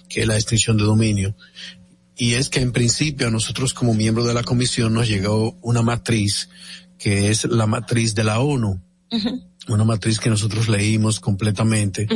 [0.09, 1.35] que es la extinción de dominio.
[2.17, 5.81] Y es que en principio a nosotros como miembros de la comisión nos llegó una
[5.81, 6.49] matriz
[6.97, 8.79] que es la matriz de la ONU,
[9.67, 12.07] una matriz que nosotros leímos completamente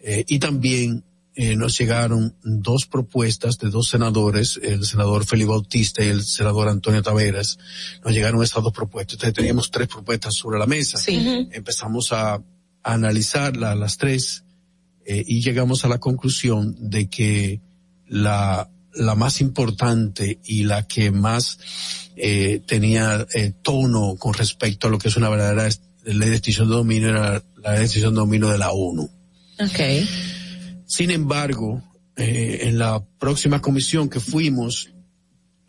[0.00, 1.04] eh, y también
[1.34, 6.68] eh, nos llegaron dos propuestas de dos senadores, el senador Felipe Bautista y el senador
[6.68, 7.58] Antonio Taveras.
[8.04, 9.14] Nos llegaron estas dos propuestas.
[9.14, 10.98] Entonces teníamos tres propuestas sobre la mesa.
[11.52, 12.42] Empezamos a, a
[12.82, 14.42] analizar la- las tres
[15.06, 17.60] eh, y llegamos a la conclusión de que
[18.08, 21.60] la, la más importante y la que más
[22.16, 25.68] eh, tenía eh, tono con respecto a lo que es una verdadera
[26.12, 29.08] est- ley de de dominio era la ley de de dominio de la ONU.
[29.58, 30.06] Okay.
[30.86, 31.82] Sin embargo,
[32.16, 34.90] eh, en la próxima comisión que fuimos,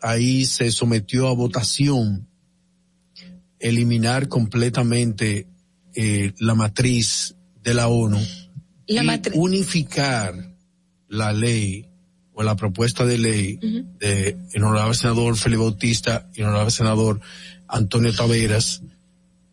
[0.00, 2.26] ahí se sometió a votación
[3.58, 5.46] eliminar completamente
[5.94, 8.18] eh, la matriz de la ONU
[8.86, 10.34] La y unificar
[11.08, 11.86] la ley
[12.32, 13.58] o la propuesta de ley
[13.98, 17.20] de el honorable senador Felipe Bautista y honorable senador
[17.68, 18.82] Antonio Taveras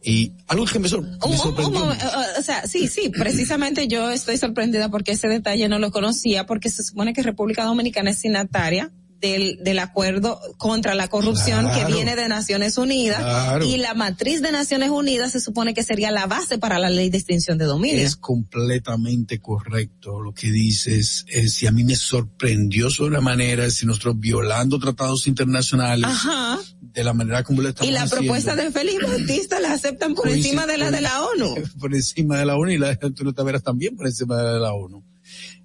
[0.03, 4.89] y algo que me, sor- me sorprendió o sea, sí, sí, precisamente yo estoy sorprendida
[4.89, 9.57] porque ese detalle no lo conocía, porque se supone que República Dominicana es signataria del,
[9.63, 11.87] del acuerdo contra la corrupción Claro.
[11.87, 13.65] que viene de Naciones Unidas Claro.
[13.65, 17.09] y la matriz de Naciones Unidas se supone que sería la base para la ley
[17.09, 17.99] de extinción de dominio.
[18.03, 21.25] Es completamente correcto lo que dices.
[21.29, 26.59] Es, si a mí me sorprendió sobre manera, si nosotros violando tratados internacionales, Ajá.
[26.97, 30.15] De la manera como lo estamos Y la haciendo, propuesta de Félix Bautista la aceptan
[30.15, 31.53] por encima de la de la ONU.
[31.79, 34.73] por encima de la ONU y la de Antonio Taveras también por encima de la
[34.73, 35.03] ONU.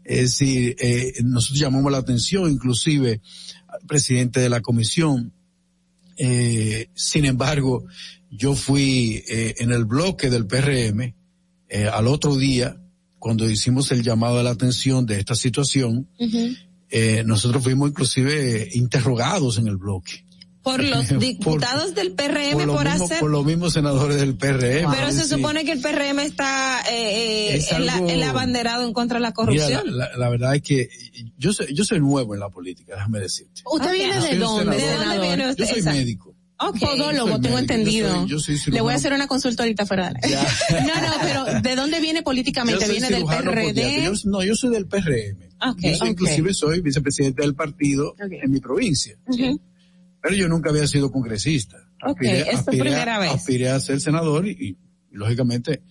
[0.04, 3.22] Es decir, eh, nosotros llamamos la atención inclusive
[3.66, 5.32] al presidente de la comisión.
[6.18, 7.86] Eh, sin embargo,
[8.30, 11.14] yo fui eh, en el bloque del PRM
[11.70, 12.76] eh, al otro día
[13.18, 16.08] cuando hicimos el llamado a la atención de esta situación,
[16.90, 20.26] eh, nosotros fuimos inclusive interrogados en el bloque.
[20.62, 23.18] Por los diputados del PRM por, por, hacer...
[23.20, 24.90] por los mismos senadores del PRM.
[24.92, 25.28] Pero se Sí.
[25.30, 29.22] supone que el PRM está eh, eh, Es el, algo- el abanderado en contra de
[29.22, 29.82] la Mira, corrupción.
[29.96, 30.88] la, la- la verdad es que
[31.36, 33.62] yo soy, yo soy nuevo en la política, déjame decirte.
[33.64, 33.92] ¿Usted Ok.
[33.94, 35.00] viene de dónde, senador.
[35.00, 35.26] senador?
[35.26, 35.64] viene usted?
[35.66, 36.34] Yo soy médico.
[36.64, 36.78] Ok.
[36.78, 38.26] Podólogo, tengo médico, entendido.
[38.28, 40.30] yo soy- yo soy Le voy a hacer una consulta ahorita fuera de.
[40.30, 42.86] No, no, pero ¿de dónde viene políticamente?
[42.88, 44.04] ¿Viene del PRD?
[44.04, 45.38] Yo- no, yo soy del PRM.
[45.78, 49.16] Yo soy, inclusive soy vicepresidente del partido en mi provincia.
[50.22, 51.76] Pero yo nunca había sido congresista.
[52.06, 53.32] Ok, es tu primera vez.
[53.32, 54.76] aspiré a ser senador y, y,
[55.10, 55.82] lógicamente,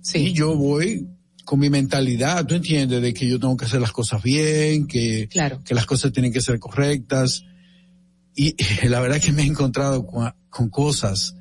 [0.00, 0.18] Sí.
[0.18, 1.06] y yo voy
[1.44, 5.28] con mi mentalidad, tú entiendes, de que yo tengo que hacer las cosas bien, que,
[5.28, 5.60] Claro.
[5.64, 7.44] que las cosas tienen que ser correctas.
[8.34, 8.54] Y
[8.88, 11.34] la verdad es que me he encontrado con, con cosas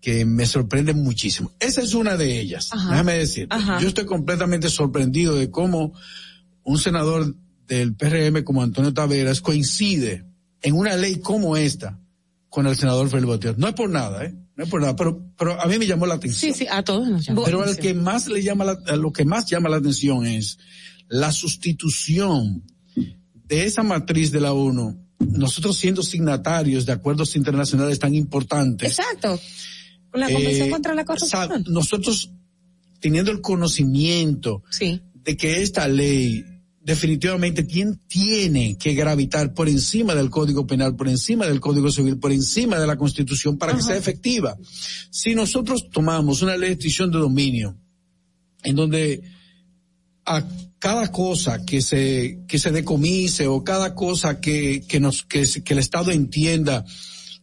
[0.00, 1.52] que me sorprenden muchísimo.
[1.60, 2.68] Esa es una de ellas.
[2.72, 2.90] Ajá.
[2.92, 3.48] Déjame decir,
[3.80, 5.92] yo estoy completamente sorprendido de cómo
[6.62, 7.34] un senador
[7.66, 10.24] del PRM como Antonio Taveras coincide
[10.62, 11.98] en una ley como esta
[12.48, 13.58] con el senador Felipe Bautier.
[13.58, 14.34] No es por nada, ¿eh?
[14.56, 16.54] No es por nada, pero, pero a mí me llamó la atención.
[16.54, 17.42] Sí, sí, a todos nos llama.
[17.44, 20.58] Pero al que más le llama la, lo que más llama la atención es
[21.08, 22.62] la sustitución
[23.44, 28.98] de esa matriz de la ONU, nosotros siendo signatarios de acuerdos internacionales tan importantes.
[28.98, 29.38] Exacto.
[30.14, 31.64] La Convención eh, contra la Corrupción.
[31.68, 32.32] nosotros
[33.00, 35.02] teniendo el conocimiento Sí.
[35.14, 36.42] de que esta ley
[36.86, 42.18] definitivamente tien- tiene que gravitar por encima del Código Penal, por encima del Código Civil,
[42.18, 44.56] por encima de la Constitución para que sea efectiva.
[45.10, 47.76] Si nosotros tomamos una ley de extinción de dominio
[48.62, 49.20] en donde
[50.26, 50.44] a
[50.78, 55.78] cada cosa que se que se decomise o cada cosa que que nos que, el
[55.78, 56.84] Estado entienda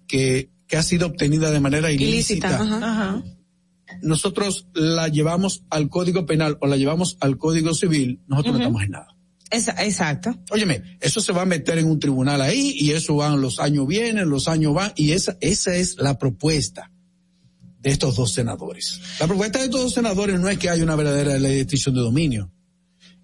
[0.08, 2.62] que que ha sido obtenida de manera ilícita, Ilícita.
[2.62, 2.78] Ajá.
[2.78, 3.24] Ajá.
[4.02, 8.84] nosotros la llevamos al Código Penal o la llevamos al Código Civil, nosotros no estamos
[8.84, 9.08] en nada.
[9.54, 10.36] Exacto.
[10.52, 13.86] Óyeme, eso se va a meter en un tribunal ahí y eso van, los años
[13.88, 16.92] vienen, los años van y esa, esa es la propuesta
[17.80, 19.00] de estos dos senadores.
[19.20, 21.94] La propuesta de estos dos senadores no es que haya una verdadera ley de extinción
[21.96, 22.52] de dominio,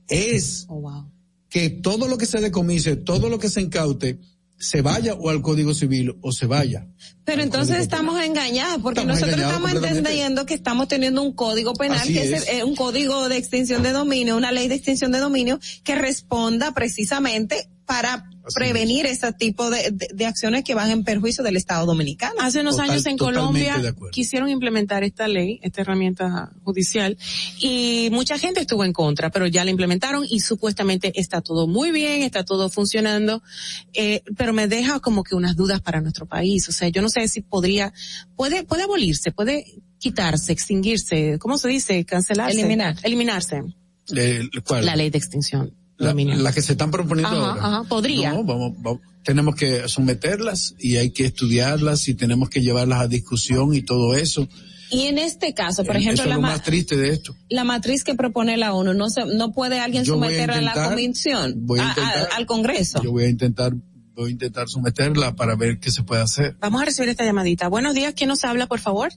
[0.07, 1.11] es Oh, wow.
[1.49, 4.19] que todo lo que se decomise, todo lo que se incaute,
[4.59, 6.85] se vaya o al Código Civil o se vaya.
[7.23, 11.73] Pero entonces Código estamos engañados, porque Estamos nosotros estamos entendiendo que estamos teniendo un código
[11.73, 12.49] penal, Así que es, es.
[12.49, 16.73] eh, un código de extinción de dominio, una ley de extinción de dominio que responda
[16.73, 21.85] precisamente para prevenir ese tipo de, de- de acciones que van en perjuicio del Estado
[21.85, 22.35] dominicano.
[22.41, 23.75] Hace unos Total- años en Colombia
[24.11, 27.17] quisieron implementar esta ley, esta herramienta judicial,
[27.59, 31.91] y mucha gente estuvo en contra, pero ya la implementaron y supuestamente está todo muy
[31.91, 33.41] bien, está todo funcionando,
[33.93, 36.67] eh, pero me deja como que unas dudas para nuestro país.
[36.69, 37.93] O sea, yo no sé si podría,
[38.35, 39.65] puede, puede abolirse, puede
[39.97, 42.05] quitarse, extinguirse, ¿cómo se dice?
[42.05, 42.57] Cancelarse.
[42.57, 42.95] Eliminar.
[43.03, 43.61] Eliminarse.
[44.15, 44.85] Eh, ¿cuál?
[44.85, 45.75] La ley de extinción.
[45.99, 47.77] La, la que se están proponiendo Ajá, ahora.
[47.79, 48.31] ajá, podría.
[48.31, 53.07] No, vamos, vamos- tenemos que someterlas y hay que estudiarlas y tenemos que llevarlas a
[53.07, 54.47] discusión y todo eso.
[54.91, 57.35] Y en este caso, por Eh, ejemplo, la, más triste de esto.
[57.49, 60.53] la matriz que propone la ONU, no se, no puede alguien Yo voy a someterla
[60.53, 63.03] a la intentar- comisión, voy a a- a- intentar- al Congreso.
[63.03, 63.73] Yo voy a intentar,
[64.15, 66.55] voy a intentar someterla para ver qué se puede hacer.
[66.61, 67.67] Vamos a recibir esta llamadita.
[67.67, 69.09] Buenos días, ¿quién nos habla, por favor?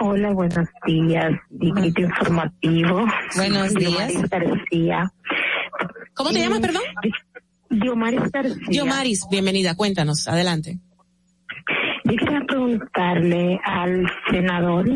[0.00, 3.04] Hola, buenos días, distrito informativo.
[3.36, 4.12] Buenos días.
[4.30, 5.12] García.
[6.14, 6.82] ¿Cómo te llamas, perdón?
[7.70, 8.66] Diomaris García.
[8.68, 10.78] Diomaris, bienvenida, cuéntanos, adelante.
[12.04, 14.86] Yo quería preguntarle al senador,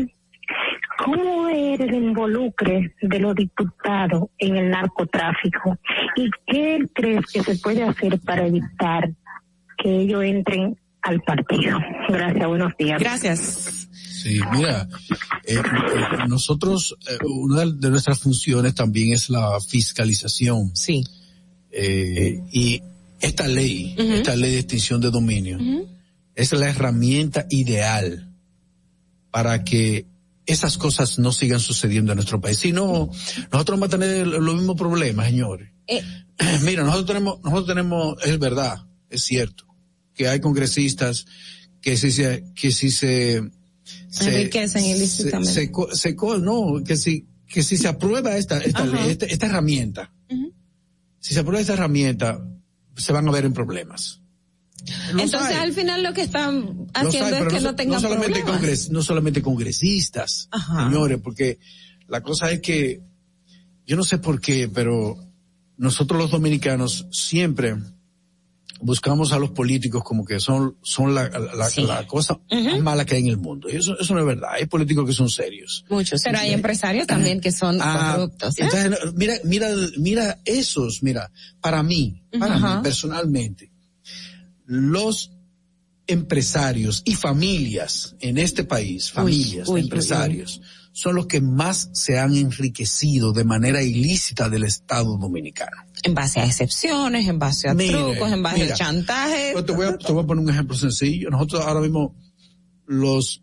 [1.03, 5.77] ¿cómo es el involucre de los diputados en el narcotráfico?
[6.15, 9.09] ¿Y qué él cree que se puede hacer para evitar
[9.77, 11.79] que ellos entren al partido?
[12.09, 12.99] Gracias, buenos días.
[12.99, 13.76] Gracias.
[14.27, 14.87] Sí, mira,
[15.45, 20.75] eh, eh, nosotros, eh, una de nuestras funciones también es la fiscalización.
[20.75, 21.03] Sí.
[21.71, 22.81] Y
[23.19, 25.59] esta ley, esta ley de extinción de dominio,
[26.35, 28.33] es la herramienta ideal
[29.31, 30.07] para que
[30.45, 32.57] esas cosas no sigan sucediendo en nuestro país.
[32.57, 33.09] Si no,
[33.51, 35.69] nosotros vamos a tener los mismos problemas, señores.
[35.87, 36.01] Eh,
[36.63, 39.65] Mira, nosotros tenemos, nosotros tenemos, es verdad, es cierto,
[40.13, 41.25] que hay congresistas
[41.81, 43.43] que si se, que si se,
[44.21, 45.53] Enriquecen se, ilícitamente.
[45.53, 49.01] se se co- no, que si, que si se aprueba esta, esta, Ajá.
[49.01, 50.13] ley, esta, esta herramienta,
[51.19, 52.39] si se aprueba esta herramienta,
[52.95, 54.21] se van a ver en problemas.
[55.11, 55.55] Los Entonces, hay.
[55.55, 58.61] al final lo que están haciendo hay, es que no, no, tengan no solamente problemas.
[58.63, 60.49] congres- no solamente congresistas,
[60.85, 61.59] señores, porque
[62.07, 63.01] la cosa es que
[63.85, 65.17] yo no sé por qué, pero
[65.77, 67.75] nosotros los dominicanos siempre
[68.81, 73.15] buscamos a los políticos como que son, son la, la, la cosa más mala que
[73.15, 73.69] hay en el mundo.
[73.69, 74.49] Y eso, eso no es verdad.
[74.53, 75.85] Hay políticos que son serios.
[75.89, 76.21] Muchos.
[76.23, 78.57] Pero hay empresarios también que son Ah, corruptos.
[78.59, 78.63] ¿eh?
[78.63, 81.31] entonces, mira, mira, mira esos, mira,
[81.61, 83.71] para mí, para mí personalmente,
[84.65, 85.31] los
[86.07, 90.61] empresarios y familias en este país, familias, uy, uy, empresarios,
[90.93, 95.77] son los que más se han enriquecido de manera ilícita del Estado dominicano.
[96.03, 99.51] En base a excepciones, en base a trucos, en base mira, a chantaje.
[99.53, 101.29] Yo te voy, a, te voy a poner un ejemplo sencillo.
[101.29, 102.15] Nosotros ahora mismo,
[102.85, 103.41] los,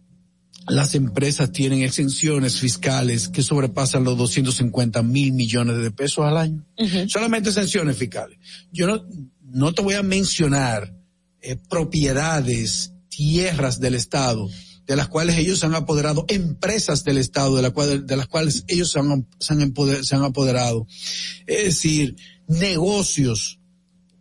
[0.69, 6.65] las empresas tienen exenciones fiscales que sobrepasan los 250 mil millones de pesos al año.
[7.09, 8.39] Solamente exenciones fiscales.
[8.73, 9.05] Yo no,
[9.43, 10.95] no te voy a mencionar
[11.43, 14.49] eh, propiedades, tierras del Estado,
[14.87, 18.27] de las cuales ellos se han apoderado, empresas del Estado, de, la cual, de las
[18.27, 20.87] cuales ellos se han, se han empoder- se han apoderado.
[21.47, 22.17] Es decir,
[22.49, 23.59] negocios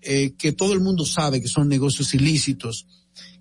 [0.01, 2.87] eh, que todo el mundo sabe que son negocios ilícitos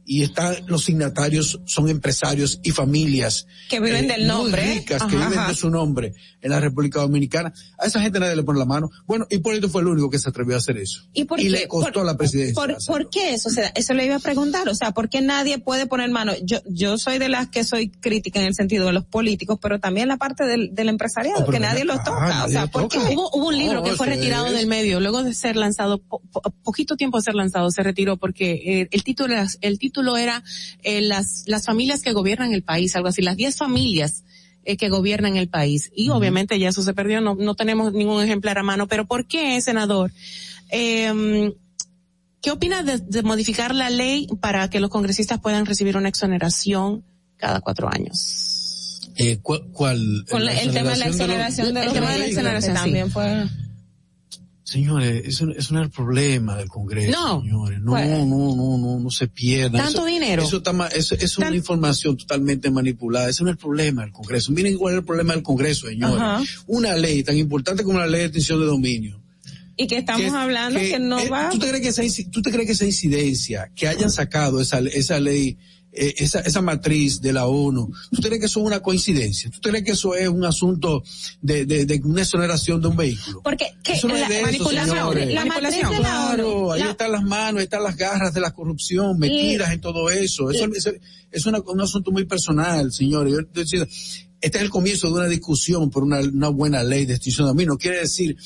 [0.05, 4.75] y están los signatarios son empresarios y familias Que viven del muy nombre.
[4.75, 5.49] ricas que Ajá, viven ajá.
[5.49, 8.91] de su nombre en la República Dominicana a esa gente nadie le pone la mano
[9.07, 11.49] bueno Hipólito fue el único que se atrevió a hacer eso ¿Y, por qué?
[11.51, 13.49] le costó Por- la presidencia ¿Por, por qué eso?
[13.49, 14.69] O sea, eso le iba a preguntar.
[14.69, 16.33] O sea, ¿por qué nadie puede poner mano?
[16.43, 19.79] Yo, yo soy de las que soy crítica en el sentido de los políticos, pero
[19.79, 22.17] también la parte del, del empresariado, Oh, que nadie los toca.
[22.17, 22.99] O nadie sea, los ¿por qué?
[22.99, 23.11] toca.
[23.13, 25.99] Hubo, hubo un libro No, que fue retirado es- del medio, luego de ser lanzado,
[25.99, 30.02] po- po- poquito tiempo de ser lanzado, se retiró porque eh, el título el título
[30.17, 30.43] era
[30.83, 34.25] eh, las, las familias que gobiernan el país, algo así, las 10 familias
[34.65, 35.91] eh, que gobiernan el país.
[35.95, 39.27] Y obviamente ya eso se perdió, no, no tenemos ningún ejemplar a mano, pero ¿por
[39.27, 40.13] qué, senador?
[40.71, 41.53] Eh,
[42.41, 47.05] ¿Qué opina de, de modificar la ley para que los congresistas puedan recibir una exoneración
[47.37, 48.53] cada cuatro años?
[49.17, 53.47] Eh, el tema de la exoneración de los de también fue...
[54.73, 57.41] señores eso, eso no es el problema del Congreso No.
[57.43, 58.19] señores no Bueno.
[58.27, 60.43] no no no no se pierda Tanto Eso- dinero.
[60.43, 64.51] eso está eso, es una información totalmente manipulada ese no es el problema del Congreso
[64.53, 66.43] miren cuál es el problema del Congreso señores Ajá.
[66.67, 69.21] una ley tan importante como la ley de extinción de dominio
[69.77, 71.51] Y que estamos que- hablando que, no eh, va...
[71.51, 74.79] ¿tú, te crees que esa, ¿Tú te crees que esa incidencia, que hayan sacado esa,
[74.81, 75.57] esa ley,
[75.93, 79.51] eh, esa, esa matriz de la ONU, ¿tú crees que eso es una coincidencia?
[79.51, 81.03] ¿Tú crees que eso es un asunto
[81.43, 83.43] de, de, de una exoneración de un vehículo?
[83.43, 85.27] Porque que Eso no es de eso, manipulación, señores.
[85.35, 85.51] la la
[86.01, 90.09] Claro, ahí están las manos, ahí están las garras de la corrupción metidas en todo
[90.11, 90.51] eso.
[90.51, 90.93] Eso, eso
[91.31, 93.33] es una- un asunto muy personal, señores.
[93.35, 93.87] Yo decía,
[94.41, 97.51] este es el comienzo de una discusión por una, una buena ley de extinción de
[97.51, 97.73] dominio.
[97.73, 98.37] No quiere decir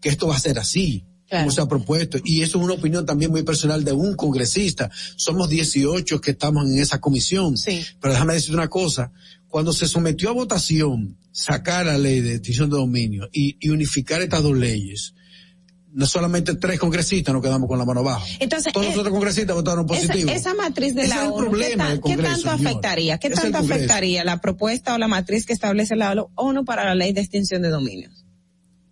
[0.00, 1.04] que esto va a ser así.
[1.30, 2.18] Como se ha propuesto.
[2.24, 4.90] Y eso es una opinión también muy personal de un congresista.
[5.16, 7.54] Somos 18 que estamos en esa comisión.
[8.00, 9.12] Pero déjame decirte una cosa.
[9.48, 14.20] Cuando se sometió a votación sacar la ley de extinción de dominio y, y unificar
[14.22, 15.14] estas dos leyes,
[15.92, 18.24] no solamente tres congresistas nos quedamos con la mano abajo.
[18.38, 20.30] Entonces, Todos los eh, otros congresistas votaron positivo.
[20.30, 22.68] esa matriz de Ese la es el ONU, ¿qué, tan- del qué Congreso, tanto señor.
[22.70, 23.18] afectaría?
[23.18, 23.74] ¿Qué es tanto Congreso.
[23.74, 27.62] afectaría la propuesta o la matriz que establece la ONU para la ley de extinción
[27.62, 28.19] de dominios?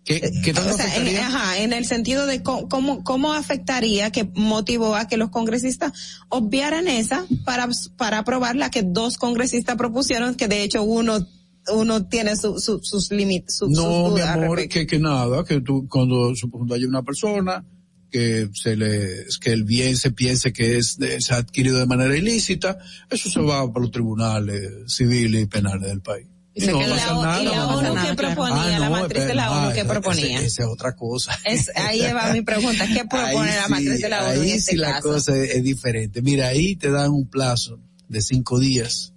[0.09, 4.27] ¿Qué, qué tanto O sea, en, ajá, en el sentido de cómo, cómo afectaría, que
[4.33, 5.91] motivó a que los congresistas
[6.29, 11.27] obviaran esa para, para aprobar la que dos congresistas propusieron, que de hecho uno,
[11.75, 15.87] uno tiene su, su- sus límites, su, No, mi amor, que, que nada, que tú,
[15.87, 17.63] cuando, cuando hay una persona
[18.09, 21.85] que se le, que el bien se piense que es, de- se ha adquirido de
[21.85, 22.79] manera ilícita,
[23.11, 26.25] eso se va para los tribunales civiles y penales del país.
[26.63, 28.05] Y no la- pasa y nada, la mi ONU amor.
[28.07, 30.41] que proponía, Ah, la no, matriz de la ONU que esa- proponía.
[30.41, 31.37] Esa es otra cosa.
[31.45, 34.49] Es, ahí va mi pregunta, ¿qué propone Ahí la sí, matriz de la ONU ahí
[34.51, 35.09] en este sí la caso?
[35.09, 36.21] cosa es, es diferente.
[36.21, 39.13] Mira, ahí te dan un plazo de cinco días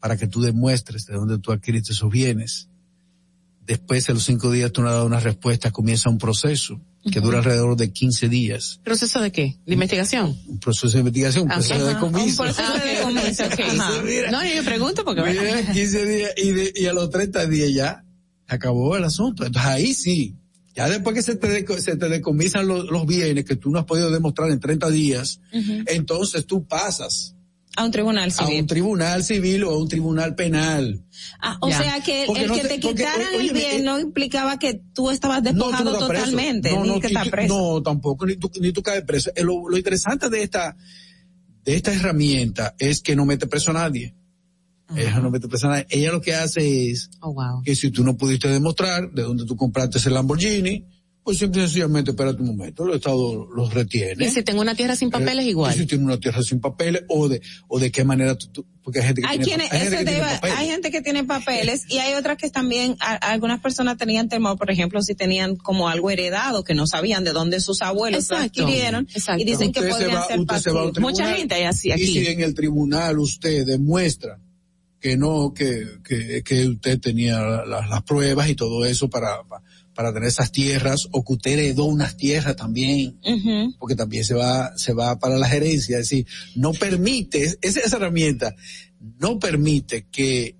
[0.00, 2.68] para que tú demuestres de dónde tú adquiriste esos bienes.
[3.66, 6.80] Después de los cinco días tú no has dado una respuesta, comienza un proceso
[7.12, 8.80] que dura alrededor de 15 días.
[8.82, 9.56] ¿Proceso de qué?
[9.64, 10.36] ¿De investigación?
[10.60, 12.42] Proceso de investigación, Ah, proceso de comiso.
[12.42, 13.60] Un proceso de comiso, ok.
[13.60, 13.90] Ajá.
[14.32, 15.22] No, yo pregunto porque...
[15.22, 18.04] Mira, 15 días y, de- y a los 30 días ya
[18.48, 19.46] acabó el asunto.
[19.46, 20.34] Entonces ahí sí,
[20.74, 23.84] ya después que se te, se te decomisan los, los bienes que tú no has
[23.84, 25.84] podido demostrar en 30 días, Ujú.
[25.86, 27.35] entonces tú pasas
[27.76, 28.60] A un tribunal a civil.
[28.62, 31.04] un tribunal civil o a un tribunal penal.
[31.40, 31.78] Ah, o Ya.
[31.82, 33.98] sea que el, Porque el no que te- te porque, quitaran oye, el bien no
[34.00, 37.54] implicaba que tú estabas No, tú despojado no totalmente, No, ni no, que estás preso.
[37.74, 39.30] No, tampoco, ni tú, ni tú caes preso.
[39.36, 40.74] Eh, Lo, lo interesante de esta,
[41.64, 44.14] de esta herramienta es que no mete preso a nadie.
[44.96, 45.86] Ella no mete preso a nadie.
[45.90, 47.60] Ella lo que hace es Oh, wow.
[47.62, 50.86] que si tú no pudiste demostrar de dónde tú compraste ese Lamborghini,
[51.26, 54.26] Pues simple y sencillamente, espérate un momento, el Estado los retiene.
[54.26, 55.74] Y si tengo una tierra sin papeles, igual.
[55.74, 58.66] Y si tiene una tierra sin papeles, o de, o de qué manera tú, tú-
[58.80, 60.56] porque hay gente que Hay, tiene, quienes, hay gente eso que te tiene iba- papeles.
[60.58, 64.56] hay gente que tiene papeles y hay otras que también, a- algunas personas tenían temor,
[64.56, 68.36] por ejemplo, si tenían como algo heredado que no sabían de dónde sus abuelos lo
[68.36, 68.62] Exacto.
[68.62, 69.42] adquirieron Exacto.
[69.42, 71.10] y dicen que se podrían va- ser usted se va a un pasivos.
[71.10, 72.06] Mucha gente hay así Y aquí.
[72.06, 74.38] si en el tribunal usted demuestra
[75.00, 79.62] que no, que, que, que usted tenía la- las pruebas y todo eso para, pa-
[79.96, 83.18] para tener esas tierras, o que usted heredó unas tierras también,
[83.78, 87.96] porque también se va, se va para la gerencia, es decir, no permite, esa, esa
[87.96, 88.54] herramienta
[89.18, 90.56] no permite que,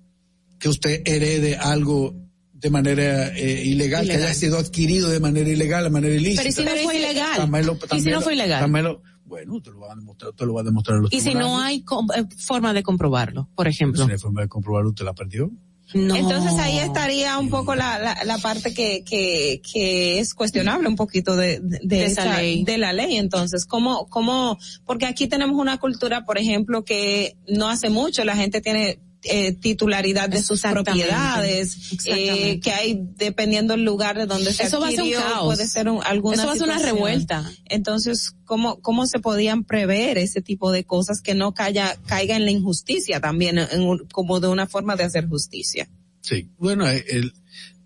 [0.59, 2.15] que usted herede algo
[2.53, 6.41] de manera eh, ilegal, que haya sido adquirido de manera ilegal, de manera ilícita.
[6.41, 7.37] Pero ¿y si no fue ilegal?
[7.37, 8.59] También lo- ¿Y si no fue ilegal?
[8.61, 11.19] también lo- bueno, usted lo va a demostrar, usted lo va a demostrar los Y
[11.19, 11.83] si no hay
[12.15, 14.01] eh, forma de comprobarlo, por ejemplo.
[14.01, 15.51] Si no hay forma de comprobarlo, usted la perdió.
[15.93, 16.15] No.
[16.15, 20.95] Entonces ahí estaría un poco la, la, la parte que, que, que es cuestionable un
[20.97, 22.63] poquito de, de, de De esa esa- ley.
[22.65, 23.15] de la ley.
[23.17, 28.35] Entonces, ¿cómo, cómo, porque aquí tenemos una cultura, por ejemplo, que no hace mucho la
[28.35, 34.53] gente tiene eh, titularidad de sus propiedades, eh, que hay dependiendo del lugar de donde
[34.53, 35.45] se Eso va a ser un adquirió, caos.
[35.55, 37.51] puede ser un, alguna Eso va a ser una revuelta.
[37.65, 42.45] Entonces, ¿cómo, cómo se podían prever ese tipo de cosas que no caiga, caiga en
[42.45, 45.89] la injusticia también, en un- como de una forma de hacer justicia?
[46.21, 47.33] Sí, bueno, eh, el-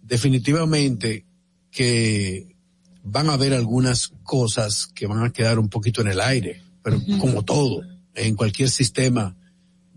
[0.03, 1.25] definitivamente
[1.71, 2.55] que
[3.03, 7.01] van a haber algunas cosas que van a quedar un poquito en el aire, pero
[7.19, 7.81] como todo,
[8.13, 9.35] en cualquier sistema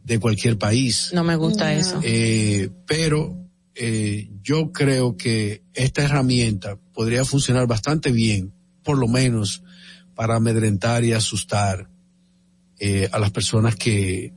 [0.05, 1.11] de cualquier país.
[1.15, 1.81] No me gusta No.
[1.81, 2.01] eso.
[2.05, 3.37] Eh, pero
[3.75, 8.53] eh, yo creo que esta herramienta podría funcionar bastante bien,
[8.83, 9.63] por lo menos
[10.15, 11.89] para amedrentar y asustar
[12.79, 14.33] eh, a las personas que,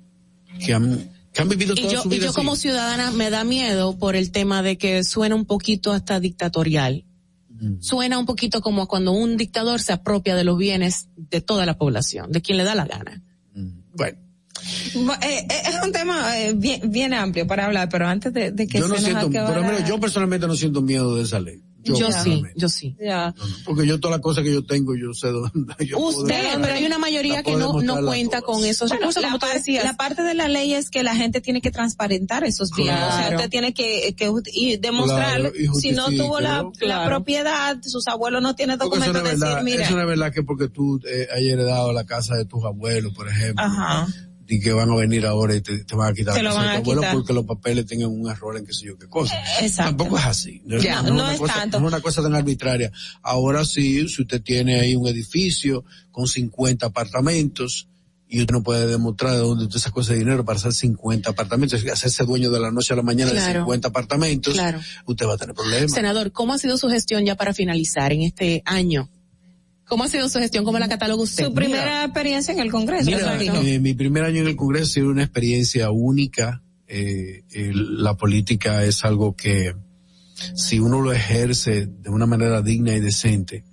[0.66, 2.36] que, han, que han vivido Y toda yo, su y vida yo así.
[2.36, 7.04] como ciudadana me da miedo por el tema de que suena un poquito hasta dictatorial.
[7.80, 11.76] Suena un poquito como cuando un dictador se apropia de los bienes de toda la
[11.76, 13.24] población, de quien le da la gana.
[13.96, 14.27] Bueno, Bu-
[15.22, 18.68] eh, eh, es un tema eh, bien, bien amplio para hablar, pero antes de, de
[18.68, 21.24] que yo se no nos siento, por lo menos yo personalmente no siento miedo de
[21.24, 21.62] esa ley.
[21.96, 22.96] Yo, sí, yo sí.
[23.00, 23.34] Ya.
[23.64, 25.74] Porque yo todas las cosas que yo tengo, yo sé dónde.
[25.86, 28.58] Yo puedo- Usted, pero hay una mayoría que no, no cuenta todas.
[28.58, 29.84] con esos Bueno, recursos, la, como tú decías.
[29.84, 33.02] la parte de la ley es que la gente tiene que transparentar esos bienes.
[33.02, 36.66] O sea, usted tiene que, que y demostrar Claro, y si no tuvo la,
[37.06, 39.84] propiedad, sus abuelos no tienen documentos de decir, mira.
[39.86, 43.14] eso no es verdad que porque tú eh, hayas heredado la casa de tus abuelos,
[43.14, 44.08] por ejemplo, Ajá.
[44.50, 46.68] Y que van a venir ahora y te, te van a quitar Te lo van
[46.78, 47.14] a quitar.
[47.14, 49.36] porque los papeles tengan un error en qué sé yo qué cosa.
[49.62, 49.90] Exacto.
[49.98, 50.62] Tampoco es así.
[50.66, 51.80] No, Ya, no es cosa, tanto.
[51.80, 52.92] no es una cosa tan arbitraria.
[53.22, 57.88] Ahora sí, si usted tiene ahí un edificio con 50 apartamentos
[58.30, 61.82] y usted no puede demostrar de dónde usted sacó ese dinero para hacer 50 apartamentos
[61.86, 63.60] hacerse dueño de la noche a la mañana de Claro.
[63.62, 64.80] 50 apartamentos, Claro.
[65.06, 65.92] usted va a tener problemas.
[65.92, 69.10] Senador, ¿cómo ha sido su gestión ya para finalizar en este año?
[69.88, 70.66] ¿Cómo ha sido su gestión?
[70.66, 71.46] ¿Cómo la cataloga usted?
[71.46, 73.06] Su primera experiencia en el Congreso.
[73.06, 76.62] Mira, eh, mi primer año en el Congreso ha sido una experiencia única.
[76.88, 79.76] Eh, el- la política es algo que
[80.56, 83.64] si uno lo ejerce de una manera digna y decente,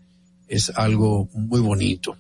[0.49, 2.17] es algo muy bonito.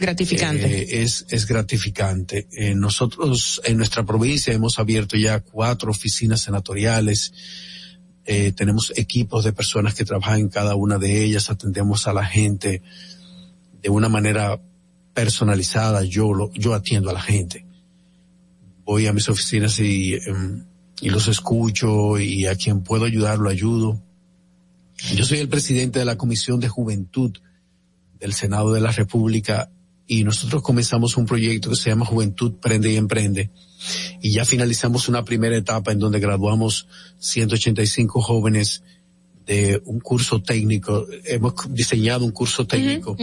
[0.00, 0.82] Gratificante.
[0.82, 2.46] Eh, es, es gratificante.
[2.52, 7.32] Eh, nosotros en nuestra provincia hemos abierto ya cuatro oficinas senatoriales.
[8.24, 11.50] Eh, tenemos equipos de personas que trabajan en cada una de ellas.
[11.50, 12.82] Atendemos a la gente
[13.82, 14.60] de una manera
[15.14, 16.04] personalizada.
[16.04, 17.66] Yo lo, yo atiendo a la gente.
[18.84, 20.64] Voy a mis oficinas y, em,
[21.00, 24.02] y los escucho y a quien puedo ayudar lo ayudo.
[25.14, 27.32] Yo soy el presidente de la Comisión de Juventud
[28.18, 29.70] del Senado de la República
[30.06, 33.50] y nosotros comenzamos un proyecto que se llama Juventud Prende y Emprende
[34.20, 38.82] y ya finalizamos una primera etapa en donde graduamos 185 jóvenes
[39.48, 43.16] de un curso técnico, hemos diseñado un curso técnico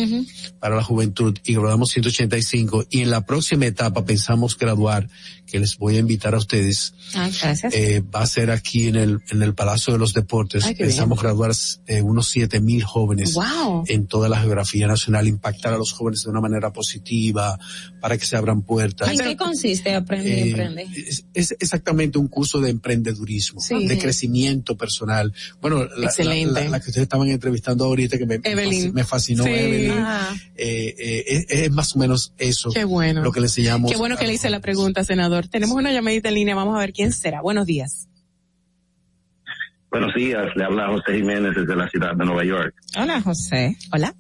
[0.60, 5.08] para la juventud y graduamos 185 y en la próxima etapa pensamos graduar,
[5.46, 7.72] que les voy a invitar a ustedes, Ah, gracias.
[7.76, 10.66] eh, va a ser aquí en el, en el Palacio de los Deportes.
[10.66, 11.52] Ay, Pensamos graduar
[11.86, 13.84] eh, unos siete mil jóvenes Wow.
[13.88, 17.60] en toda la geografía nacional, impactar a los jóvenes de una manera positiva,
[18.02, 19.10] para que se abran puertas.
[19.12, 20.88] ¿En qué consiste Aprende y Eh, Emprende?
[21.08, 23.86] es, es exactamente un curso de emprendedurismo, Sí.
[23.88, 25.32] de crecimiento personal.
[25.62, 26.54] Bueno, la, Excelente.
[26.54, 28.94] la- la- la que ustedes estaban entrevistando ahorita que me, me Evelyn.
[28.94, 29.50] me fascinó, Sí.
[29.50, 29.92] Evelyn.
[30.00, 30.34] Ah.
[30.56, 33.22] Eh, eh, es, es más o menos eso Qué bueno.
[33.24, 33.92] lo que le enseñamos.
[33.92, 35.48] Qué bueno que le hice la pregunta, senador.
[35.48, 37.42] Tenemos una llamadita en línea, vamos a ver quién será.
[37.42, 38.08] Buenos días.
[39.92, 42.74] Buenos días, le habla José Jiménez desde la ciudad de Nueva York.
[42.98, 43.78] Hola, José.
[43.94, 44.14] Hola.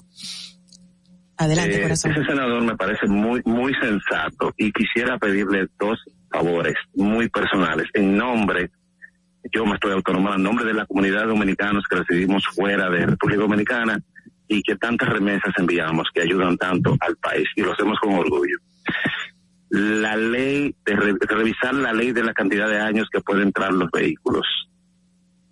[1.37, 2.11] Adelante, Eh, corazón.
[2.11, 5.99] Ese senador me parece muy, muy sensato y quisiera pedirle dos
[6.31, 7.87] favores muy personales.
[7.93, 8.69] En nombre,
[9.53, 13.05] yo me estoy autonomando, en nombre de la comunidad de dominicanos que residimos fuera de
[13.05, 13.99] República Dominicana,
[14.47, 18.57] y que tantas remesas enviamos que ayudan tanto al país y lo hacemos con orgullo.
[19.69, 23.47] La ley, de, re- de revisar la ley de la cantidad de años que pueden
[23.47, 24.45] entrar los vehículos.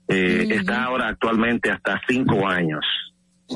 [0.08, 2.86] Eh, Está ahora actualmente hasta cinco años,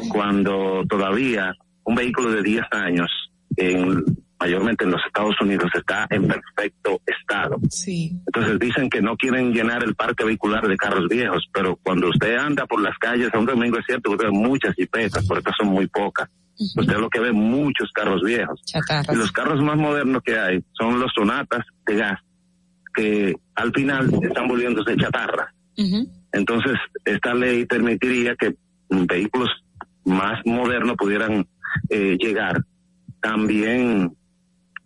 [0.10, 3.10] cuando todavía un vehículo de 10 años,
[3.58, 4.04] en,
[4.40, 7.58] mayormente en los Estados Unidos, está en perfecto estado.
[7.70, 8.12] Sí.
[8.26, 12.36] Entonces dicen que no quieren llenar el parque vehicular de carros viejos, pero cuando usted
[12.36, 15.40] anda por las calles a un domingo es cierto que usted ve muchas jipetas, pero
[15.40, 16.30] estas son muy pocas.
[16.60, 18.62] Usted lo que ve muchos carros viejos.
[19.12, 22.20] Y los carros más modernos que hay son los sonatas de gas,
[22.96, 25.54] que al final están volviéndose chatarra.
[26.32, 26.74] Entonces,
[27.06, 28.56] esta ley permitiría que
[28.90, 29.50] vehículos
[30.06, 31.48] más modernos pudieran
[31.90, 32.64] eh, llegar.
[33.22, 34.16] También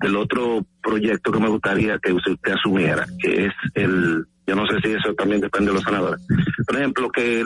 [0.02, 4.80] el otro proyecto que me gustaría que usted asumiera, que es el, yo no sé
[4.84, 6.22] si eso también depende de los senadores,
[6.66, 7.46] por ejemplo, que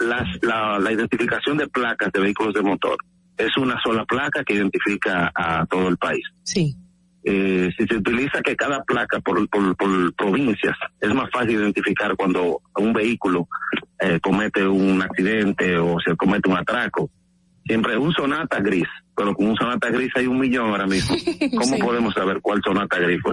[0.00, 2.96] las, la, la identificación de placas de vehículos de motor
[3.36, 6.24] es una sola placa que identifica a todo el país.
[6.42, 6.76] Sí.
[7.24, 12.16] Eh, si se utiliza que cada placa por, por, por provincias, es más fácil identificar
[12.16, 13.46] cuando un vehículo
[14.00, 17.08] eh, comete un accidente o se comete un atraco.
[17.66, 21.14] Siempre un sonata gris, pero con un sonata gris hay un millón ahora mismo.
[21.58, 21.82] ¿Cómo Sí.
[21.82, 23.32] podemos saber cuál sonata gris fue?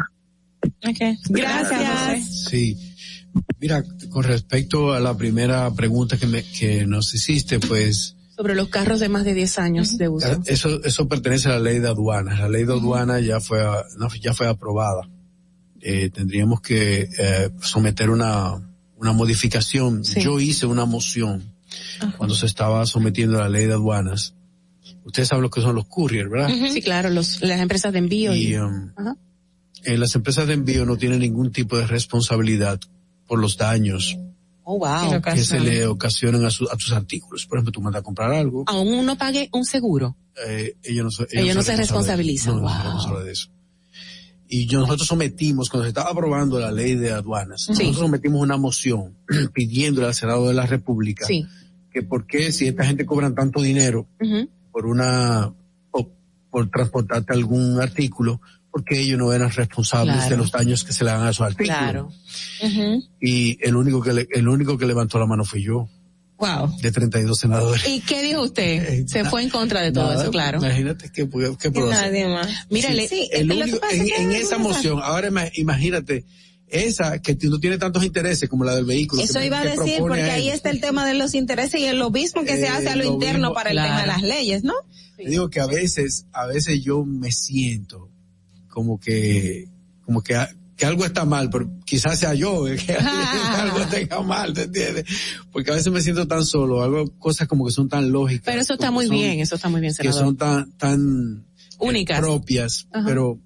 [1.29, 2.45] Gracias.
[2.49, 2.77] Sí.
[3.59, 8.69] Mira, con respecto a la primera pregunta que, me, que nos hiciste, pues Sobre los
[8.69, 10.41] carros de más de 10 años de uso.
[10.45, 12.39] eso, eso pertenece a la ley de aduanas.
[12.39, 15.09] La ley de aduanas ya fue, a- no, ya fue aprobada.
[15.81, 18.55] Eh, tendríamos que eh, someter una,
[18.97, 20.03] una modificación.
[20.03, 21.53] Yo hice una moción
[22.17, 24.33] cuando se estaba sometiendo a la ley de aduanas.
[25.05, 26.49] Ustedes saben lo que son los couriers, ¿verdad?
[26.71, 28.33] Sí, claro, los, las empresas de envío.
[28.35, 29.15] Y, Y, um, Ajá.
[29.83, 32.79] eh, las empresas de envío no tienen ningún tipo de responsabilidad
[33.27, 34.17] por los daños
[34.71, 35.19] Oh, wow.
[35.21, 37.45] que se le ocasionan a, su- a tus artículos.
[37.47, 40.15] Por ejemplo, tú mandas a comprar algo, Aún uno pague un seguro.
[40.47, 42.53] eh, ellos no, se- Ellos no se responsabilizan.
[42.55, 42.55] responsabilizan.
[42.55, 43.49] No, no se responsabilizan de eso.
[44.47, 47.71] Y yo- nosotros sometimos, cuando se estaba aprobando la ley de aduanas, Sí.
[47.71, 49.15] nosotros sometimos una moción
[49.53, 51.45] pidiéndole al Senado de la República Sí.
[51.91, 54.07] Que por qué si esta gente cobran tanto dinero
[54.71, 55.53] por una,
[55.91, 56.09] o
[56.51, 58.39] por transportarte algún artículo,
[58.71, 60.29] porque ellos no eran responsables Claro.
[60.29, 61.77] de los daños que se le dan a esos artículos.
[61.79, 62.11] Claro.
[63.19, 65.89] Y el único que le- el único que levantó la mano fui yo,
[66.37, 66.77] Wow.
[66.81, 67.85] de 32 senadores.
[67.87, 69.05] ¿Y qué dijo usted?
[69.07, 70.59] Se fue en contra de todo Nada, eso, claro.
[70.59, 71.27] Imagínate qué,
[71.59, 72.11] qué puedo hacer.
[72.11, 72.47] Nadie más.
[72.69, 76.23] Mira, Sí, le- Sí, el lo que único- pasa en, esa moción, ahora ima- imagínate,
[76.71, 79.21] esa que no tiene tantos intereses como la del vehículo.
[79.21, 80.55] Eso que- iba a que decir, porque ahí él.
[80.55, 83.03] está el tema de los intereses y el lobismo que se Eh, hace a lo
[83.05, 84.73] interno para el tema de las leyes, ¿no?
[85.17, 88.09] Te digo que a veces, a veces yo me siento
[88.69, 89.67] como que,
[90.05, 90.35] como que,
[90.77, 95.05] que algo está mal, pero quizás sea yo, eh, que algo tenga mal, ¿te entiendes?
[95.51, 98.45] Porque a veces me siento tan solo, algo, cosas como que son tan lógicas.
[98.45, 100.21] Pero eso está muy son- bien, eso está muy bien, Que senador.
[100.23, 102.19] son tan, tan eh, Únicas.
[102.19, 103.05] propias, Ajá.
[103.05, 103.39] pero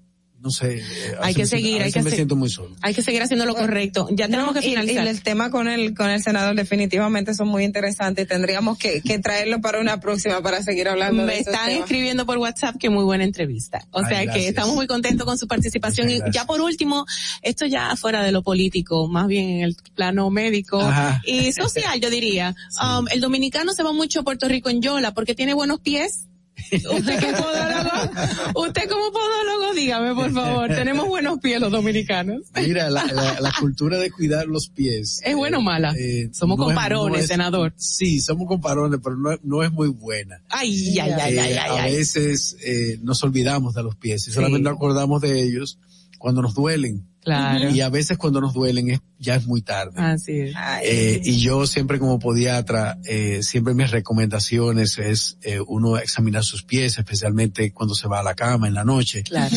[0.44, 0.76] no sé.
[0.76, 0.82] eh,
[1.22, 2.76] Hay que me siento- seguir, hay que me siento muy solo.
[2.82, 4.06] Hay que seguir haciendo lo correcto.
[4.12, 5.06] Ya tenemos No, que finalizar.
[5.06, 8.28] Y, el tema con el con el senador definitivamente son muy interesantes.
[8.28, 11.80] Tendríamos que, que traerlo para una próxima para seguir hablando Me están temas.
[11.80, 13.86] escribiendo por WhatsApp que muy buena entrevista.
[13.90, 16.06] O Ay, sea que estamos muy contentos con su participación.
[16.08, 16.42] Muchas Y gracias.
[16.42, 17.06] ya por último,
[17.40, 21.22] esto ya fuera de lo político, más bien en el plano médico Ajá.
[21.24, 22.54] y social, yo diría.
[22.84, 26.26] Um, el dominicano se va mucho a Puerto Rico en Yola porque tiene buenos pies.
[26.72, 32.42] Usted que es podólogo, usted como podólogo, dígame por favor, tenemos buenos pies los dominicanos.
[32.54, 35.20] Mira, la, la, la cultura de cuidar los pies.
[35.24, 35.94] ¿Es buena o mala?
[35.98, 37.72] eh, Somos no comparones, no es- senador.
[37.76, 40.40] Sí, somos comparones, pero no, no es muy buena.
[40.48, 44.30] Ay, ay, ay, Eh, ay, ay, a veces eh, nos olvidamos de los pies y
[44.30, 44.32] Sí.
[44.32, 45.78] solamente nos acordamos de ellos
[46.18, 47.06] cuando nos duelen.
[47.24, 47.70] Claro.
[47.70, 49.92] Y a veces cuando nos duelen es, ya es muy tarde.
[49.96, 50.54] Así es.
[50.82, 56.62] Eh, y yo siempre como podiatra, eh, siempre mis recomendaciones es eh, uno examinar sus
[56.64, 59.22] pies, especialmente cuando se va a la cama en la noche.
[59.22, 59.56] Claro.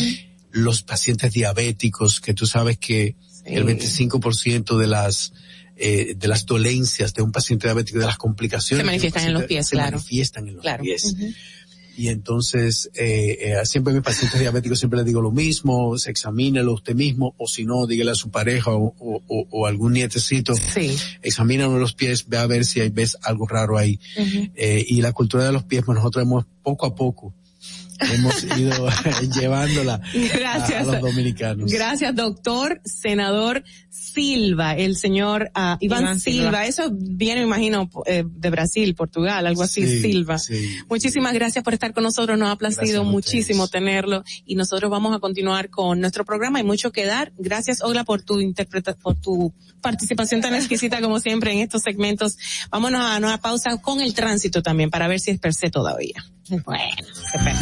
[0.51, 3.15] Los pacientes diabéticos, que tú sabes que
[3.45, 5.33] el 25% de las
[5.79, 9.43] eh, de las dolencias de un paciente diabético, de las complicaciones, Se manifiestan en los
[9.43, 9.97] pies, se claro.
[9.97, 10.83] manifiestan en los Claro.
[10.83, 11.15] pies.
[11.97, 16.11] Y entonces, eh, eh, siempre a mis pacientes diabéticos siempre les digo lo mismo, se
[16.11, 20.53] examínelo usted mismo, o si no, dígale a su pareja o, o, o- algún nietecito,
[20.53, 20.95] Sí.
[21.23, 23.99] examínalo los pies, ve a ver si hay, ves algo raro ahí.
[24.55, 27.33] Eh, y la cultura de los pies, pues nosotros hemos poco a poco
[27.99, 28.87] hemos ido
[29.39, 30.01] llevándola
[30.33, 30.87] Gracias.
[30.87, 31.71] a, los dominicanos.
[31.71, 36.43] Gracias, doctor, senador Silva, el señor ah, Iván, Iván Silva.
[36.43, 36.65] Silva.
[36.65, 40.39] Eso viene, me imagino, eh, de Brasil, Portugal, algo así, Sí, Silva.
[40.39, 40.77] sí.
[40.89, 45.19] Muchísimas gracias por estar con nosotros, nos ha placido muchísimo tenerlo y nosotros vamos a
[45.19, 46.59] continuar con nuestro programa.
[46.59, 47.31] Hay mucho que dar.
[47.37, 52.37] Gracias, Ogla, por tu interpreta, por tu participación tan exquisita como siempre en estos segmentos.
[52.71, 56.23] Vámonos a una pausa con el tránsito también para ver si es per se todavía.
[56.49, 56.63] Bueno,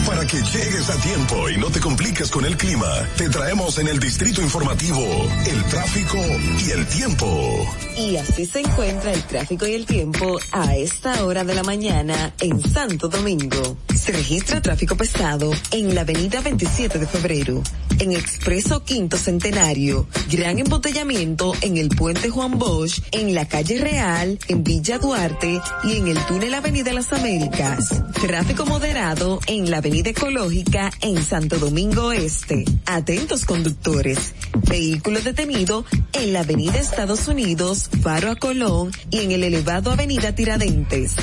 [0.06, 3.88] Para que llegues a tiempo y no te compliques con el clima, te traemos en
[3.88, 5.02] el distrito informativo
[5.48, 6.18] el tráfico
[6.64, 7.68] y el tiempo.
[7.98, 12.34] Y así se encuentra el tráfico y el tiempo a esta hora de la mañana
[12.40, 13.78] en Santo Domingo.
[13.96, 17.64] Se registra tráfico pesado en la avenida 27 de febrero,
[17.98, 24.38] en Expreso Quinto Centenario, gran embotellamiento en el puente Juan Bosch, en la calle Real,
[24.48, 28.04] en Villa Duarte y en el túnel Avenida Las Américas.
[28.22, 32.66] Tráfico moderado en la avenida Ecológica en Santo Domingo Este.
[32.86, 34.34] Atentos conductores.
[34.68, 40.36] Vehículo detenido en la avenida Estados Unidos, Faro a Colón y en el elevado avenida
[40.36, 41.16] Tiradentes.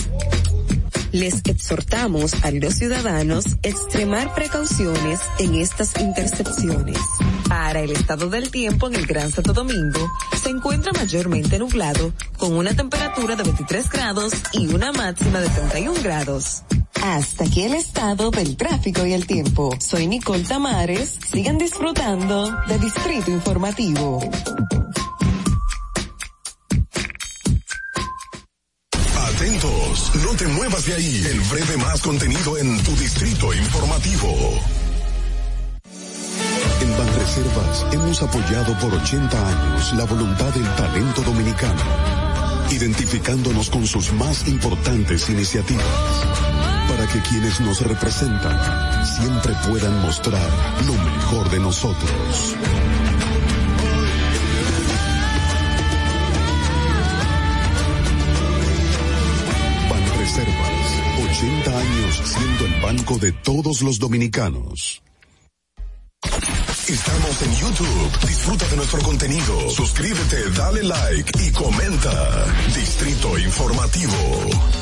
[1.13, 6.97] Les exhortamos a los ciudadanos extremar precauciones en estas intercepciones.
[7.51, 10.11] Para el estado del tiempo en el Gran Santo Domingo,
[10.43, 16.03] se encuentra mayormente nublado, con una temperatura de 23 grados y una máxima de 31
[16.03, 16.63] grados.
[17.01, 19.71] Hasta aquí el estado del tráfico y el tiempo.
[19.79, 21.19] Soy Nicole Tamares.
[21.31, 24.21] Sigan disfrutando de Distrito Informativo.
[29.17, 31.25] Atentos, no te muevas de ahí.
[31.29, 34.29] El breve más contenido en tu distrito informativo.
[36.83, 41.81] En Banreservas hemos apoyado por 80 años la voluntad del talento dominicano,
[42.71, 45.85] identificándonos con sus más importantes iniciativas,
[47.03, 50.49] para que quienes nos representan siempre puedan mostrar
[50.87, 52.57] lo mejor de nosotros.
[59.91, 60.93] Banreservas,
[61.31, 65.03] 80 años siendo el banco de todos los dominicanos.
[66.87, 68.29] Estamos en YouTube.
[68.29, 69.71] Disfruta de nuestro contenido.
[69.71, 72.45] Suscríbete, dale like y comenta.
[72.77, 74.82] Distrito Informativo.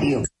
[0.01, 0.40] diario.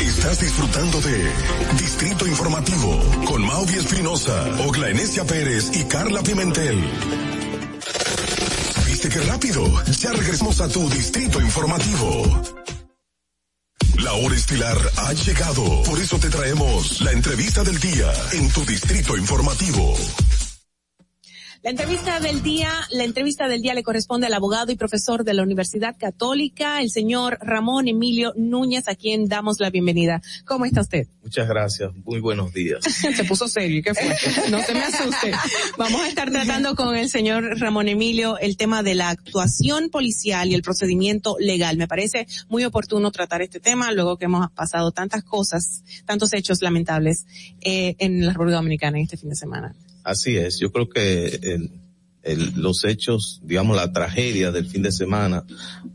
[0.00, 1.32] Estás disfrutando de
[1.78, 6.82] Distrito Informativo con Maudi Espinosa, Ogla Enesia Pérez y Carla Pimentel.
[8.86, 9.84] ¿Viste qué rápido?
[10.00, 12.42] Ya regresamos a tu Distrito Informativo.
[13.98, 18.64] La hora estilar ha llegado, por eso te traemos la entrevista del día en tu
[18.64, 19.94] Distrito Informativo.
[21.64, 25.32] La entrevista del día, la entrevista del día le corresponde al abogado y profesor de
[25.32, 30.20] la Universidad Católica, el señor Ramón Emilio Núñez, a quien damos la bienvenida.
[30.44, 31.06] ¿Cómo está usted?
[31.22, 32.84] Muchas gracias, muy buenos días.
[32.84, 34.14] se puso serio, ¿qué fue?
[34.50, 35.32] No se me asuste.
[35.78, 40.50] Vamos a estar tratando con el señor Ramón Emilio el tema de la actuación policial
[40.50, 41.78] y el procedimiento legal.
[41.78, 46.60] Me parece muy oportuno tratar este tema luego que hemos pasado tantas cosas, tantos hechos
[46.60, 47.24] lamentables
[47.62, 49.74] eh, en la República Dominicana en este fin de semana.
[50.04, 51.70] Así es, yo creo que el,
[52.22, 55.44] el, los hechos, digamos la tragedia del fin de semana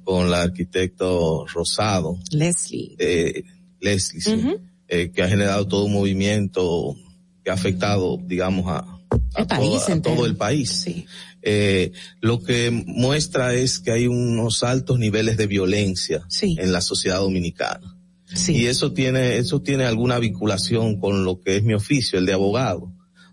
[0.03, 2.17] con la arquitecto Rosado.
[2.31, 2.95] Leslie.
[2.97, 3.43] Eh,
[3.79, 4.59] Leslie, sí, uh -huh.
[4.88, 6.95] eh, que ha generado todo un movimiento
[7.43, 8.99] que ha afectado, digamos, a,
[9.35, 10.71] a, país toda, a todo el país.
[10.71, 11.05] Sí.
[11.43, 16.57] Eh, lo que muestra es que hay unos altos niveles de violencia sí.
[16.59, 17.95] en la sociedad dominicana.
[18.25, 18.57] Sí.
[18.57, 22.33] Y eso tiene, eso tiene alguna vinculación con lo que es mi oficio, el de
[22.33, 22.91] abogado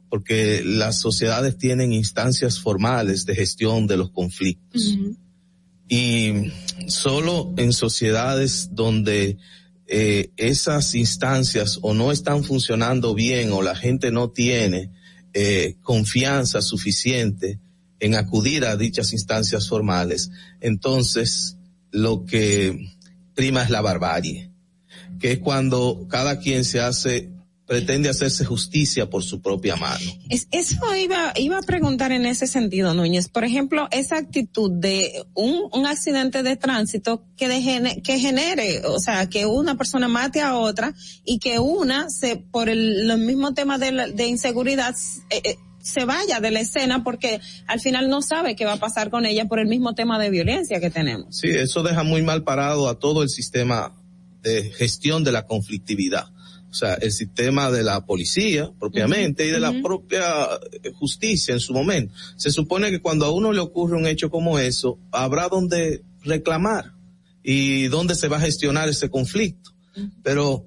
[0.08, 4.82] porque las sociedades tienen instancias formales de gestión de los conflictos.
[4.82, 5.16] Uh -huh.
[5.88, 6.52] Y
[6.88, 9.38] solo en sociedades donde
[9.86, 14.90] eh, esas instancias o no están funcionando bien o la gente no tiene
[15.32, 17.60] eh, confianza suficiente
[18.00, 21.56] en acudir a dichas instancias formales, entonces
[21.90, 22.94] lo que
[23.34, 24.50] prima es la barbarie,
[25.20, 27.30] que es cuando cada quien se hace
[27.66, 30.04] pretende hacerse justicia por su propia mano.
[30.30, 33.28] Es, eso iba, iba a preguntar en ese sentido, Núñez.
[33.28, 39.00] Por ejemplo, esa actitud de un, un accidente de tránsito que, de, que genere, o
[39.00, 43.52] sea, que una persona mate a otra y que una se, por el, el mismo
[43.52, 44.94] tema de, la, de inseguridad,
[45.30, 48.80] eh, eh, se vaya de la escena porque al final no sabe qué va a
[48.80, 51.36] pasar con ella por el mismo tema de violencia que tenemos.
[51.36, 53.94] Sí, eso deja muy mal parado a todo el sistema
[54.42, 56.28] de gestión de la conflictividad
[56.76, 59.48] o sea, el sistema de la policía propiamente uh -huh.
[59.48, 59.82] y de la uh -huh.
[59.82, 60.26] propia
[60.98, 62.12] justicia en su momento.
[62.36, 66.92] Se supone que cuando a uno le ocurre un hecho como eso, habrá donde reclamar
[67.42, 69.70] y dónde se va a gestionar ese conflicto.
[69.96, 70.10] Uh -huh.
[70.22, 70.66] Pero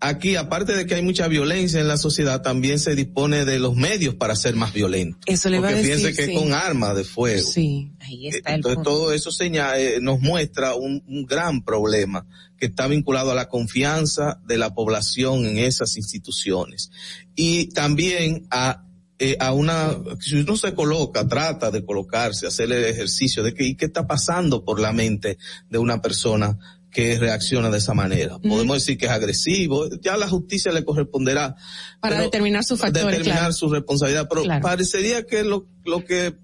[0.00, 3.74] aquí, aparte de que hay mucha violencia en la sociedad, también se dispone de los
[3.76, 5.18] medios para ser más violento.
[5.26, 6.34] Eso le Porque va a decir, fíjense que sí.
[6.34, 7.48] con armas de fuego.
[7.48, 12.26] Sí, ahí está Entonces el todo eso señala, eh, nos muestra un, un, gran problema
[12.58, 16.90] que está vinculado a la confianza de la población en esas instituciones
[17.34, 18.82] y también a
[19.18, 23.64] eh, a una, si uno se coloca, trata de colocarse, hacer el ejercicio de que,
[23.64, 25.38] ¿y qué está pasando por la mente
[25.70, 26.58] de una persona
[26.90, 28.38] que reacciona de esa manera.
[28.38, 31.54] Podemos decir que es agresivo, ya a la justicia le corresponderá.
[32.00, 33.06] Para determinar sus factores.
[33.06, 33.52] Determinar claro.
[33.52, 34.62] su responsabilidad, pero claro.
[34.62, 36.34] parecería que lo, lo que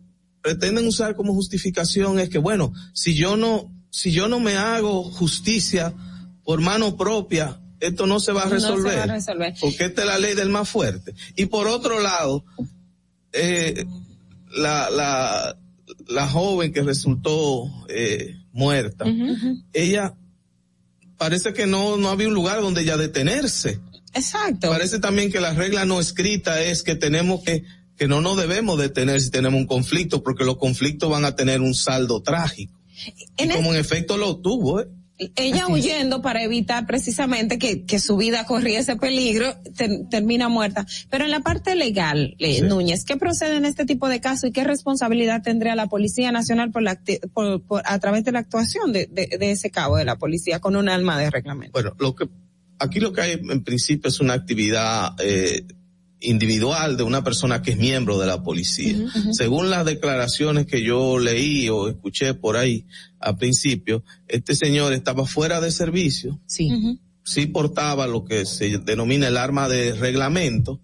[0.43, 5.05] pretenden usar como justificación es que, bueno, si yo no, si yo no me hago
[5.05, 5.95] justicia
[6.45, 8.85] por mano propia, esto no se va a resolver.
[8.85, 9.55] No se va a resolver.
[9.61, 11.15] Porque esta es la ley del más fuerte.
[11.37, 12.45] Y por otro lado,
[13.33, 13.87] eh,
[14.55, 15.57] la, la,
[16.09, 19.63] la joven que resultó eh, muerta, Uh -huh.
[19.73, 20.15] ella
[21.23, 23.79] parece que no, no había un lugar donde ella detenerse.
[24.13, 24.69] Exacto.
[24.69, 27.63] Parece también que la regla no escrita es que tenemos que,
[27.97, 31.61] que no nos debemos detener si tenemos un conflicto, porque los conflictos van a tener
[31.61, 32.77] un saldo trágico.
[33.37, 34.89] En y como en efecto lo tuvo, ¿eh?
[35.37, 36.23] Ella Así huyendo es.
[36.23, 40.87] para evitar precisamente que, que, su vida corría ese peligro, ter, termina muerta.
[41.11, 42.63] Pero en la parte legal, eh, sí.
[42.63, 46.71] Núñez, ¿qué procede en este tipo de casos y qué responsabilidad tendría la Policía Nacional
[46.71, 47.01] por la,
[47.33, 50.61] por, por, a través de la actuación de, de, de, ese cabo de la policía
[50.61, 51.73] con un alma de reglamento?
[51.73, 52.29] Bueno, lo que
[52.79, 55.65] aquí lo que hay en principio es una actividad eh,
[56.23, 58.97] individual de una persona que es miembro de la policía.
[58.97, 59.33] Uh -huh.
[59.33, 62.87] Según las declaraciones que yo leí o escuché por ahí
[63.19, 66.41] al principio, este señor estaba fuera de servicio.
[66.47, 66.71] Sí.
[66.71, 66.99] Uh -huh.
[67.25, 70.81] Sí portaba lo que se denomina el arma de reglamento,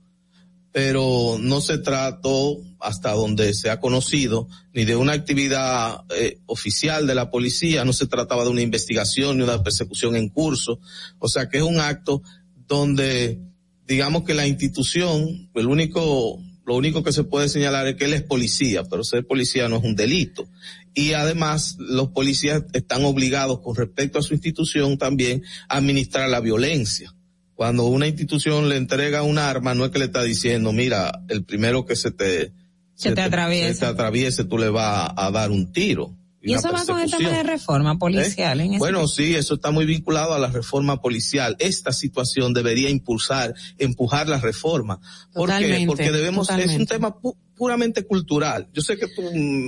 [0.72, 7.08] pero no se trató, hasta donde se ha conocido, ni de una actividad eh, oficial
[7.08, 10.78] de la policía, no se trataba de una investigación ni una persecución en curso.
[11.18, 12.22] O sea que es un acto
[12.68, 13.40] donde
[13.88, 18.12] digamos que la institución, el único, lo único que se puede señalar es que él
[18.12, 20.46] es policía, pero ser policía no es un delito.
[20.94, 26.40] Y además, los policías están obligados con respecto a su institución también a administrar la
[26.40, 27.14] violencia.
[27.54, 31.44] Cuando una institución le entrega un arma, no es que le está diciendo, mira, el
[31.44, 32.52] primero que se te,
[32.94, 33.74] se, se te, atraviese.
[33.74, 36.14] Se te atraviese, tú le vas a, a dar un tiro.
[36.40, 38.60] Y, eso va con el tema de reforma policial.
[38.60, 38.64] ¿Eh?
[38.64, 41.56] En bueno, sí, eso está muy vinculado a la reforma policial.
[41.58, 45.00] Esta situación debería impulsar, empujar la reforma.
[45.32, 45.86] ¿Por totalmente, qué?
[45.86, 46.74] Porque debemos, totalmente.
[46.74, 47.16] es un tema
[47.58, 48.68] puramente cultural.
[48.72, 49.22] Yo sé que tú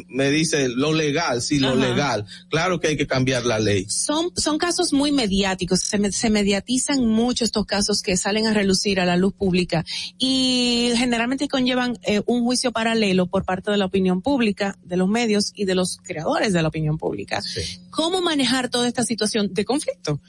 [0.08, 1.76] me dices lo legal, sí, lo Ajá.
[1.88, 2.26] legal.
[2.48, 3.84] Claro que hay que cambiar la ley.
[3.90, 8.54] Son, son casos muy mediáticos, se, me- se mediatizan mucho estos casos que salen a
[8.54, 9.84] relucir a la luz pública
[10.16, 15.08] y generalmente conllevan eh, un juicio paralelo por parte de la opinión pública, de los
[15.08, 17.42] medios y de los creadores de la opinión pública.
[17.90, 20.20] ¿Cómo manejar toda esta situación de conflicto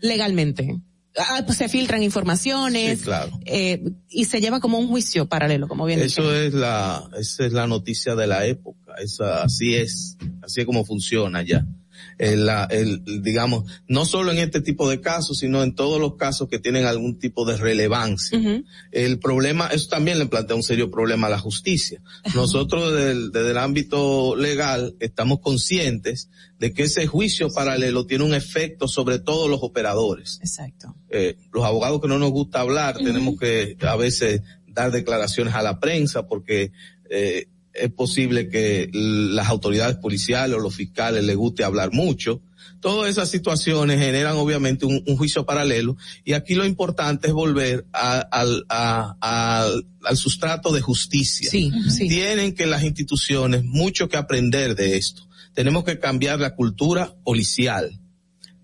[0.00, 0.80] legalmente?
[1.16, 3.32] Ah, pues se filtran informaciones Sí, claro.
[3.44, 7.52] eh, y se lleva como un juicio paralelo, como bien Eso es la, esa es
[7.52, 8.94] la noticia de la época.
[9.02, 11.66] Esa, así es, así es como funciona ya.
[12.20, 16.48] El, el, digamos, no solo en este tipo de casos, sino en todos los casos
[16.48, 18.38] que tienen algún tipo de relevancia.
[18.92, 22.02] El problema, eso también le plantea un serio problema a la justicia.
[22.34, 28.24] Nosotros desde el, desde el ámbito legal estamos conscientes de que ese juicio paralelo tiene
[28.24, 30.38] un efecto sobre todos los operadores.
[30.42, 30.94] Exacto.
[31.08, 35.62] Eh, los abogados que no nos gusta hablar, tenemos que a veces dar declaraciones a
[35.62, 36.72] la prensa porque
[37.08, 42.42] eh, es posible que las autoridades policiales o los fiscales les guste hablar mucho.
[42.80, 47.84] Todas esas situaciones generan obviamente un, un juicio paralelo y aquí lo importante es volver
[47.92, 51.50] a- al, a- al- al sustrato de justicia.
[52.08, 55.22] Tienen que las instituciones mucho que aprender de esto.
[55.52, 57.98] Tenemos que cambiar la cultura policial.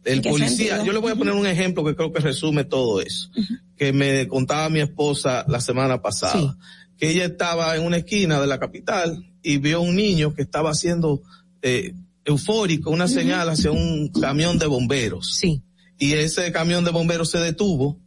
[0.05, 0.85] El ¿En qué policía, sentido?
[0.87, 3.29] yo le voy a poner un ejemplo que creo que resume todo eso,
[3.77, 6.57] que me contaba mi esposa la semana pasada,
[6.99, 10.71] que ella estaba en una esquina de la capital y vio un niño que estaba
[10.71, 11.23] haciendo
[11.63, 11.95] eh,
[12.25, 15.37] eufórico una señal hacia un camión de bomberos.
[15.37, 15.63] Sí.
[15.99, 17.99] Y ese camión de bomberos se detuvo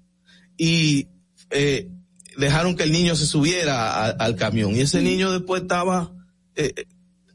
[0.57, 1.07] y
[1.51, 1.89] eh,
[2.37, 6.11] dejaron que el niño se subiera a- al camión y ese niño después estaba
[6.55, 6.73] eh,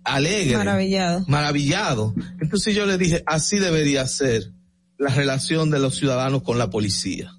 [0.04, 1.24] alegre Maravillado.
[1.28, 2.14] maravillado.
[2.40, 4.52] Entonces yo le dije, así debería ser
[4.98, 7.32] la relación de los ciudadanos con la policía.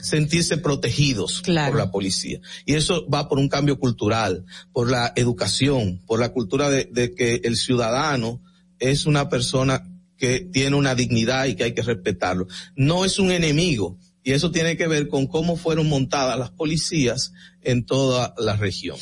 [0.00, 2.40] Sentirse protegidos por la policía.
[2.66, 7.14] Y eso va por un cambio cultural, por la educación, por la cultura de, de
[7.14, 8.40] que el ciudadano
[8.78, 12.46] es una persona que tiene una dignidad y que hay que respetarlo.
[12.76, 13.98] No es un enemigo.
[14.22, 17.32] Y eso tiene que ver con cómo fueron montadas las policías
[17.62, 18.96] en toda la región.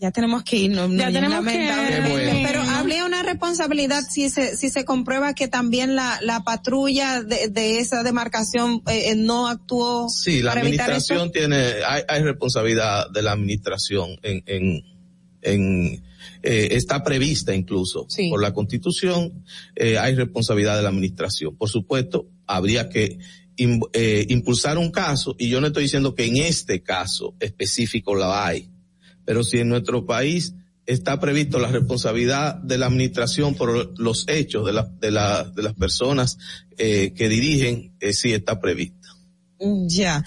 [0.00, 0.90] Ya tenemos que irnos.
[0.96, 2.02] Ya tenemos que- lamentablemente.
[2.04, 2.48] Qué bueno.
[2.48, 7.48] Pero habría una responsabilidad si se, si se comprueba que también la, la patrulla de,
[7.48, 11.14] de esa demarcación eh, eh, no actuó Sí, la para evitar esto.
[11.14, 14.84] administración tiene, hay, hay responsabilidad de la administración en, en,
[15.42, 16.04] en
[16.42, 19.44] eh, está prevista incluso por la constitución,
[19.74, 21.56] eh, hay responsabilidad de la administración.
[21.56, 23.18] Por supuesto, habría que
[23.56, 28.14] im- eh, impulsar un caso, y yo no estoy diciendo que en este caso específico
[28.14, 28.68] la hay,
[29.28, 30.54] pero si en nuestro país
[30.86, 35.62] está previsto la responsabilidad de la administración por los hechos de, la, de, la, de
[35.64, 36.38] las personas
[36.78, 39.06] eh, que dirigen, eh, sí está previsto.
[39.86, 40.24] Ya.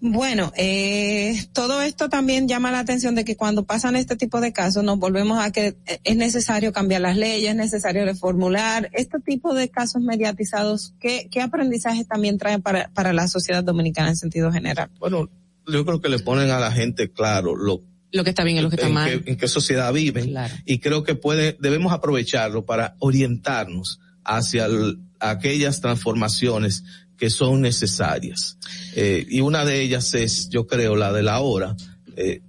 [0.00, 4.52] Bueno, eh, todo esto también llama la atención de que cuando pasan este tipo de
[4.52, 8.90] casos nos volvemos a que eh, es necesario cambiar las leyes, es necesario reformular.
[8.92, 14.10] Este tipo de casos mediatizados, ¿qué, qué aprendizaje también traen para, para la sociedad dominicana
[14.10, 14.88] en sentido general?
[15.00, 15.28] Bueno,
[15.66, 18.60] yo creo que le ponen a la gente claro lo Lo que está bien y
[18.60, 19.22] lo que está en, mal.
[19.26, 25.80] en qué sociedad viven y creo que puede debemos aprovecharlo para orientarnos hacia el- aquellas
[25.80, 26.84] transformaciones
[27.16, 28.58] que son necesarias
[28.94, 31.74] Eh, y una de ellas es yo creo la de la hora
[32.16, 32.40] eh,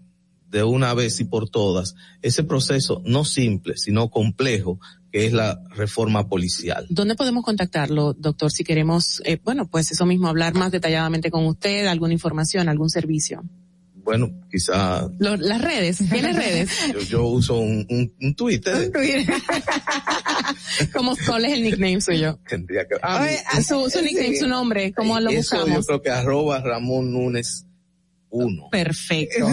[0.49, 4.79] de una vez y por todas ese proceso no simple sino complejo
[5.11, 10.05] que es la reforma policial ¿Dónde podemos contactarlo, doctor, si queremos, eh, bueno, pues eso
[10.05, 13.43] mismo, hablar más detalladamente con usted, alguna información, algún servicio?
[14.07, 16.69] Bueno quizá Lo- las redes, ¿tienes redes?
[16.93, 18.89] yo, yo uso un, un, un Twitter
[20.93, 22.39] ¿Cómo, ¿Cuál es el nickname suyo?
[22.49, 25.85] tendría que ah, Oye, mi- su, su nickname, su nombre, ¿cómo lo Eso yo buscamos?
[25.87, 27.65] creo que arroba Ramón Núñez
[28.29, 28.67] uno.
[28.69, 29.47] Perfecto.
[29.47, 29.51] A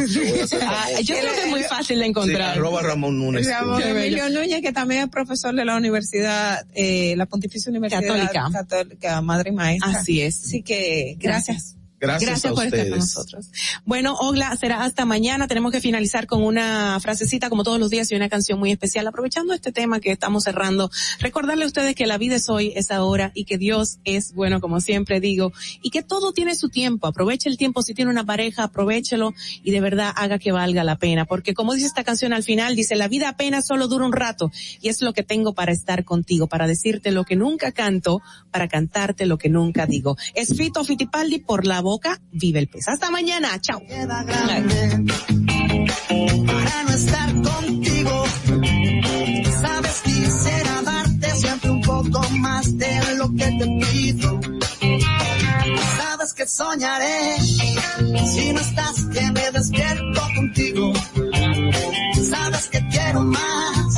[0.62, 2.58] Ah, yo creo que es muy fácil de Sí, encontrar.
[2.58, 3.80] arroba Ramón Núñez Ramón.
[3.80, 8.48] Emilio Núñez, que también es profesor de la universidad, eh, la Pontificia Universidad Católica.
[8.52, 9.90] Católica, madre y maestra.
[10.00, 10.42] Así es.
[10.44, 11.73] Así que, gracias.
[12.06, 12.90] Gracias, a por estar ustedes.
[12.90, 13.46] con nosotros.
[13.84, 15.48] Bueno, Ogla, será hasta mañana.
[15.48, 19.06] Tenemos que finalizar con una frasecita como todos los días y una canción muy especial.
[19.06, 22.90] Aprovechando este tema que estamos cerrando, recordarle a ustedes que la vida es hoy, es
[22.90, 25.52] ahora y que Dios es bueno, como siempre digo,
[25.82, 27.06] y que todo tiene su tiempo.
[27.06, 27.82] Aproveche el tiempo.
[27.82, 31.24] Si tiene una pareja, aprovechelo y de verdad haga que valga la pena.
[31.24, 34.50] Porque como dice esta canción al final, dice, la vida apenas solo dura un rato
[34.80, 38.68] y es lo que tengo para estar contigo, para decirte lo que nunca canto, para
[38.68, 40.16] cantarte lo que nunca digo.
[40.34, 41.80] Es Fito Fitipaldi por la
[42.30, 42.88] vive el pez.
[42.88, 43.80] Hasta mañana, chao.
[43.86, 45.12] Queda grande.
[46.46, 48.24] Para no estar contigo,
[49.60, 54.40] sabes quisiera darte siempre un poco más de lo que te pido.
[55.96, 60.92] Sabes que soñaré, si no estás que me despierto contigo.
[62.30, 63.94] Sabes que quiero más,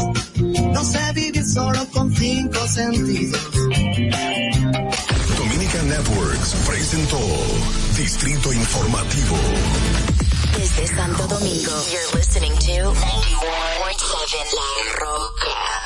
[0.72, 3.40] no sé vivir solo con cinco sentidos.
[5.82, 7.18] Networks presentó
[7.96, 9.36] Distrito Informativo.
[10.56, 13.02] Desde Santo Domingo, you're listening to 91.7
[14.54, 15.85] La Roca.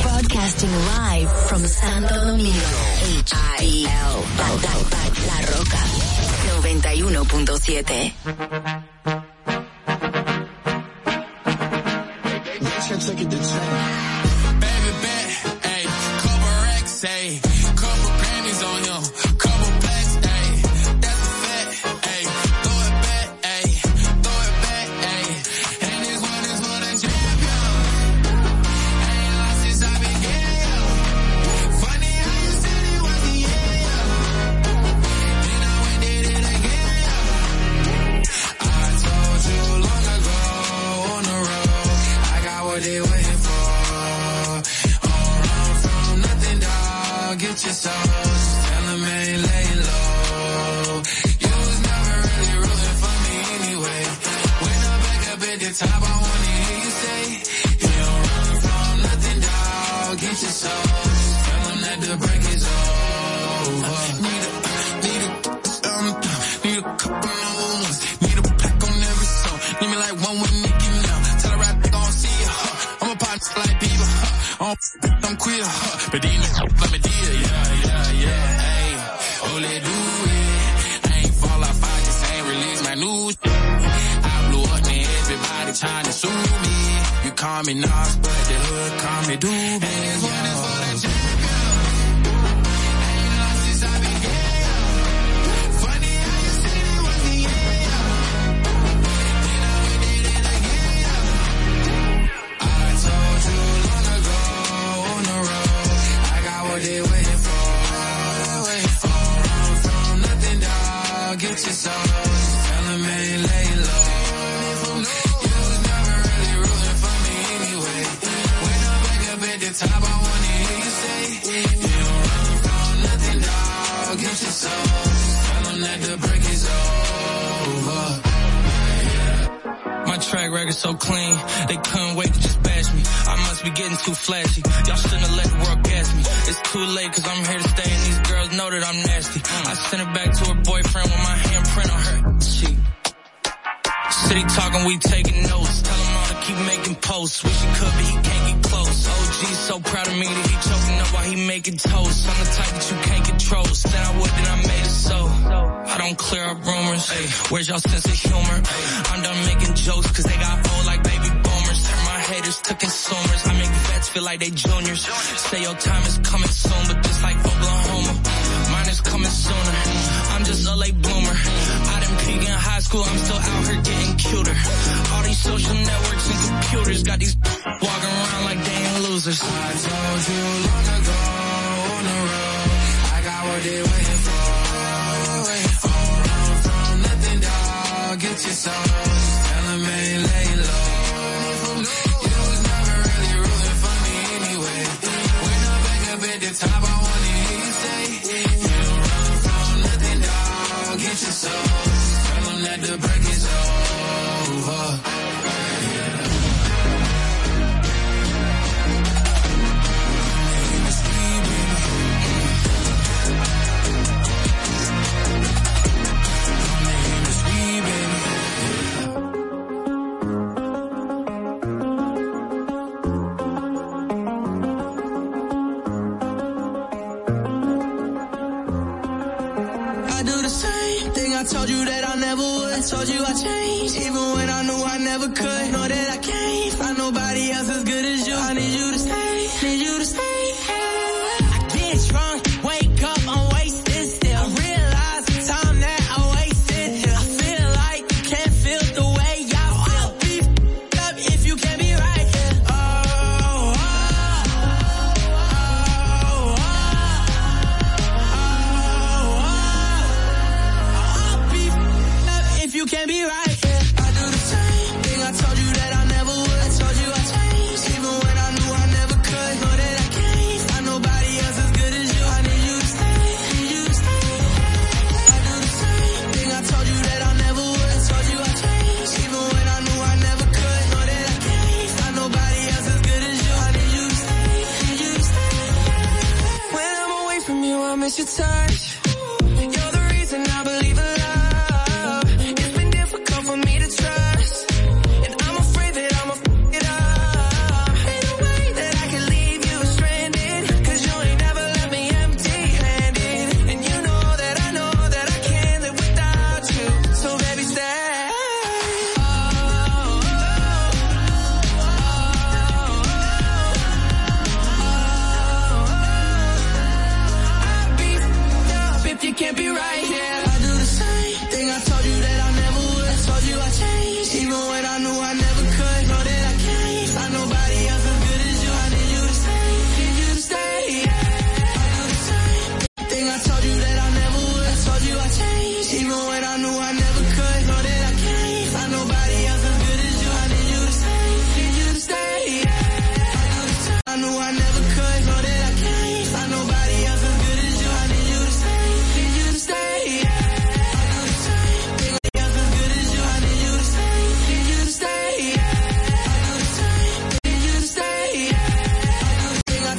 [0.03, 2.53] Broadcasting live from Santo Domingo,
[3.21, 4.25] H-I-L,
[5.27, 5.81] La Roca,
[6.63, 8.13] 91.7.
[12.93, 14.12] can't take it the same.